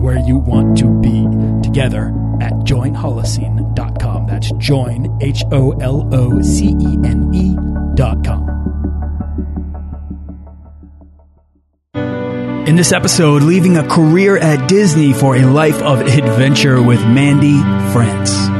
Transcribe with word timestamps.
where 0.00 0.18
you 0.18 0.38
want 0.38 0.78
to 0.78 0.88
be 1.00 1.24
together 1.62 2.08
at 2.40 2.52
joinholocene.com. 2.64 4.26
That's 4.26 4.50
join, 4.52 5.18
H 5.20 5.44
O 5.52 5.72
L 5.72 6.08
O 6.12 6.40
C 6.42 6.68
E 6.80 6.98
N 7.04 7.30
E.com. 7.34 8.50
In 12.66 12.76
this 12.76 12.92
episode, 12.92 13.42
leaving 13.42 13.76
a 13.78 13.88
career 13.88 14.36
at 14.36 14.68
Disney 14.68 15.12
for 15.12 15.34
a 15.34 15.44
life 15.44 15.82
of 15.82 16.02
adventure 16.02 16.80
with 16.80 17.00
Mandy 17.04 17.58
France. 17.92 18.59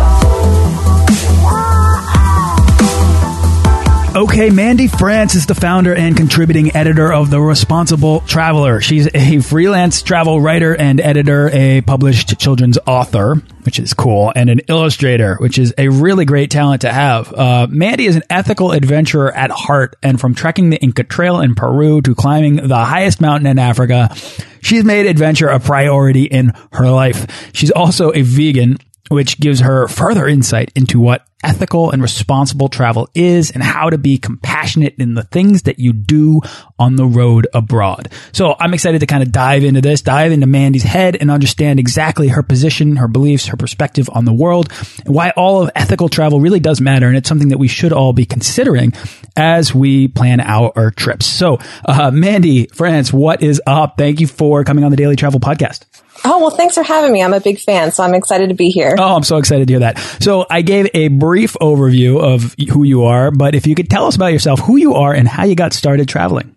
Okay, 4.13 4.49
Mandy 4.49 4.87
France 4.87 5.35
is 5.35 5.45
the 5.45 5.55
founder 5.55 5.95
and 5.95 6.17
contributing 6.17 6.75
editor 6.75 7.13
of 7.13 7.29
The 7.29 7.39
Responsible 7.39 8.19
Traveler. 8.21 8.81
She's 8.81 9.07
a 9.15 9.39
freelance 9.39 10.01
travel 10.01 10.41
writer 10.41 10.75
and 10.75 10.99
editor, 10.99 11.49
a 11.53 11.79
published 11.79 12.37
children's 12.37 12.77
author, 12.85 13.35
which 13.63 13.79
is 13.79 13.93
cool, 13.93 14.33
and 14.35 14.49
an 14.49 14.59
illustrator, 14.67 15.37
which 15.37 15.57
is 15.57 15.73
a 15.77 15.87
really 15.87 16.25
great 16.25 16.51
talent 16.51 16.81
to 16.81 16.91
have. 16.91 17.31
Uh, 17.31 17.67
Mandy 17.69 18.05
is 18.05 18.17
an 18.17 18.23
ethical 18.29 18.73
adventurer 18.73 19.31
at 19.31 19.49
heart, 19.49 19.95
and 20.03 20.19
from 20.19 20.35
trekking 20.35 20.71
the 20.71 20.81
Inca 20.81 21.05
Trail 21.05 21.39
in 21.39 21.55
Peru 21.55 22.01
to 22.01 22.13
climbing 22.13 22.67
the 22.67 22.83
highest 22.83 23.21
mountain 23.21 23.47
in 23.47 23.59
Africa, 23.59 24.13
she's 24.61 24.83
made 24.83 25.05
adventure 25.05 25.47
a 25.47 25.61
priority 25.61 26.25
in 26.25 26.51
her 26.73 26.89
life. 26.89 27.49
She's 27.53 27.71
also 27.71 28.11
a 28.13 28.23
vegan 28.23 28.77
which 29.07 29.39
gives 29.39 29.61
her 29.61 29.87
further 29.87 30.27
insight 30.27 30.71
into 30.75 30.99
what 30.99 31.25
ethical 31.43 31.91
and 31.91 32.01
responsible 32.01 32.69
travel 32.69 33.09
is 33.13 33.51
and 33.51 33.63
how 33.63 33.89
to 33.89 33.97
be 33.97 34.17
compassionate 34.17 34.95
in 34.99 35.13
the 35.13 35.23
things 35.23 35.63
that 35.63 35.79
you 35.79 35.93
do 35.93 36.41
on 36.77 36.95
the 36.95 37.05
road 37.05 37.47
abroad. 37.53 38.09
So 38.31 38.55
I'm 38.59 38.73
excited 38.73 38.99
to 38.99 39.05
kind 39.05 39.23
of 39.23 39.31
dive 39.31 39.63
into 39.63 39.81
this, 39.81 40.01
dive 40.01 40.31
into 40.31 40.47
Mandy's 40.47 40.83
head 40.83 41.17
and 41.19 41.31
understand 41.31 41.79
exactly 41.79 42.29
her 42.29 42.43
position, 42.43 42.97
her 42.97 43.07
beliefs, 43.07 43.47
her 43.47 43.57
perspective 43.57 44.09
on 44.13 44.25
the 44.25 44.33
world, 44.33 44.71
and 45.05 45.13
why 45.13 45.31
all 45.31 45.63
of 45.63 45.71
ethical 45.75 46.09
travel 46.09 46.39
really 46.39 46.59
does 46.59 46.81
matter. 46.81 47.07
And 47.07 47.17
it's 47.17 47.29
something 47.29 47.49
that 47.49 47.57
we 47.57 47.67
should 47.67 47.93
all 47.93 48.13
be 48.13 48.25
considering 48.25 48.93
as 49.35 49.73
we 49.73 50.07
plan 50.07 50.39
out 50.39 50.73
our 50.75 50.91
trips. 50.91 51.25
So, 51.25 51.59
uh, 51.85 52.11
Mandy, 52.11 52.67
France, 52.67 53.11
what 53.11 53.41
is 53.41 53.61
up? 53.65 53.97
Thank 53.97 54.19
you 54.19 54.27
for 54.27 54.63
coming 54.63 54.83
on 54.83 54.91
the 54.91 54.97
Daily 54.97 55.15
Travel 55.15 55.39
Podcast. 55.39 55.85
Oh, 56.23 56.39
well, 56.39 56.51
thanks 56.51 56.75
for 56.75 56.83
having 56.83 57.11
me. 57.11 57.23
I'm 57.23 57.33
a 57.33 57.39
big 57.39 57.59
fan, 57.59 57.91
so 57.91 58.03
I'm 58.03 58.13
excited 58.13 58.49
to 58.49 58.53
be 58.53 58.69
here. 58.69 58.95
Oh, 58.97 59.15
I'm 59.15 59.23
so 59.23 59.37
excited 59.37 59.67
to 59.67 59.71
hear 59.71 59.79
that. 59.79 59.97
So 60.21 60.45
I 60.49 60.61
gave 60.61 60.87
a 60.93 61.07
brief 61.31 61.55
overview 61.61 62.21
of 62.21 62.53
who 62.73 62.83
you 62.83 63.05
are, 63.05 63.31
but 63.31 63.55
if 63.55 63.65
you 63.65 63.73
could 63.73 63.89
tell 63.89 64.05
us 64.05 64.17
about 64.17 64.33
yourself, 64.33 64.59
who 64.59 64.75
you 64.75 64.95
are, 64.95 65.13
and 65.13 65.29
how 65.29 65.45
you 65.45 65.55
got 65.55 65.71
started 65.71 66.05
traveling. 66.09 66.53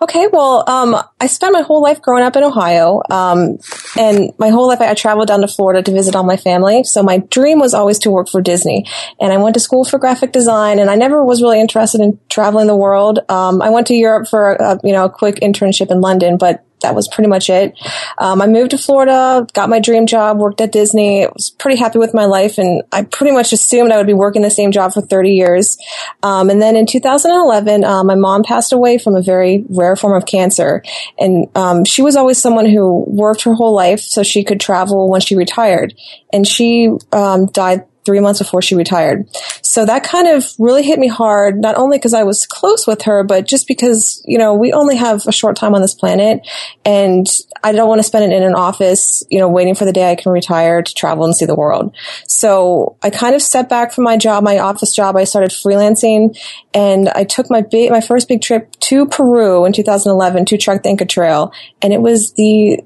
Okay, 0.00 0.26
well, 0.32 0.64
um, 0.66 0.96
I 1.20 1.26
spent 1.26 1.52
my 1.52 1.60
whole 1.60 1.82
life 1.82 2.00
growing 2.00 2.24
up 2.24 2.34
in 2.34 2.42
Ohio, 2.42 3.02
um, 3.10 3.58
and 3.98 4.32
my 4.38 4.48
whole 4.48 4.68
life 4.68 4.80
I, 4.80 4.92
I 4.92 4.94
traveled 4.94 5.28
down 5.28 5.42
to 5.42 5.48
Florida 5.48 5.82
to 5.82 5.92
visit 5.92 6.16
all 6.16 6.22
my 6.22 6.38
family. 6.38 6.82
So 6.84 7.02
my 7.02 7.18
dream 7.18 7.58
was 7.58 7.74
always 7.74 7.98
to 8.00 8.10
work 8.10 8.30
for 8.30 8.40
Disney, 8.40 8.86
and 9.20 9.34
I 9.34 9.36
went 9.36 9.52
to 9.52 9.60
school 9.60 9.84
for 9.84 9.98
graphic 9.98 10.32
design, 10.32 10.78
and 10.78 10.88
I 10.88 10.94
never 10.94 11.22
was 11.22 11.42
really 11.42 11.60
interested 11.60 12.00
in 12.00 12.18
traveling 12.30 12.68
the 12.68 12.76
world. 12.76 13.18
Um, 13.28 13.60
I 13.60 13.68
went 13.68 13.86
to 13.88 13.94
Europe 13.94 14.28
for 14.28 14.54
a, 14.54 14.80
you 14.82 14.94
know 14.94 15.04
a 15.04 15.10
quick 15.10 15.36
internship 15.36 15.90
in 15.90 16.00
London, 16.00 16.38
but 16.38 16.65
that 16.82 16.94
was 16.94 17.08
pretty 17.08 17.28
much 17.28 17.48
it. 17.48 17.78
Um, 18.18 18.42
I 18.42 18.46
moved 18.46 18.72
to 18.72 18.78
Florida, 18.78 19.46
got 19.54 19.68
my 19.68 19.80
dream 19.80 20.06
job, 20.06 20.38
worked 20.38 20.60
at 20.60 20.72
Disney. 20.72 21.24
I 21.24 21.28
was 21.32 21.50
pretty 21.50 21.78
happy 21.78 21.98
with 21.98 22.14
my 22.14 22.26
life, 22.26 22.58
and 22.58 22.82
I 22.92 23.02
pretty 23.02 23.32
much 23.32 23.52
assumed 23.52 23.92
I 23.92 23.96
would 23.96 24.06
be 24.06 24.14
working 24.14 24.42
the 24.42 24.50
same 24.50 24.72
job 24.72 24.92
for 24.92 25.00
30 25.00 25.30
years. 25.30 25.78
Um, 26.22 26.50
and 26.50 26.60
then 26.60 26.76
in 26.76 26.86
2011, 26.86 27.84
uh, 27.84 28.04
my 28.04 28.14
mom 28.14 28.42
passed 28.42 28.72
away 28.72 28.98
from 28.98 29.16
a 29.16 29.22
very 29.22 29.64
rare 29.68 29.96
form 29.96 30.16
of 30.16 30.26
cancer, 30.26 30.82
and 31.18 31.48
um, 31.54 31.84
she 31.84 32.02
was 32.02 32.16
always 32.16 32.38
someone 32.38 32.66
who 32.66 33.04
worked 33.06 33.42
her 33.42 33.54
whole 33.54 33.74
life 33.74 34.00
so 34.00 34.22
she 34.22 34.44
could 34.44 34.60
travel 34.60 35.10
when 35.10 35.20
she 35.20 35.36
retired, 35.36 35.94
and 36.32 36.46
she 36.46 36.90
um, 37.12 37.46
died 37.46 37.84
three 38.06 38.20
months 38.20 38.38
before 38.38 38.62
she 38.62 38.74
retired. 38.74 39.28
So 39.62 39.84
that 39.84 40.04
kind 40.04 40.28
of 40.28 40.46
really 40.58 40.84
hit 40.84 40.98
me 40.98 41.08
hard, 41.08 41.60
not 41.60 41.76
only 41.76 41.98
because 41.98 42.14
I 42.14 42.22
was 42.22 42.46
close 42.46 42.86
with 42.86 43.02
her, 43.02 43.24
but 43.24 43.46
just 43.46 43.68
because, 43.68 44.22
you 44.24 44.38
know, 44.38 44.54
we 44.54 44.72
only 44.72 44.96
have 44.96 45.26
a 45.26 45.32
short 45.32 45.56
time 45.56 45.74
on 45.74 45.82
this 45.82 45.94
planet 45.94 46.46
and 46.84 47.26
I 47.62 47.72
don't 47.72 47.88
want 47.88 47.98
to 47.98 48.04
spend 48.04 48.32
it 48.32 48.34
in 48.34 48.42
an 48.42 48.54
office, 48.54 49.24
you 49.30 49.40
know, 49.40 49.48
waiting 49.48 49.74
for 49.74 49.84
the 49.84 49.92
day 49.92 50.10
I 50.10 50.14
can 50.14 50.32
retire 50.32 50.82
to 50.82 50.94
travel 50.94 51.24
and 51.24 51.34
see 51.34 51.44
the 51.44 51.54
world. 51.56 51.94
So 52.26 52.96
I 53.02 53.10
kind 53.10 53.34
of 53.34 53.42
stepped 53.42 53.68
back 53.68 53.92
from 53.92 54.04
my 54.04 54.16
job, 54.16 54.44
my 54.44 54.58
office 54.58 54.94
job. 54.94 55.16
I 55.16 55.24
started 55.24 55.50
freelancing 55.50 56.38
and 56.72 57.08
I 57.10 57.24
took 57.24 57.50
my 57.50 57.60
big, 57.60 57.90
my 57.90 58.00
first 58.00 58.28
big 58.28 58.40
trip 58.40 58.72
to 58.80 59.06
Peru 59.06 59.64
in 59.64 59.72
2011 59.72 60.46
to 60.46 60.56
trek 60.56 60.84
the 60.84 60.88
Inca 60.88 61.04
Trail. 61.04 61.52
And 61.82 61.92
it 61.92 62.00
was 62.00 62.32
the 62.34 62.80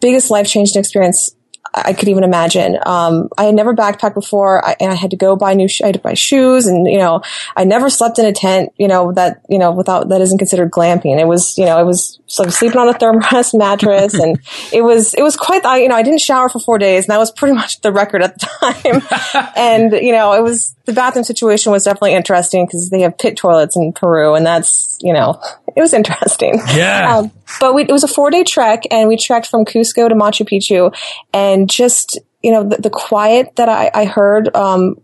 biggest 0.00 0.30
life 0.30 0.48
changing 0.48 0.78
experience 0.78 1.30
I 1.72 1.92
could 1.92 2.08
even 2.08 2.24
imagine. 2.24 2.78
Um, 2.84 3.28
I 3.38 3.44
had 3.44 3.54
never 3.54 3.74
backpacked 3.74 4.14
before, 4.14 4.64
I, 4.64 4.74
and 4.80 4.90
I 4.90 4.96
had 4.96 5.12
to 5.12 5.16
go 5.16 5.36
buy 5.36 5.54
new. 5.54 5.68
Sh- 5.68 5.82
I 5.82 5.86
had 5.86 5.94
to 5.94 6.00
buy 6.00 6.14
shoes, 6.14 6.66
and 6.66 6.86
you 6.86 6.98
know, 6.98 7.22
I 7.56 7.64
never 7.64 7.88
slept 7.88 8.18
in 8.18 8.26
a 8.26 8.32
tent. 8.32 8.72
You 8.76 8.88
know 8.88 9.12
that 9.12 9.42
you 9.48 9.58
know 9.58 9.70
without 9.70 10.08
that 10.08 10.20
isn't 10.20 10.38
considered 10.38 10.70
glamping. 10.70 11.20
It 11.20 11.26
was 11.26 11.56
you 11.56 11.64
know 11.64 11.78
it 11.78 11.84
was 11.84 12.18
like 12.38 12.50
sleeping 12.50 12.78
on 12.78 12.88
a 12.88 12.94
Therm-a-Rest 12.94 13.54
mattress, 13.54 14.14
and 14.14 14.38
it 14.72 14.82
was 14.82 15.14
it 15.14 15.22
was 15.22 15.36
quite. 15.36 15.64
I 15.64 15.78
you 15.78 15.88
know 15.88 15.96
I 15.96 16.02
didn't 16.02 16.20
shower 16.20 16.48
for 16.48 16.58
four 16.58 16.78
days, 16.78 17.04
and 17.04 17.12
that 17.12 17.18
was 17.18 17.30
pretty 17.30 17.54
much 17.60 17.80
the 17.82 17.92
record 17.92 18.22
at 18.22 18.38
the 18.38 18.46
time. 18.60 19.52
and 19.56 19.92
you 19.92 20.12
know 20.12 20.32
it 20.32 20.42
was 20.42 20.74
the 20.86 20.92
bathroom 20.92 21.24
situation 21.24 21.70
was 21.70 21.84
definitely 21.84 22.14
interesting 22.14 22.66
because 22.66 22.90
they 22.90 23.02
have 23.02 23.16
pit 23.16 23.36
toilets 23.36 23.76
in 23.76 23.92
Peru, 23.92 24.34
and 24.34 24.44
that's 24.44 24.98
you 25.00 25.12
know 25.12 25.40
it 25.76 25.80
was 25.80 25.92
interesting. 25.92 26.60
Yeah. 26.74 27.16
Um, 27.16 27.32
but 27.58 27.74
we, 27.74 27.82
it 27.82 27.90
was 27.90 28.04
a 28.04 28.08
four 28.08 28.30
day 28.30 28.44
trek, 28.44 28.84
and 28.90 29.08
we 29.08 29.16
trekked 29.16 29.46
from 29.46 29.64
Cusco 29.64 30.08
to 30.08 30.14
Machu 30.14 30.48
Picchu, 30.48 30.94
and 31.32 31.59
just 31.68 32.18
you 32.42 32.52
know 32.52 32.64
the, 32.64 32.76
the 32.76 32.90
quiet 32.90 33.56
that 33.56 33.68
I, 33.68 33.90
I 33.94 34.04
heard 34.04 34.54
um, 34.54 34.96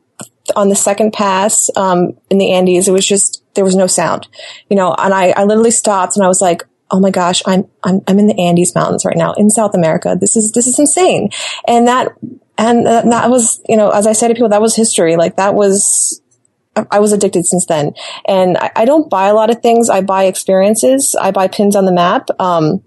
on 0.54 0.68
the 0.68 0.76
second 0.76 1.12
pass 1.12 1.70
um, 1.76 2.16
in 2.30 2.38
the 2.38 2.52
Andes, 2.52 2.88
it 2.88 2.92
was 2.92 3.06
just 3.06 3.42
there 3.54 3.64
was 3.64 3.76
no 3.76 3.86
sound, 3.86 4.28
you 4.68 4.76
know, 4.76 4.94
and 4.96 5.12
I, 5.12 5.30
I 5.30 5.44
literally 5.44 5.70
stopped 5.70 6.16
and 6.16 6.24
I 6.24 6.28
was 6.28 6.40
like. 6.40 6.62
Oh 6.88 7.00
my 7.00 7.10
gosh, 7.10 7.42
I'm, 7.46 7.64
I'm, 7.82 8.00
I'm 8.06 8.20
in 8.20 8.28
the 8.28 8.40
Andes 8.40 8.72
mountains 8.72 9.04
right 9.04 9.16
now 9.16 9.32
in 9.32 9.50
South 9.50 9.74
America. 9.74 10.16
This 10.20 10.36
is, 10.36 10.52
this 10.52 10.68
is 10.68 10.78
insane. 10.78 11.30
And 11.66 11.88
that, 11.88 12.12
and 12.56 12.86
that 12.86 13.28
was, 13.28 13.60
you 13.68 13.76
know, 13.76 13.90
as 13.90 14.06
I 14.06 14.12
say 14.12 14.28
to 14.28 14.34
people, 14.34 14.50
that 14.50 14.60
was 14.60 14.76
history. 14.76 15.16
Like 15.16 15.34
that 15.34 15.56
was, 15.56 16.22
I 16.90 17.00
was 17.00 17.12
addicted 17.12 17.46
since 17.46 17.66
then. 17.66 17.94
And 18.26 18.56
I, 18.56 18.70
I, 18.76 18.84
don't 18.84 19.10
buy 19.10 19.28
a 19.28 19.34
lot 19.34 19.50
of 19.50 19.62
things. 19.62 19.88
I 19.88 20.02
buy 20.02 20.24
experiences. 20.24 21.16
I 21.20 21.30
buy 21.30 21.48
pins 21.48 21.74
on 21.74 21.86
the 21.86 21.92
map. 21.92 22.28
Um, 22.38 22.82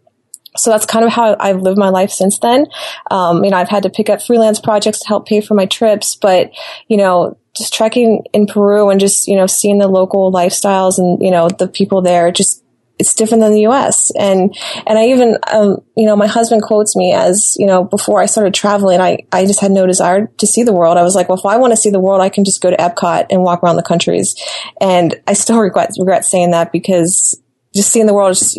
so 0.57 0.71
that's 0.71 0.85
kind 0.85 1.05
of 1.05 1.11
how 1.11 1.35
I've 1.39 1.61
lived 1.61 1.77
my 1.77 1.89
life 1.89 2.11
since 2.11 2.39
then. 2.39 2.67
Um, 3.11 3.43
you 3.43 3.51
know, 3.51 3.57
I've 3.57 3.69
had 3.69 3.83
to 3.83 3.89
pick 3.89 4.09
up 4.09 4.21
freelance 4.21 4.59
projects 4.59 4.99
to 4.99 5.07
help 5.07 5.27
pay 5.27 5.41
for 5.41 5.53
my 5.53 5.65
trips, 5.65 6.15
but, 6.15 6.51
you 6.87 6.97
know, 6.97 7.37
just 7.55 7.73
trekking 7.73 8.23
in 8.33 8.47
Peru 8.47 8.89
and 8.89 8.99
just, 8.99 9.27
you 9.27 9.35
know, 9.35 9.47
seeing 9.47 9.77
the 9.77 9.87
local 9.87 10.31
lifestyles 10.31 10.97
and, 10.97 11.21
you 11.21 11.31
know, 11.31 11.49
the 11.49 11.67
people 11.67 12.01
there, 12.01 12.31
just 12.31 12.63
it's 12.99 13.15
different 13.15 13.41
than 13.41 13.53
the 13.53 13.61
U.S. 13.61 14.11
And 14.19 14.55
and 14.85 14.99
I 14.99 15.07
even 15.07 15.37
um, 15.51 15.77
you 15.95 16.05
know 16.05 16.17
my 16.17 16.27
husband 16.27 16.61
quotes 16.61 16.95
me 16.97 17.13
as 17.13 17.55
you 17.57 17.65
know 17.65 17.85
before 17.85 18.21
I 18.21 18.25
started 18.25 18.53
traveling, 18.53 18.99
I 18.99 19.19
I 19.31 19.45
just 19.45 19.61
had 19.61 19.71
no 19.71 19.87
desire 19.87 20.27
to 20.37 20.45
see 20.45 20.63
the 20.63 20.73
world. 20.73 20.97
I 20.97 21.03
was 21.03 21.15
like, 21.15 21.29
well, 21.29 21.37
if 21.37 21.45
I 21.45 21.57
want 21.57 21.71
to 21.71 21.77
see 21.77 21.89
the 21.89 21.99
world, 21.99 22.21
I 22.21 22.29
can 22.29 22.43
just 22.43 22.61
go 22.61 22.69
to 22.69 22.75
Epcot 22.75 23.27
and 23.31 23.41
walk 23.41 23.63
around 23.63 23.77
the 23.77 23.83
countries. 23.83 24.35
And 24.81 25.15
I 25.25 25.33
still 25.33 25.59
regret 25.61 25.91
regret 25.97 26.25
saying 26.25 26.51
that 26.51 26.71
because 26.73 27.41
just 27.73 27.91
seeing 27.91 28.05
the 28.05 28.13
world 28.13 28.31
is 28.31 28.39
just, 28.41 28.57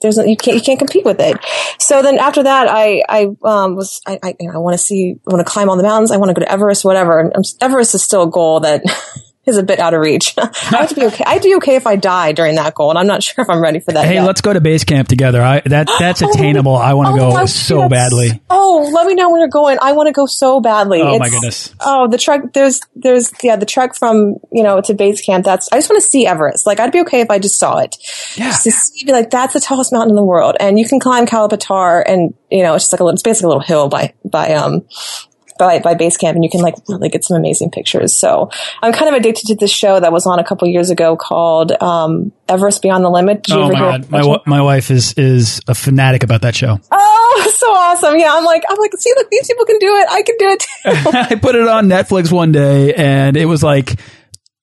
there's 0.00 0.16
you 0.18 0.36
can't 0.36 0.56
you 0.56 0.62
can't 0.62 0.78
compete 0.78 1.04
with 1.04 1.20
it. 1.20 1.36
So 1.78 2.02
then 2.02 2.18
after 2.18 2.42
that, 2.42 2.68
I 2.68 3.02
I 3.08 3.24
um, 3.42 3.74
was 3.74 4.00
I 4.06 4.18
I, 4.22 4.36
I 4.52 4.58
want 4.58 4.74
to 4.74 4.78
see 4.78 5.16
I 5.28 5.32
want 5.34 5.46
to 5.46 5.50
climb 5.50 5.68
all 5.68 5.76
the 5.76 5.82
mountains. 5.82 6.10
I 6.10 6.16
want 6.16 6.30
to 6.30 6.34
go 6.34 6.40
to 6.40 6.50
Everest, 6.50 6.84
whatever. 6.84 7.18
And 7.20 7.44
Everest 7.60 7.94
is 7.94 8.02
still 8.02 8.22
a 8.22 8.30
goal 8.30 8.60
that 8.60 8.82
is 9.48 9.56
a 9.56 9.62
bit 9.62 9.78
out 9.78 9.94
of 9.94 10.00
reach. 10.00 10.34
I 10.38 10.86
to 10.86 10.94
be 10.94 11.06
okay. 11.06 11.24
I'd 11.26 11.42
be 11.42 11.54
okay 11.56 11.76
if 11.76 11.86
I 11.86 11.96
die 11.96 12.32
during 12.32 12.56
that 12.56 12.74
goal, 12.74 12.90
and 12.90 12.98
I'm 12.98 13.06
not 13.06 13.22
sure 13.24 13.42
if 13.42 13.50
I'm 13.50 13.62
ready 13.62 13.80
for 13.80 13.92
that. 13.92 14.04
Hey, 14.04 14.14
yet. 14.14 14.24
let's 14.24 14.40
go 14.40 14.52
to 14.52 14.60
base 14.60 14.84
camp 14.84 15.08
together. 15.08 15.42
I 15.42 15.60
that 15.66 15.88
that's 15.98 16.22
oh, 16.22 16.30
attainable. 16.30 16.76
I 16.76 16.94
want 16.94 17.16
to 17.16 17.22
oh, 17.22 17.32
go 17.32 17.46
so 17.46 17.88
badly. 17.88 18.40
Oh, 18.50 18.90
let 18.92 19.06
me 19.06 19.14
know 19.14 19.30
when 19.30 19.40
you're 19.40 19.48
going. 19.48 19.78
I 19.80 19.92
want 19.92 20.08
to 20.08 20.12
go 20.12 20.26
so 20.26 20.60
badly. 20.60 21.00
Oh 21.00 21.12
it's, 21.14 21.18
my 21.18 21.30
goodness. 21.30 21.74
Oh, 21.80 22.08
the 22.08 22.18
trek. 22.18 22.52
There's 22.52 22.80
there's 22.94 23.32
yeah 23.42 23.56
the 23.56 23.66
trek 23.66 23.94
from 23.94 24.36
you 24.52 24.62
know 24.62 24.80
to 24.80 24.94
base 24.94 25.20
camp. 25.20 25.44
That's 25.44 25.68
I 25.72 25.76
just 25.76 25.90
want 25.90 26.02
to 26.02 26.08
see 26.08 26.26
Everest. 26.26 26.66
Like 26.66 26.80
I'd 26.80 26.92
be 26.92 27.00
okay 27.00 27.20
if 27.20 27.30
I 27.30 27.38
just 27.38 27.58
saw 27.58 27.78
it. 27.78 27.96
Yeah. 28.36 28.46
Just 28.46 28.64
to 28.64 28.70
see, 28.70 29.04
be 29.04 29.12
like 29.12 29.30
that's 29.30 29.54
the 29.54 29.60
tallest 29.60 29.92
mountain 29.92 30.10
in 30.10 30.16
the 30.16 30.24
world, 30.24 30.56
and 30.60 30.78
you 30.78 30.86
can 30.86 31.00
climb 31.00 31.26
Kala 31.26 31.48
Patthar, 31.48 32.02
and 32.06 32.34
you 32.50 32.62
know 32.62 32.74
it's 32.74 32.84
just 32.84 32.92
like 32.92 33.00
a 33.00 33.04
little, 33.04 33.14
it's 33.14 33.22
basically 33.22 33.46
a 33.46 33.48
little 33.48 33.62
hill 33.62 33.88
by 33.88 34.14
by 34.24 34.52
um 34.54 34.86
by, 35.58 35.78
by 35.80 35.94
Basecamp 35.94 36.30
and 36.30 36.44
you 36.44 36.50
can 36.50 36.60
like 36.60 36.74
really 36.88 37.08
get 37.08 37.24
some 37.24 37.36
amazing 37.36 37.70
pictures. 37.70 38.12
So 38.12 38.50
I'm 38.82 38.92
kind 38.92 39.14
of 39.14 39.20
addicted 39.20 39.46
to 39.48 39.54
this 39.56 39.70
show 39.70 40.00
that 40.00 40.12
was 40.12 40.26
on 40.26 40.38
a 40.38 40.44
couple 40.44 40.68
years 40.68 40.90
ago 40.90 41.16
called, 41.16 41.72
um, 41.82 42.32
Everest 42.48 42.80
Beyond 42.80 43.04
the 43.04 43.10
Limit. 43.10 43.42
Did 43.42 43.56
oh 43.56 43.68
my 43.68 43.78
God. 43.78 44.10
My, 44.10 44.38
my 44.46 44.62
wife 44.62 44.90
is, 44.90 45.12
is 45.14 45.60
a 45.68 45.74
fanatic 45.74 46.22
about 46.22 46.42
that 46.42 46.54
show. 46.54 46.80
Oh, 46.90 47.52
so 47.56 47.66
awesome. 47.66 48.18
Yeah. 48.18 48.34
I'm 48.34 48.44
like, 48.44 48.62
I'm 48.68 48.78
like, 48.78 48.92
see, 48.96 49.12
look, 49.16 49.28
these 49.30 49.46
people 49.46 49.64
can 49.64 49.78
do 49.78 49.96
it. 49.96 50.06
I 50.10 50.22
can 50.22 50.36
do 50.38 50.48
it 50.48 50.60
too. 50.60 51.10
I 51.18 51.34
put 51.34 51.54
it 51.54 51.68
on 51.68 51.88
Netflix 51.88 52.32
one 52.32 52.52
day 52.52 52.94
and 52.94 53.36
it 53.36 53.46
was 53.46 53.62
like, 53.62 53.98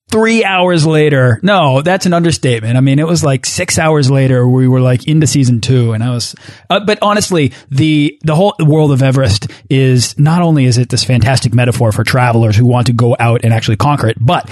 three 0.09 0.43
hours 0.43 0.85
later. 0.85 1.39
No, 1.43 1.81
that's 1.81 2.05
an 2.05 2.13
understatement. 2.13 2.77
I 2.77 2.81
mean, 2.81 2.99
it 2.99 3.07
was 3.07 3.23
like 3.23 3.45
six 3.45 3.77
hours 3.77 4.09
later 4.09 4.47
we 4.47 4.67
were 4.67 4.79
like 4.79 5.07
into 5.07 5.27
season 5.27 5.61
two 5.61 5.93
and 5.93 6.03
I 6.03 6.11
was, 6.11 6.35
uh, 6.69 6.79
but 6.85 6.99
honestly, 7.01 7.53
the, 7.69 8.17
the 8.23 8.35
whole 8.35 8.53
world 8.59 8.91
of 8.91 9.01
Everest 9.01 9.47
is 9.69 10.17
not 10.17 10.41
only 10.41 10.65
is 10.65 10.77
it 10.77 10.89
this 10.89 11.03
fantastic 11.03 11.53
metaphor 11.53 11.91
for 11.91 12.03
travelers 12.03 12.55
who 12.55 12.65
want 12.65 12.87
to 12.87 12.93
go 12.93 13.15
out 13.19 13.43
and 13.43 13.53
actually 13.53 13.77
conquer 13.77 14.07
it, 14.07 14.17
but 14.19 14.49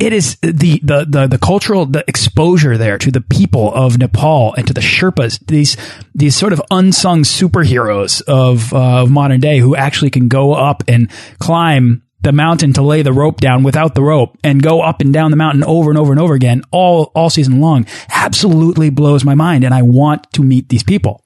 it 0.00 0.14
is 0.14 0.36
the, 0.40 0.80
the, 0.82 1.06
the, 1.08 1.26
the 1.26 1.38
cultural, 1.38 1.84
the 1.84 2.02
exposure 2.08 2.78
there 2.78 2.96
to 2.96 3.10
the 3.10 3.20
people 3.20 3.72
of 3.74 3.98
Nepal 3.98 4.54
and 4.54 4.66
to 4.66 4.72
the 4.72 4.80
Sherpas, 4.80 5.38
these, 5.46 5.76
these 6.14 6.34
sort 6.34 6.54
of 6.54 6.62
unsung 6.70 7.22
superheroes 7.22 8.22
of, 8.22 8.72
uh, 8.72 9.02
of 9.02 9.10
modern 9.10 9.40
day 9.40 9.58
who 9.58 9.76
actually 9.76 10.10
can 10.10 10.28
go 10.28 10.54
up 10.54 10.82
and 10.88 11.10
climb 11.38 12.02
the 12.22 12.32
mountain 12.32 12.72
to 12.74 12.82
lay 12.82 13.02
the 13.02 13.12
rope 13.12 13.40
down 13.40 13.62
without 13.62 13.94
the 13.94 14.02
rope 14.02 14.36
and 14.44 14.62
go 14.62 14.80
up 14.80 15.00
and 15.00 15.12
down 15.12 15.30
the 15.30 15.36
mountain 15.36 15.64
over 15.64 15.90
and 15.90 15.98
over 15.98 16.12
and 16.12 16.20
over 16.20 16.34
again 16.34 16.62
all 16.70 17.10
all 17.14 17.30
season 17.30 17.60
long 17.60 17.86
absolutely 18.10 18.90
blows 18.90 19.24
my 19.24 19.34
mind 19.34 19.64
and 19.64 19.74
I 19.74 19.82
want 19.82 20.30
to 20.32 20.42
meet 20.42 20.68
these 20.68 20.82
people. 20.82 21.24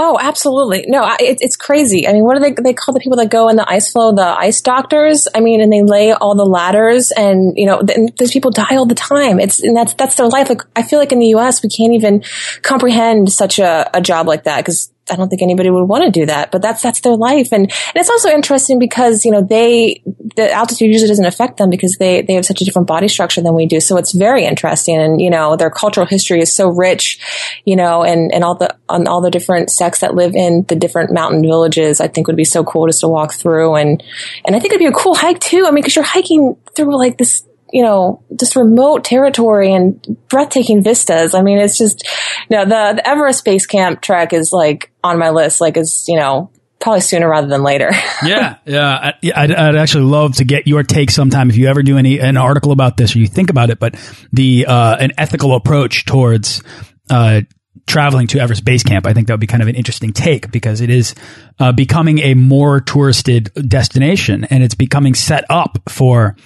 Oh, 0.00 0.16
absolutely. 0.20 0.84
No, 0.86 1.04
it, 1.18 1.38
it's 1.40 1.56
crazy. 1.56 2.06
I 2.06 2.12
mean, 2.12 2.22
what 2.22 2.34
do 2.34 2.40
they, 2.40 2.52
they 2.52 2.72
call 2.72 2.94
the 2.94 3.00
people 3.00 3.16
that 3.16 3.30
go 3.30 3.48
in 3.48 3.56
the 3.56 3.68
ice 3.68 3.90
flow, 3.90 4.14
The 4.14 4.22
ice 4.22 4.60
doctors. 4.60 5.26
I 5.34 5.40
mean, 5.40 5.60
and 5.60 5.72
they 5.72 5.82
lay 5.82 6.12
all 6.12 6.36
the 6.36 6.44
ladders 6.44 7.10
and, 7.10 7.54
you 7.56 7.66
know, 7.66 7.82
those 8.16 8.30
people 8.30 8.52
die 8.52 8.76
all 8.76 8.86
the 8.86 8.94
time. 8.94 9.40
It's, 9.40 9.60
and 9.60 9.76
that's, 9.76 9.94
that's 9.94 10.14
their 10.14 10.28
life. 10.28 10.50
Like, 10.50 10.62
I 10.76 10.84
feel 10.84 11.00
like 11.00 11.10
in 11.10 11.18
the 11.18 11.28
U.S., 11.28 11.64
we 11.64 11.68
can't 11.68 11.94
even 11.94 12.22
comprehend 12.62 13.32
such 13.32 13.58
a, 13.58 13.90
a 13.92 14.00
job 14.00 14.28
like 14.28 14.44
that 14.44 14.58
because 14.58 14.92
I 15.10 15.16
don't 15.16 15.28
think 15.28 15.42
anybody 15.42 15.70
would 15.70 15.84
want 15.84 16.04
to 16.04 16.10
do 16.10 16.26
that, 16.26 16.50
but 16.50 16.62
that's, 16.62 16.82
that's 16.82 17.00
their 17.00 17.16
life. 17.16 17.52
And, 17.52 17.62
and 17.62 17.96
it's 17.96 18.10
also 18.10 18.30
interesting 18.30 18.78
because, 18.78 19.24
you 19.24 19.30
know, 19.30 19.42
they, 19.42 20.02
the 20.36 20.52
altitude 20.52 20.88
usually 20.88 21.08
doesn't 21.08 21.24
affect 21.24 21.56
them 21.56 21.70
because 21.70 21.96
they, 21.98 22.22
they 22.22 22.34
have 22.34 22.46
such 22.46 22.60
a 22.60 22.64
different 22.64 22.88
body 22.88 23.08
structure 23.08 23.40
than 23.40 23.54
we 23.54 23.66
do. 23.66 23.80
So 23.80 23.96
it's 23.96 24.12
very 24.12 24.44
interesting. 24.44 24.96
And, 24.96 25.20
you 25.20 25.30
know, 25.30 25.56
their 25.56 25.70
cultural 25.70 26.06
history 26.06 26.40
is 26.40 26.52
so 26.52 26.68
rich, 26.68 27.60
you 27.64 27.76
know, 27.76 28.04
and, 28.04 28.32
and 28.32 28.44
all 28.44 28.54
the, 28.54 28.76
on 28.88 29.06
all 29.06 29.20
the 29.20 29.30
different 29.30 29.70
sects 29.70 30.00
that 30.00 30.14
live 30.14 30.34
in 30.34 30.64
the 30.68 30.76
different 30.76 31.12
mountain 31.12 31.42
villages, 31.42 32.00
I 32.00 32.08
think 32.08 32.26
would 32.26 32.36
be 32.36 32.44
so 32.44 32.64
cool 32.64 32.86
just 32.86 33.00
to 33.00 33.08
walk 33.08 33.32
through. 33.32 33.76
And, 33.76 34.02
and 34.44 34.54
I 34.54 34.60
think 34.60 34.72
it'd 34.72 34.78
be 34.78 34.86
a 34.86 34.92
cool 34.92 35.14
hike 35.14 35.40
too. 35.40 35.64
I 35.66 35.70
mean, 35.70 35.82
cause 35.82 35.96
you're 35.96 36.04
hiking 36.04 36.56
through 36.74 36.96
like 36.96 37.18
this, 37.18 37.44
you 37.72 37.82
know, 37.82 38.22
just 38.38 38.56
remote 38.56 39.04
territory 39.04 39.72
and 39.72 40.18
breathtaking 40.28 40.82
vistas. 40.82 41.34
I 41.34 41.42
mean, 41.42 41.58
it's 41.58 41.78
just, 41.78 42.04
you 42.48 42.56
know, 42.56 42.64
the, 42.64 42.94
the 42.96 43.08
Everest 43.08 43.44
Base 43.44 43.66
Camp 43.66 44.00
trek 44.00 44.32
is 44.32 44.52
like 44.52 44.90
on 45.02 45.18
my 45.18 45.30
list, 45.30 45.60
like 45.60 45.76
is, 45.76 46.04
you 46.08 46.16
know, 46.16 46.50
probably 46.80 47.00
sooner 47.00 47.28
rather 47.28 47.48
than 47.48 47.62
later. 47.62 47.90
yeah. 48.24 48.56
Yeah. 48.64 49.12
I, 49.24 49.42
would 49.42 49.52
I'd 49.52 49.76
actually 49.76 50.04
love 50.04 50.36
to 50.36 50.44
get 50.44 50.66
your 50.66 50.82
take 50.82 51.10
sometime 51.10 51.50
if 51.50 51.56
you 51.56 51.68
ever 51.68 51.82
do 51.82 51.98
any, 51.98 52.20
an 52.20 52.36
article 52.36 52.72
about 52.72 52.96
this 52.96 53.14
or 53.14 53.18
you 53.18 53.26
think 53.26 53.50
about 53.50 53.70
it, 53.70 53.78
but 53.78 53.96
the, 54.32 54.66
uh, 54.66 54.96
an 54.96 55.12
ethical 55.18 55.54
approach 55.54 56.04
towards, 56.04 56.62
uh, 57.10 57.42
traveling 57.86 58.26
to 58.28 58.38
Everest 58.38 58.64
Base 58.64 58.82
Camp. 58.82 59.06
I 59.06 59.14
think 59.14 59.26
that 59.26 59.32
would 59.32 59.40
be 59.40 59.46
kind 59.46 59.62
of 59.62 59.68
an 59.68 59.74
interesting 59.74 60.12
take 60.12 60.50
because 60.52 60.80
it 60.80 60.90
is 60.90 61.14
uh, 61.58 61.72
becoming 61.72 62.18
a 62.20 62.34
more 62.34 62.80
touristed 62.80 63.50
destination 63.66 64.44
and 64.44 64.62
it's 64.62 64.74
becoming 64.74 65.14
set 65.14 65.44
up 65.48 65.78
for 65.88 66.36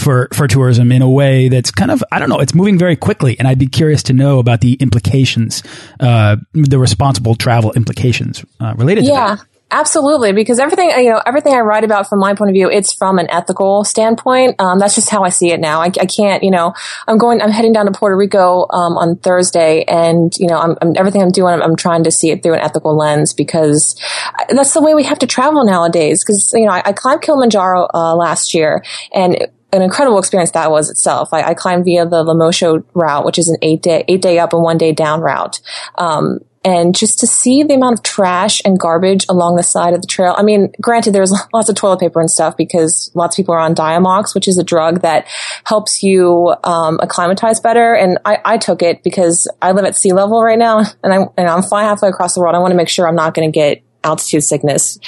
for 0.00 0.28
for 0.32 0.48
tourism 0.48 0.90
in 0.92 1.02
a 1.02 1.08
way 1.08 1.48
that's 1.48 1.70
kind 1.70 1.90
of 1.90 2.02
I 2.10 2.18
don't 2.18 2.28
know 2.28 2.40
it's 2.40 2.54
moving 2.54 2.78
very 2.78 2.96
quickly 2.96 3.38
and 3.38 3.46
I'd 3.46 3.58
be 3.58 3.66
curious 3.66 4.02
to 4.04 4.12
know 4.12 4.38
about 4.38 4.60
the 4.60 4.74
implications 4.74 5.62
uh, 6.00 6.36
the 6.52 6.78
responsible 6.78 7.34
travel 7.34 7.72
implications 7.72 8.44
uh, 8.60 8.74
related 8.76 9.04
yeah. 9.04 9.10
to 9.10 9.14
that. 9.14 9.38
Yeah. 9.38 9.44
Absolutely, 9.72 10.32
because 10.32 10.58
everything 10.58 10.90
you 10.90 11.10
know, 11.10 11.22
everything 11.24 11.54
I 11.54 11.60
write 11.60 11.84
about 11.84 12.08
from 12.08 12.18
my 12.18 12.34
point 12.34 12.50
of 12.50 12.54
view, 12.54 12.68
it's 12.68 12.92
from 12.92 13.20
an 13.20 13.30
ethical 13.30 13.84
standpoint. 13.84 14.60
Um, 14.60 14.80
that's 14.80 14.96
just 14.96 15.10
how 15.10 15.22
I 15.22 15.28
see 15.28 15.52
it 15.52 15.60
now. 15.60 15.80
I, 15.80 15.86
I, 15.86 16.06
can't, 16.06 16.42
you 16.42 16.50
know, 16.50 16.74
I'm 17.06 17.18
going, 17.18 17.40
I'm 17.40 17.52
heading 17.52 17.72
down 17.72 17.86
to 17.86 17.92
Puerto 17.92 18.16
Rico 18.16 18.66
um, 18.70 18.98
on 18.98 19.16
Thursday, 19.16 19.84
and 19.84 20.36
you 20.38 20.48
know, 20.48 20.58
I'm, 20.58 20.76
I'm 20.82 20.94
everything 20.96 21.22
I'm 21.22 21.30
doing, 21.30 21.54
I'm, 21.54 21.62
I'm, 21.62 21.76
trying 21.76 22.02
to 22.02 22.10
see 22.10 22.32
it 22.32 22.42
through 22.42 22.54
an 22.54 22.60
ethical 22.60 22.96
lens 22.96 23.32
because 23.32 23.94
that's 24.48 24.74
the 24.74 24.82
way 24.82 24.94
we 24.94 25.04
have 25.04 25.20
to 25.20 25.26
travel 25.28 25.64
nowadays. 25.64 26.24
Because 26.24 26.52
you 26.52 26.66
know, 26.66 26.72
I, 26.72 26.82
I 26.86 26.92
climbed 26.92 27.22
Kilimanjaro 27.22 27.86
uh, 27.94 28.16
last 28.16 28.54
year, 28.54 28.82
and 29.14 29.46
an 29.72 29.82
incredible 29.82 30.18
experience 30.18 30.50
that 30.52 30.70
was 30.70 30.90
itself. 30.90 31.32
I, 31.32 31.42
I, 31.42 31.54
climbed 31.54 31.84
via 31.84 32.06
the 32.06 32.24
Lemosho 32.24 32.84
route, 32.94 33.24
which 33.24 33.38
is 33.38 33.48
an 33.48 33.56
eight 33.62 33.82
day, 33.82 34.04
eight 34.08 34.22
day 34.22 34.38
up 34.38 34.52
and 34.52 34.62
one 34.62 34.78
day 34.78 34.92
down 34.92 35.20
route. 35.20 35.60
Um, 35.96 36.40
and 36.62 36.94
just 36.94 37.18
to 37.20 37.26
see 37.26 37.62
the 37.62 37.74
amount 37.74 37.98
of 37.98 38.02
trash 38.02 38.60
and 38.64 38.78
garbage 38.78 39.24
along 39.28 39.56
the 39.56 39.62
side 39.62 39.94
of 39.94 40.02
the 40.02 40.06
trail. 40.06 40.34
I 40.36 40.42
mean, 40.42 40.72
granted, 40.80 41.14
there's 41.14 41.32
lots 41.54 41.68
of 41.68 41.74
toilet 41.74 42.00
paper 42.00 42.20
and 42.20 42.30
stuff 42.30 42.56
because 42.56 43.10
lots 43.14 43.34
of 43.34 43.36
people 43.42 43.54
are 43.54 43.60
on 43.60 43.74
Diamox, 43.74 44.34
which 44.34 44.46
is 44.46 44.58
a 44.58 44.64
drug 44.64 45.00
that 45.00 45.26
helps 45.64 46.02
you 46.02 46.54
um, 46.64 46.98
acclimatize 47.02 47.60
better. 47.60 47.94
And 47.94 48.18
I, 48.24 48.38
I, 48.44 48.58
took 48.58 48.82
it 48.82 49.02
because 49.02 49.48
I 49.62 49.72
live 49.72 49.86
at 49.86 49.96
sea 49.96 50.12
level 50.12 50.42
right 50.42 50.58
now, 50.58 50.78
and, 51.02 51.14
I'm 51.14 51.28
and 51.36 51.48
I'm 51.48 51.62
flying 51.62 51.88
halfway 51.88 52.10
across 52.10 52.34
the 52.34 52.40
world. 52.40 52.54
I 52.54 52.58
want 52.58 52.72
to 52.72 52.76
make 52.76 52.88
sure 52.88 53.08
I'm 53.08 53.16
not 53.16 53.34
going 53.34 53.50
to 53.50 53.54
get 53.54 53.82
altitude 54.02 54.44
sickness. 54.44 54.98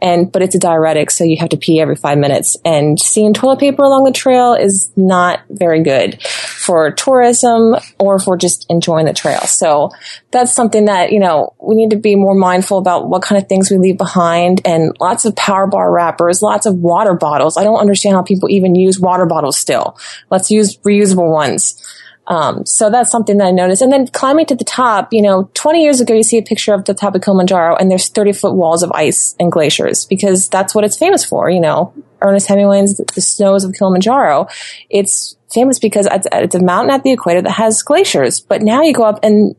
And, 0.00 0.30
but 0.30 0.42
it's 0.42 0.54
a 0.54 0.58
diuretic, 0.58 1.10
so 1.10 1.24
you 1.24 1.36
have 1.38 1.50
to 1.50 1.56
pee 1.56 1.80
every 1.80 1.96
five 1.96 2.18
minutes. 2.18 2.56
And 2.64 3.00
seeing 3.00 3.34
toilet 3.34 3.60
paper 3.60 3.82
along 3.82 4.04
the 4.04 4.12
trail 4.12 4.54
is 4.54 4.90
not 4.96 5.40
very 5.48 5.82
good 5.82 6.22
for 6.22 6.90
tourism 6.90 7.76
or 7.98 8.18
for 8.18 8.36
just 8.36 8.66
enjoying 8.68 9.06
the 9.06 9.12
trail. 9.12 9.40
So 9.40 9.90
that's 10.30 10.52
something 10.52 10.86
that, 10.86 11.12
you 11.12 11.20
know, 11.20 11.54
we 11.60 11.74
need 11.74 11.90
to 11.90 11.96
be 11.96 12.16
more 12.16 12.34
mindful 12.34 12.78
about 12.78 13.08
what 13.08 13.22
kind 13.22 13.40
of 13.40 13.48
things 13.48 13.70
we 13.70 13.78
leave 13.78 13.98
behind 13.98 14.60
and 14.64 14.96
lots 15.00 15.24
of 15.24 15.36
power 15.36 15.66
bar 15.66 15.90
wrappers, 15.90 16.42
lots 16.42 16.66
of 16.66 16.76
water 16.76 17.14
bottles. 17.14 17.56
I 17.56 17.64
don't 17.64 17.80
understand 17.80 18.16
how 18.16 18.22
people 18.22 18.50
even 18.50 18.74
use 18.74 18.98
water 18.98 19.26
bottles 19.26 19.58
still. 19.58 19.98
Let's 20.30 20.50
use 20.50 20.76
reusable 20.78 21.30
ones. 21.30 21.82
Um, 22.26 22.64
so 22.64 22.90
that's 22.90 23.10
something 23.10 23.38
that 23.38 23.46
I 23.46 23.50
noticed. 23.50 23.82
And 23.82 23.92
then 23.92 24.06
climbing 24.06 24.46
to 24.46 24.54
the 24.54 24.64
top, 24.64 25.12
you 25.12 25.20
know, 25.20 25.50
20 25.54 25.82
years 25.82 26.00
ago, 26.00 26.14
you 26.14 26.22
see 26.22 26.38
a 26.38 26.42
picture 26.42 26.72
of 26.72 26.84
the 26.84 26.94
top 26.94 27.14
of 27.14 27.22
Kilimanjaro 27.22 27.76
and 27.76 27.90
there's 27.90 28.08
30 28.08 28.32
foot 28.32 28.54
walls 28.54 28.82
of 28.82 28.92
ice 28.92 29.34
and 29.40 29.50
glaciers 29.50 30.04
because 30.04 30.48
that's 30.48 30.74
what 30.74 30.84
it's 30.84 30.96
famous 30.96 31.24
for. 31.24 31.50
You 31.50 31.60
know, 31.60 31.92
Ernest 32.22 32.46
Hemingway's 32.46 32.96
The 32.98 33.20
Snows 33.20 33.64
of 33.64 33.72
Kilimanjaro. 33.72 34.46
It's 34.88 35.36
famous 35.52 35.78
because 35.78 36.06
it's 36.12 36.54
a 36.54 36.62
mountain 36.62 36.94
at 36.94 37.02
the 37.02 37.12
equator 37.12 37.42
that 37.42 37.50
has 37.50 37.82
glaciers. 37.82 38.40
But 38.40 38.62
now 38.62 38.82
you 38.82 38.92
go 38.92 39.04
up 39.04 39.18
and, 39.24 39.56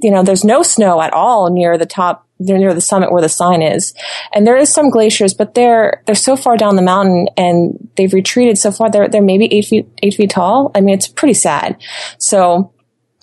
you 0.00 0.10
know, 0.10 0.22
there's 0.22 0.44
no 0.44 0.62
snow 0.62 1.00
at 1.00 1.12
all 1.12 1.50
near 1.50 1.78
the 1.78 1.86
top 1.86 2.26
they're 2.46 2.58
near 2.58 2.74
the 2.74 2.80
summit 2.80 3.12
where 3.12 3.22
the 3.22 3.28
sign 3.28 3.62
is. 3.62 3.94
And 4.32 4.46
there 4.46 4.56
is 4.56 4.68
some 4.68 4.90
glaciers, 4.90 5.34
but 5.34 5.54
they're, 5.54 6.02
they're 6.06 6.14
so 6.14 6.36
far 6.36 6.56
down 6.56 6.76
the 6.76 6.82
mountain 6.82 7.28
and 7.36 7.90
they've 7.96 8.12
retreated 8.12 8.58
so 8.58 8.70
far. 8.70 8.90
They're, 8.90 9.08
they're 9.08 9.22
maybe 9.22 9.52
eight 9.52 9.66
feet, 9.66 9.88
eight 10.02 10.14
feet 10.14 10.30
tall. 10.30 10.70
I 10.74 10.80
mean, 10.80 10.94
it's 10.94 11.08
pretty 11.08 11.34
sad. 11.34 11.76
So, 12.18 12.72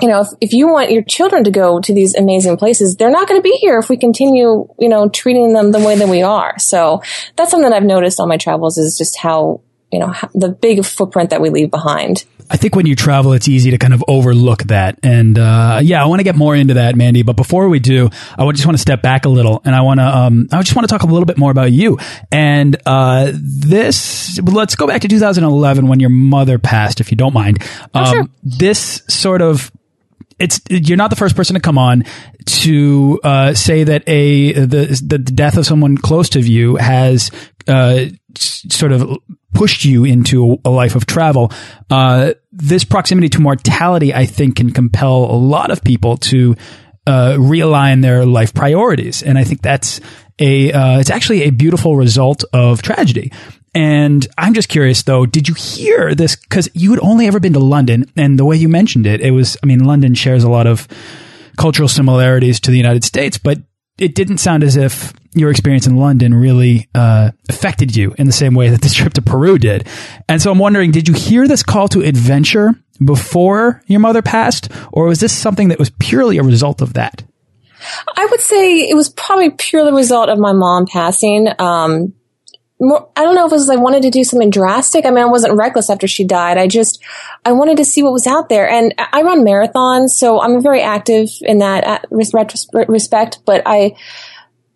you 0.02 0.08
know, 0.08 0.22
if, 0.22 0.28
if 0.40 0.54
you 0.54 0.68
want 0.70 0.92
your 0.92 1.04
children 1.04 1.44
to 1.44 1.52
go 1.52 1.82
to 1.82 1.94
these 1.94 2.16
amazing 2.16 2.58
places, 2.58 2.96
they're 2.96 3.12
not 3.12 3.28
going 3.28 3.40
to 3.40 3.44
be 3.44 3.58
here 3.58 3.78
if 3.80 3.90
we 3.90 3.98
continue, 3.98 4.68
you 4.80 4.90
know, 4.90 5.10
treating 5.10 5.54
them 5.54 5.72
the 5.72 5.80
way 5.80 5.98
that 5.98 6.08
we 6.08 6.22
are. 6.22 6.58
So 6.58 7.02
that's 7.36 7.52
something 7.52 7.72
I've 7.74 7.84
noticed 7.84 8.20
on 8.20 8.30
my 8.30 8.38
travels 8.38 8.78
is 8.78 8.98
just 8.98 9.18
how, 9.18 9.62
you 9.92 10.00
know, 10.00 10.14
the 10.34 10.50
big 10.50 10.86
footprint 10.86 11.32
that 11.32 11.42
we 11.42 11.50
leave 11.50 11.70
behind. 11.70 12.26
I 12.50 12.58
think 12.58 12.76
when 12.76 12.86
you 12.86 12.96
travel, 12.96 13.34
it's 13.34 13.48
easy 13.48 13.72
to 13.72 13.78
kind 13.78 13.94
of 13.94 14.04
overlook 14.08 14.64
that. 14.64 15.00
And 15.04 15.38
uh, 15.38 15.80
yeah, 15.84 16.04
I 16.04 16.08
want 16.08 16.20
to 16.20 16.24
get 16.24 16.36
more 16.36 16.56
into 16.56 16.76
that, 16.76 16.96
Mandy. 16.96 17.22
But 17.22 17.36
before 17.36 17.70
we 17.70 17.80
do, 17.80 18.10
I 18.38 18.52
just 18.52 18.66
want 18.66 18.78
to 18.78 18.82
step 18.82 19.02
back 19.02 19.26
a 19.26 19.30
little, 19.30 19.62
and 19.66 19.76
I 19.76 19.82
want 19.82 20.00
to 20.00 20.06
um, 20.06 20.48
I 20.52 20.62
just 20.62 20.76
want 20.76 20.88
to 20.88 20.94
talk 20.94 21.04
a 21.04 21.08
little 21.08 21.26
bit 21.26 21.38
more 21.38 21.52
about 21.52 21.72
you. 21.72 21.98
And 22.32 22.76
uh, 22.86 23.32
this, 23.34 24.40
let's 24.42 24.76
go 24.76 24.88
back 24.88 25.02
to 25.02 25.08
2011 25.08 25.88
when 25.88 26.00
your 26.00 26.10
mother 26.10 26.58
passed, 26.58 27.00
if 27.02 27.12
you 27.12 27.18
don't 27.18 27.34
mind. 27.34 27.64
Oh, 27.94 28.06
sure. 28.12 28.22
Um, 28.22 28.32
this 28.44 29.04
sort 29.08 29.42
of 29.42 29.72
it's 30.40 30.62
you're 30.70 30.98
not 30.98 31.10
the 31.10 31.16
first 31.16 31.36
person 31.36 31.54
to 31.56 31.60
come 31.60 31.78
on 31.78 32.06
to 32.46 33.20
uh, 33.24 33.54
say 33.54 33.84
that 33.84 34.08
a 34.08 34.54
the 34.54 35.04
the 35.06 35.20
death 35.20 35.58
of 35.58 35.66
someone 35.66 35.98
close 35.98 36.30
to 36.30 36.40
you 36.40 36.78
has 36.78 37.30
uh, 37.68 38.06
sort 38.36 38.92
of 38.92 39.18
pushed 39.54 39.86
you 39.86 40.06
into 40.06 40.58
a 40.64 40.70
life 40.70 40.96
of 40.96 41.06
travel. 41.06 41.52
Uh, 41.90 42.34
this 42.52 42.84
proximity 42.84 43.30
to 43.30 43.40
mortality, 43.40 44.14
I 44.14 44.26
think, 44.26 44.58
can 44.58 44.72
compel 44.72 45.26
a 45.26 45.38
lot 45.38 45.72
of 45.72 45.84
people 45.84 46.18
to 46.18 46.56
uh, 47.08 47.36
realign 47.38 48.02
their 48.02 48.26
life 48.26 48.54
priorities, 48.54 49.24
and 49.24 49.38
I 49.38 49.44
think 49.44 49.62
that's 49.62 50.00
a 50.38 50.72
uh, 50.72 51.00
it's 51.00 51.10
actually 51.10 51.44
a 51.44 51.50
beautiful 51.50 51.96
result 51.96 52.44
of 52.54 52.82
tragedy. 52.82 53.32
And 53.76 54.28
I'm 54.38 54.54
just 54.54 54.70
curious 54.70 55.04
though, 55.04 55.26
did 55.26 55.48
you 55.48 55.54
hear 55.54 56.16
this? 56.16 56.36
Because 56.36 56.70
you 56.74 56.90
had 56.92 57.00
only 57.02 57.28
ever 57.28 57.40
been 57.40 57.54
to 57.54 57.60
London, 57.60 58.06
and 58.16 58.38
the 58.38 58.46
way 58.46 58.56
you 58.56 58.70
mentioned 58.70 59.06
it, 59.06 59.22
it 59.22 59.32
was, 59.32 59.58
I 59.62 59.66
mean, 59.66 59.84
London 59.84 60.16
shares 60.16 60.44
a 60.44 60.50
lot 60.50 60.68
of 60.68 60.88
cultural 61.58 61.88
similarities 61.88 62.60
to 62.62 62.72
the 62.72 62.78
United 62.78 63.04
States, 63.04 63.38
but 63.38 63.60
it 64.02 64.16
didn't 64.16 64.38
sound 64.40 64.64
as 64.64 64.76
if 64.76 65.14
your 65.34 65.52
experience 65.52 65.86
in 65.86 65.98
London 65.98 66.34
really 66.34 66.90
uh, 66.96 67.32
affected 67.50 67.96
you 67.96 68.16
in 68.18 68.26
the 68.26 68.34
same 68.34 68.56
way 68.56 68.70
that 68.70 68.82
this 68.82 68.94
trip 68.96 69.14
to 69.14 69.22
Peru 69.22 69.58
did. 69.58 69.88
And 70.28 70.42
so 70.42 70.52
I'm 70.52 70.60
wondering, 70.60 70.92
did 70.92 71.08
you 71.08 71.14
hear 71.14 71.48
this 71.48 71.64
call 71.64 71.88
to 71.90 72.02
adventure 72.02 72.72
before 73.04 73.82
your 73.88 74.00
mother 74.00 74.22
passed, 74.22 74.70
or 74.92 75.06
was 75.06 75.20
this 75.20 75.32
something 75.32 75.70
that 75.70 75.80
was 75.80 75.90
purely 76.00 76.38
a 76.38 76.44
result 76.44 76.82
of 76.82 76.94
that? 76.94 77.24
I 78.16 78.28
would 78.30 78.42
say 78.42 78.80
it 78.90 78.96
was 78.96 79.10
probably 79.10 79.52
purely 79.52 79.92
a 79.92 79.96
result 79.96 80.30
of 80.30 80.38
my 80.38 80.52
mom 80.52 80.86
passing. 80.86 81.48
Um, 81.60 82.14
more, 82.80 83.10
I 83.16 83.24
don't 83.24 83.36
know 83.36 83.46
if 83.46 83.52
it 83.52 83.56
was 83.56 83.70
I 83.70 83.76
wanted 83.76 84.04
to 84.04 84.10
do 84.10 84.24
something 84.24 84.50
drastic. 84.50 85.06
I 85.06 85.10
mean, 85.10 85.24
I 85.24 85.28
wasn't 85.28 85.58
reckless 85.58 85.90
after 85.90 86.08
she 86.08 86.24
died. 86.24 86.58
I 86.58 86.68
just, 86.68 87.04
I 87.44 87.52
wanted 87.52 87.78
to 87.78 87.86
see 87.86 88.02
what 88.04 88.14
was 88.14 88.26
out 88.26 88.48
there. 88.50 88.70
And 88.70 88.94
I 88.98 89.22
run 89.22 89.44
marathons, 89.44 90.10
so 90.10 90.42
I'm 90.42 90.62
very 90.62 90.82
active 90.82 91.30
in 91.42 91.60
that 91.60 91.84
uh, 91.84 92.00
respect, 92.10 93.40
but 93.46 93.64
I, 93.66 93.96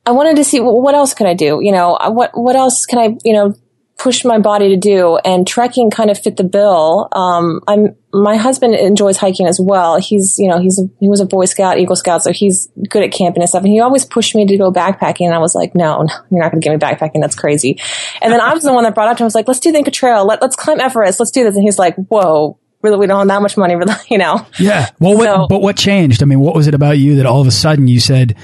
I 0.05 0.11
wanted 0.11 0.35
to 0.35 0.43
see 0.43 0.59
what 0.59 0.95
else 0.95 1.13
could 1.13 1.27
I 1.27 1.33
do? 1.33 1.59
You 1.61 1.71
know, 1.71 1.95
uh, 1.95 2.11
what, 2.11 2.37
what 2.37 2.57
else 2.57 2.85
can 2.85 2.99
I, 2.99 3.17
you 3.23 3.33
know, 3.33 3.55
pushed 4.03 4.25
my 4.25 4.37
body 4.37 4.67
to 4.67 4.75
do 4.75 5.17
and 5.23 5.47
trekking 5.47 5.89
kind 5.89 6.09
of 6.09 6.19
fit 6.19 6.35
the 6.35 6.43
bill. 6.43 7.07
Um, 7.13 7.61
I'm, 7.69 7.95
my 8.11 8.35
husband 8.35 8.75
enjoys 8.75 9.15
hiking 9.15 9.47
as 9.47 9.61
well. 9.61 9.97
He's, 9.97 10.37
you 10.37 10.49
know, 10.49 10.59
he's, 10.59 10.77
a, 10.77 10.89
he 10.99 11.07
was 11.07 11.21
a 11.21 11.25
Boy 11.25 11.45
Scout, 11.45 11.79
Eagle 11.79 11.95
Scout, 11.95 12.21
so 12.21 12.33
he's 12.33 12.67
good 12.89 13.01
at 13.01 13.13
camping 13.13 13.41
and 13.41 13.47
stuff. 13.47 13.63
And 13.63 13.71
he 13.71 13.79
always 13.79 14.03
pushed 14.03 14.35
me 14.35 14.45
to 14.45 14.57
go 14.57 14.73
backpacking. 14.73 15.25
And 15.25 15.33
I 15.33 15.37
was 15.37 15.55
like, 15.55 15.73
no, 15.73 16.01
no 16.01 16.13
you're 16.29 16.41
not 16.41 16.51
going 16.51 16.59
to 16.59 16.67
get 16.67 16.73
me 16.73 16.77
backpacking. 16.79 17.21
That's 17.21 17.35
crazy. 17.35 17.79
And 18.21 18.33
then 18.33 18.41
I 18.41 18.53
was 18.53 18.63
the 18.63 18.73
one 18.73 18.83
that 18.83 18.93
brought 18.93 19.07
up 19.07 19.15
to 19.17 19.23
him. 19.23 19.25
I 19.25 19.27
was 19.27 19.35
like, 19.35 19.47
let's 19.47 19.61
do 19.61 19.71
the 19.71 19.77
Inca 19.77 19.91
Trail. 19.91 20.25
Let, 20.25 20.41
let's 20.41 20.57
climb 20.57 20.81
Everest. 20.81 21.21
Let's 21.21 21.31
do 21.31 21.45
this. 21.45 21.55
And 21.55 21.63
he's 21.63 21.79
like, 21.79 21.95
whoa, 21.95 22.59
really, 22.81 22.97
we 22.97 23.07
don't 23.07 23.19
have 23.19 23.27
that 23.29 23.41
much 23.41 23.55
money, 23.55 23.75
really, 23.75 23.95
you 24.09 24.17
know? 24.17 24.45
Yeah. 24.59 24.89
Well, 24.99 25.17
what, 25.17 25.25
so, 25.25 25.47
but 25.47 25.61
what 25.61 25.77
changed? 25.77 26.21
I 26.21 26.25
mean, 26.25 26.41
what 26.41 26.55
was 26.55 26.67
it 26.67 26.73
about 26.73 26.97
you 26.97 27.15
that 27.15 27.25
all 27.25 27.39
of 27.39 27.47
a 27.47 27.51
sudden 27.51 27.87
you 27.87 28.01
said, 28.01 28.35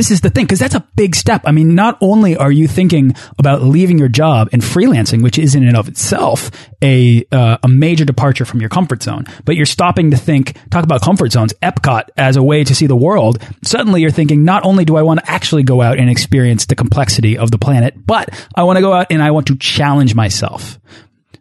this 0.00 0.10
is 0.10 0.22
the 0.22 0.30
thing, 0.30 0.46
because 0.46 0.58
that's 0.58 0.74
a 0.74 0.88
big 0.96 1.14
step. 1.14 1.42
I 1.44 1.52
mean, 1.52 1.74
not 1.74 1.98
only 2.00 2.34
are 2.34 2.50
you 2.50 2.66
thinking 2.66 3.14
about 3.38 3.62
leaving 3.62 3.98
your 3.98 4.08
job 4.08 4.48
and 4.50 4.62
freelancing, 4.62 5.22
which 5.22 5.38
is 5.38 5.54
in 5.54 5.62
and 5.62 5.76
of 5.76 5.88
itself 5.88 6.50
a 6.80 7.26
uh, 7.30 7.58
a 7.62 7.68
major 7.68 8.06
departure 8.06 8.46
from 8.46 8.60
your 8.60 8.70
comfort 8.70 9.02
zone, 9.02 9.26
but 9.44 9.56
you're 9.56 9.66
stopping 9.66 10.12
to 10.12 10.16
think, 10.16 10.56
talk 10.70 10.84
about 10.84 11.02
comfort 11.02 11.32
zones, 11.32 11.52
Epcot 11.62 12.08
as 12.16 12.36
a 12.36 12.42
way 12.42 12.64
to 12.64 12.74
see 12.74 12.86
the 12.86 12.96
world. 12.96 13.42
Suddenly, 13.62 14.00
you're 14.00 14.10
thinking, 14.10 14.42
not 14.42 14.64
only 14.64 14.86
do 14.86 14.96
I 14.96 15.02
want 15.02 15.20
to 15.20 15.30
actually 15.30 15.64
go 15.64 15.82
out 15.82 15.98
and 15.98 16.08
experience 16.08 16.64
the 16.64 16.76
complexity 16.76 17.36
of 17.36 17.50
the 17.50 17.58
planet, 17.58 17.94
but 18.06 18.30
I 18.54 18.62
want 18.62 18.78
to 18.78 18.80
go 18.80 18.94
out 18.94 19.08
and 19.10 19.22
I 19.22 19.32
want 19.32 19.48
to 19.48 19.56
challenge 19.58 20.14
myself. 20.14 20.78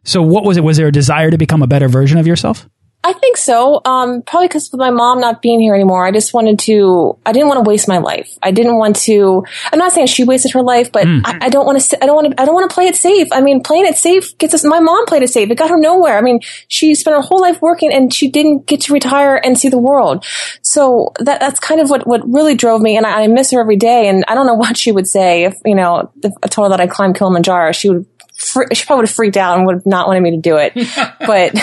So, 0.03 0.21
what 0.21 0.43
was 0.43 0.57
it? 0.57 0.65
Was 0.65 0.75
there 0.75 0.87
a 0.87 0.91
desire 0.91 1.31
to 1.31 1.37
become 1.37 1.61
a 1.63 1.67
better 1.67 1.87
version 1.87 2.17
of 2.17 2.27
yourself? 2.27 2.67
I 3.01 3.13
think 3.13 3.37
so. 3.37 3.79
Um, 3.85 4.23
probably 4.23 4.49
because 4.49 4.69
with 4.71 4.79
my 4.79 4.89
mom 4.89 5.21
not 5.21 5.41
being 5.41 5.61
here 5.61 5.73
anymore, 5.73 6.05
I 6.05 6.11
just 6.11 6.33
wanted 6.33 6.59
to. 6.59 7.17
I 7.25 7.31
didn't 7.31 7.47
want 7.47 7.63
to 7.63 7.69
waste 7.69 7.87
my 7.87 7.99
life. 7.99 8.37
I 8.43 8.51
didn't 8.51 8.77
want 8.77 8.97
to. 8.97 9.45
I'm 9.71 9.79
not 9.79 9.93
saying 9.93 10.07
she 10.07 10.25
wasted 10.25 10.51
her 10.51 10.61
life, 10.61 10.91
but 10.91 11.07
mm. 11.07 11.21
I, 11.23 11.45
I, 11.45 11.49
don't 11.49 11.65
want 11.65 11.79
to. 11.79 12.03
I 12.03 12.05
don't 12.05 12.15
want 12.15 12.35
to. 12.35 12.41
I 12.41 12.45
don't 12.45 12.53
want 12.53 12.69
to 12.69 12.73
play 12.73 12.87
it 12.87 12.97
safe. 12.97 13.29
I 13.31 13.39
mean, 13.39 13.63
playing 13.63 13.85
it 13.85 13.95
safe 13.95 14.37
gets 14.37 14.53
us. 14.53 14.65
My 14.65 14.81
mom 14.81 15.05
played 15.05 15.23
it 15.23 15.29
safe. 15.29 15.49
It 15.49 15.55
got 15.55 15.69
her 15.69 15.79
nowhere. 15.79 16.17
I 16.17 16.21
mean, 16.21 16.41
she 16.67 16.93
spent 16.93 17.15
her 17.15 17.21
whole 17.21 17.39
life 17.39 17.61
working, 17.61 17.93
and 17.93 18.13
she 18.13 18.29
didn't 18.29 18.65
get 18.65 18.81
to 18.81 18.93
retire 18.93 19.37
and 19.37 19.57
see 19.57 19.69
the 19.69 19.77
world. 19.77 20.25
So 20.61 21.13
that 21.19 21.39
that's 21.39 21.61
kind 21.61 21.79
of 21.79 21.89
what 21.89 22.05
what 22.05 22.21
really 22.29 22.55
drove 22.55 22.81
me. 22.81 22.97
And 22.97 23.05
I, 23.05 23.23
I 23.23 23.27
miss 23.27 23.51
her 23.51 23.61
every 23.61 23.77
day. 23.77 24.09
And 24.09 24.25
I 24.27 24.35
don't 24.35 24.45
know 24.45 24.53
what 24.55 24.75
she 24.75 24.91
would 24.91 25.07
say 25.07 25.45
if 25.45 25.57
you 25.63 25.75
know 25.75 26.11
if 26.21 26.33
I 26.43 26.47
told 26.47 26.65
her 26.65 26.77
that 26.77 26.81
I 26.81 26.87
climbed 26.87 27.15
Kilimanjaro. 27.15 27.71
She 27.71 27.87
would 27.87 28.05
fr- 28.39 28.73
she 28.73 28.85
probably 28.85 29.01
would 29.01 29.09
have 29.09 29.15
freaked 29.15 29.37
out 29.37 29.57
and 29.57 29.67
would 29.67 29.75
have 29.75 29.85
not 29.85 30.07
wanted 30.07 30.21
me 30.21 30.31
to 30.31 30.37
do 30.37 30.57
it. 30.57 30.73
but, 31.19 31.53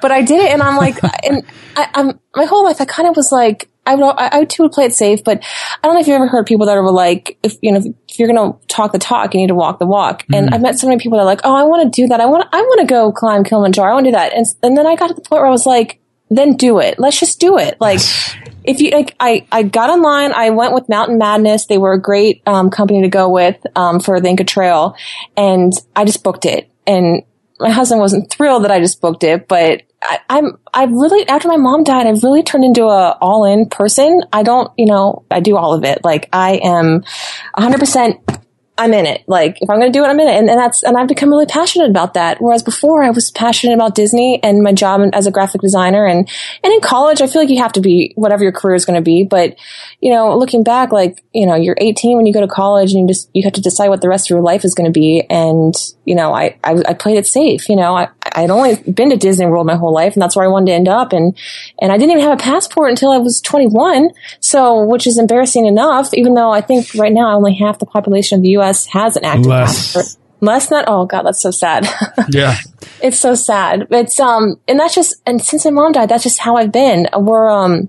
but 0.00 0.10
I 0.10 0.22
did 0.22 0.40
it 0.40 0.50
and 0.50 0.62
I'm 0.62 0.76
like, 0.76 1.02
and 1.24 1.44
I, 1.76 1.88
am 1.94 2.18
my 2.34 2.44
whole 2.44 2.64
life, 2.64 2.80
I 2.80 2.84
kind 2.84 3.08
of 3.08 3.16
was 3.16 3.30
like, 3.30 3.68
I 3.86 3.94
would, 3.94 4.04
I, 4.04 4.40
I 4.40 4.44
too 4.44 4.64
would 4.64 4.72
play 4.72 4.86
it 4.86 4.94
safe, 4.94 5.22
but 5.22 5.42
I 5.42 5.86
don't 5.86 5.94
know 5.94 6.00
if 6.00 6.08
you've 6.08 6.16
ever 6.16 6.26
heard 6.26 6.46
people 6.46 6.66
that 6.66 6.76
are 6.76 6.90
like, 6.90 7.38
if, 7.42 7.56
you 7.62 7.70
know, 7.70 7.80
if 8.08 8.18
you're 8.18 8.28
going 8.28 8.52
to 8.52 8.66
talk 8.66 8.92
the 8.92 8.98
talk, 8.98 9.32
you 9.32 9.40
need 9.40 9.48
to 9.48 9.54
walk 9.54 9.78
the 9.78 9.86
walk. 9.86 10.22
Mm-hmm. 10.24 10.34
And 10.34 10.54
I've 10.54 10.62
met 10.62 10.78
so 10.78 10.88
many 10.88 11.00
people 11.00 11.18
that 11.18 11.22
are 11.22 11.26
like, 11.26 11.42
oh, 11.44 11.54
I 11.54 11.62
want 11.62 11.92
to 11.92 12.02
do 12.02 12.08
that. 12.08 12.20
I 12.20 12.26
want, 12.26 12.48
I 12.52 12.62
want 12.62 12.80
to 12.80 12.86
go 12.86 13.12
climb 13.12 13.44
Kilimanjaro. 13.44 13.90
I 13.90 13.94
want 13.94 14.06
to 14.06 14.10
do 14.10 14.16
that. 14.16 14.32
And, 14.32 14.46
and 14.62 14.76
then 14.76 14.86
I 14.86 14.96
got 14.96 15.08
to 15.08 15.14
the 15.14 15.20
point 15.20 15.40
where 15.40 15.46
I 15.46 15.50
was 15.50 15.66
like, 15.66 16.00
then 16.30 16.56
do 16.56 16.78
it. 16.78 16.98
Let's 16.98 17.18
just 17.18 17.40
do 17.40 17.58
it. 17.58 17.80
Like, 17.80 18.00
if 18.64 18.80
you 18.80 18.90
like, 18.90 19.14
I 19.20 19.46
I 19.52 19.62
got 19.62 19.90
online. 19.90 20.32
I 20.32 20.50
went 20.50 20.74
with 20.74 20.88
Mountain 20.88 21.18
Madness. 21.18 21.66
They 21.66 21.78
were 21.78 21.92
a 21.92 22.00
great 22.00 22.42
um, 22.46 22.70
company 22.70 23.02
to 23.02 23.08
go 23.08 23.28
with 23.28 23.56
um, 23.76 24.00
for 24.00 24.20
the 24.20 24.28
Inca 24.28 24.44
Trail, 24.44 24.96
and 25.36 25.72
I 25.94 26.04
just 26.04 26.22
booked 26.22 26.44
it. 26.44 26.70
And 26.86 27.22
my 27.58 27.70
husband 27.70 28.00
wasn't 28.00 28.30
thrilled 28.30 28.64
that 28.64 28.70
I 28.70 28.80
just 28.80 29.00
booked 29.00 29.24
it, 29.24 29.48
but 29.48 29.82
I, 30.02 30.18
I'm 30.28 30.58
I 30.72 30.84
really 30.84 31.26
after 31.28 31.48
my 31.48 31.56
mom 31.56 31.84
died, 31.84 32.06
I 32.06 32.10
really 32.10 32.42
turned 32.42 32.64
into 32.64 32.84
a 32.84 33.16
all 33.20 33.44
in 33.44 33.68
person. 33.68 34.22
I 34.32 34.42
don't, 34.42 34.70
you 34.76 34.86
know, 34.86 35.24
I 35.30 35.40
do 35.40 35.56
all 35.56 35.74
of 35.74 35.84
it. 35.84 36.04
Like 36.04 36.28
I 36.32 36.60
am 36.62 37.02
100 37.54 37.78
percent 37.78 38.20
I'm 38.78 38.92
in 38.92 39.06
it. 39.06 39.24
Like, 39.26 39.56
if 39.62 39.70
I'm 39.70 39.78
going 39.78 39.90
to 39.90 39.98
do 39.98 40.04
it, 40.04 40.08
I'm 40.08 40.20
in 40.20 40.28
it. 40.28 40.36
And, 40.36 40.50
and 40.50 40.58
that's, 40.58 40.82
and 40.82 40.96
I've 40.96 41.08
become 41.08 41.30
really 41.30 41.46
passionate 41.46 41.88
about 41.88 42.14
that. 42.14 42.40
Whereas 42.40 42.62
before 42.62 43.02
I 43.02 43.10
was 43.10 43.30
passionate 43.30 43.74
about 43.74 43.94
Disney 43.94 44.38
and 44.42 44.62
my 44.62 44.72
job 44.72 45.00
as 45.14 45.26
a 45.26 45.30
graphic 45.30 45.62
designer. 45.62 46.06
And, 46.06 46.28
and 46.62 46.72
in 46.72 46.80
college, 46.80 47.22
I 47.22 47.26
feel 47.26 47.42
like 47.42 47.48
you 47.48 47.58
have 47.58 47.72
to 47.72 47.80
be 47.80 48.12
whatever 48.16 48.42
your 48.42 48.52
career 48.52 48.74
is 48.74 48.84
going 48.84 48.96
to 48.96 49.04
be. 49.04 49.24
But, 49.24 49.56
you 50.00 50.12
know, 50.12 50.36
looking 50.36 50.62
back, 50.62 50.92
like, 50.92 51.24
you 51.32 51.46
know, 51.46 51.54
you're 51.54 51.76
18 51.78 52.16
when 52.16 52.26
you 52.26 52.34
go 52.34 52.40
to 52.40 52.48
college 52.48 52.92
and 52.92 53.02
you 53.02 53.08
just, 53.08 53.30
you 53.32 53.42
have 53.44 53.54
to 53.54 53.62
decide 53.62 53.88
what 53.88 54.02
the 54.02 54.08
rest 54.08 54.26
of 54.26 54.30
your 54.30 54.42
life 54.42 54.64
is 54.64 54.74
going 54.74 54.92
to 54.92 54.98
be. 54.98 55.24
And, 55.30 55.74
you 56.04 56.14
know, 56.14 56.34
I, 56.34 56.58
I, 56.62 56.74
I 56.88 56.94
played 56.94 57.16
it 57.16 57.26
safe. 57.26 57.68
You 57.70 57.76
know, 57.76 57.96
I, 57.96 58.08
I'd 58.36 58.50
only 58.50 58.76
been 58.76 59.10
to 59.10 59.16
Disney 59.16 59.46
World 59.46 59.66
my 59.66 59.76
whole 59.76 59.92
life 59.92 60.12
and 60.12 60.22
that's 60.22 60.36
where 60.36 60.44
I 60.44 60.48
wanted 60.48 60.66
to 60.66 60.72
end 60.72 60.88
up. 60.88 61.12
And, 61.12 61.36
and 61.80 61.90
I 61.90 61.96
didn't 61.96 62.12
even 62.12 62.22
have 62.22 62.38
a 62.38 62.42
passport 62.42 62.90
until 62.90 63.10
I 63.10 63.18
was 63.18 63.40
21. 63.40 64.10
So, 64.40 64.84
which 64.84 65.06
is 65.06 65.18
embarrassing 65.18 65.66
enough, 65.66 66.12
even 66.12 66.34
though 66.34 66.52
I 66.52 66.60
think 66.60 66.94
right 66.94 67.12
now 67.12 67.34
only 67.34 67.54
half 67.54 67.78
the 67.78 67.86
population 67.86 68.36
of 68.36 68.42
the 68.42 68.50
U.S. 68.50 68.86
Has 68.86 69.16
an 69.16 69.24
active 69.24 69.46
Less. 69.46 69.92
passport. 69.92 70.22
Less 70.42 70.70
not. 70.70 70.84
Oh 70.86 71.06
God, 71.06 71.22
that's 71.22 71.40
so 71.40 71.50
sad. 71.50 71.88
yeah, 72.28 72.56
it's 73.02 73.18
so 73.18 73.34
sad. 73.34 73.86
It's 73.90 74.20
um, 74.20 74.60
and 74.68 74.78
that's 74.78 74.94
just 74.94 75.16
and 75.24 75.40
since 75.40 75.64
my 75.64 75.70
mom 75.70 75.92
died, 75.92 76.10
that's 76.10 76.22
just 76.22 76.38
how 76.38 76.56
I've 76.56 76.72
been. 76.72 77.08
We're 77.16 77.48
um, 77.48 77.88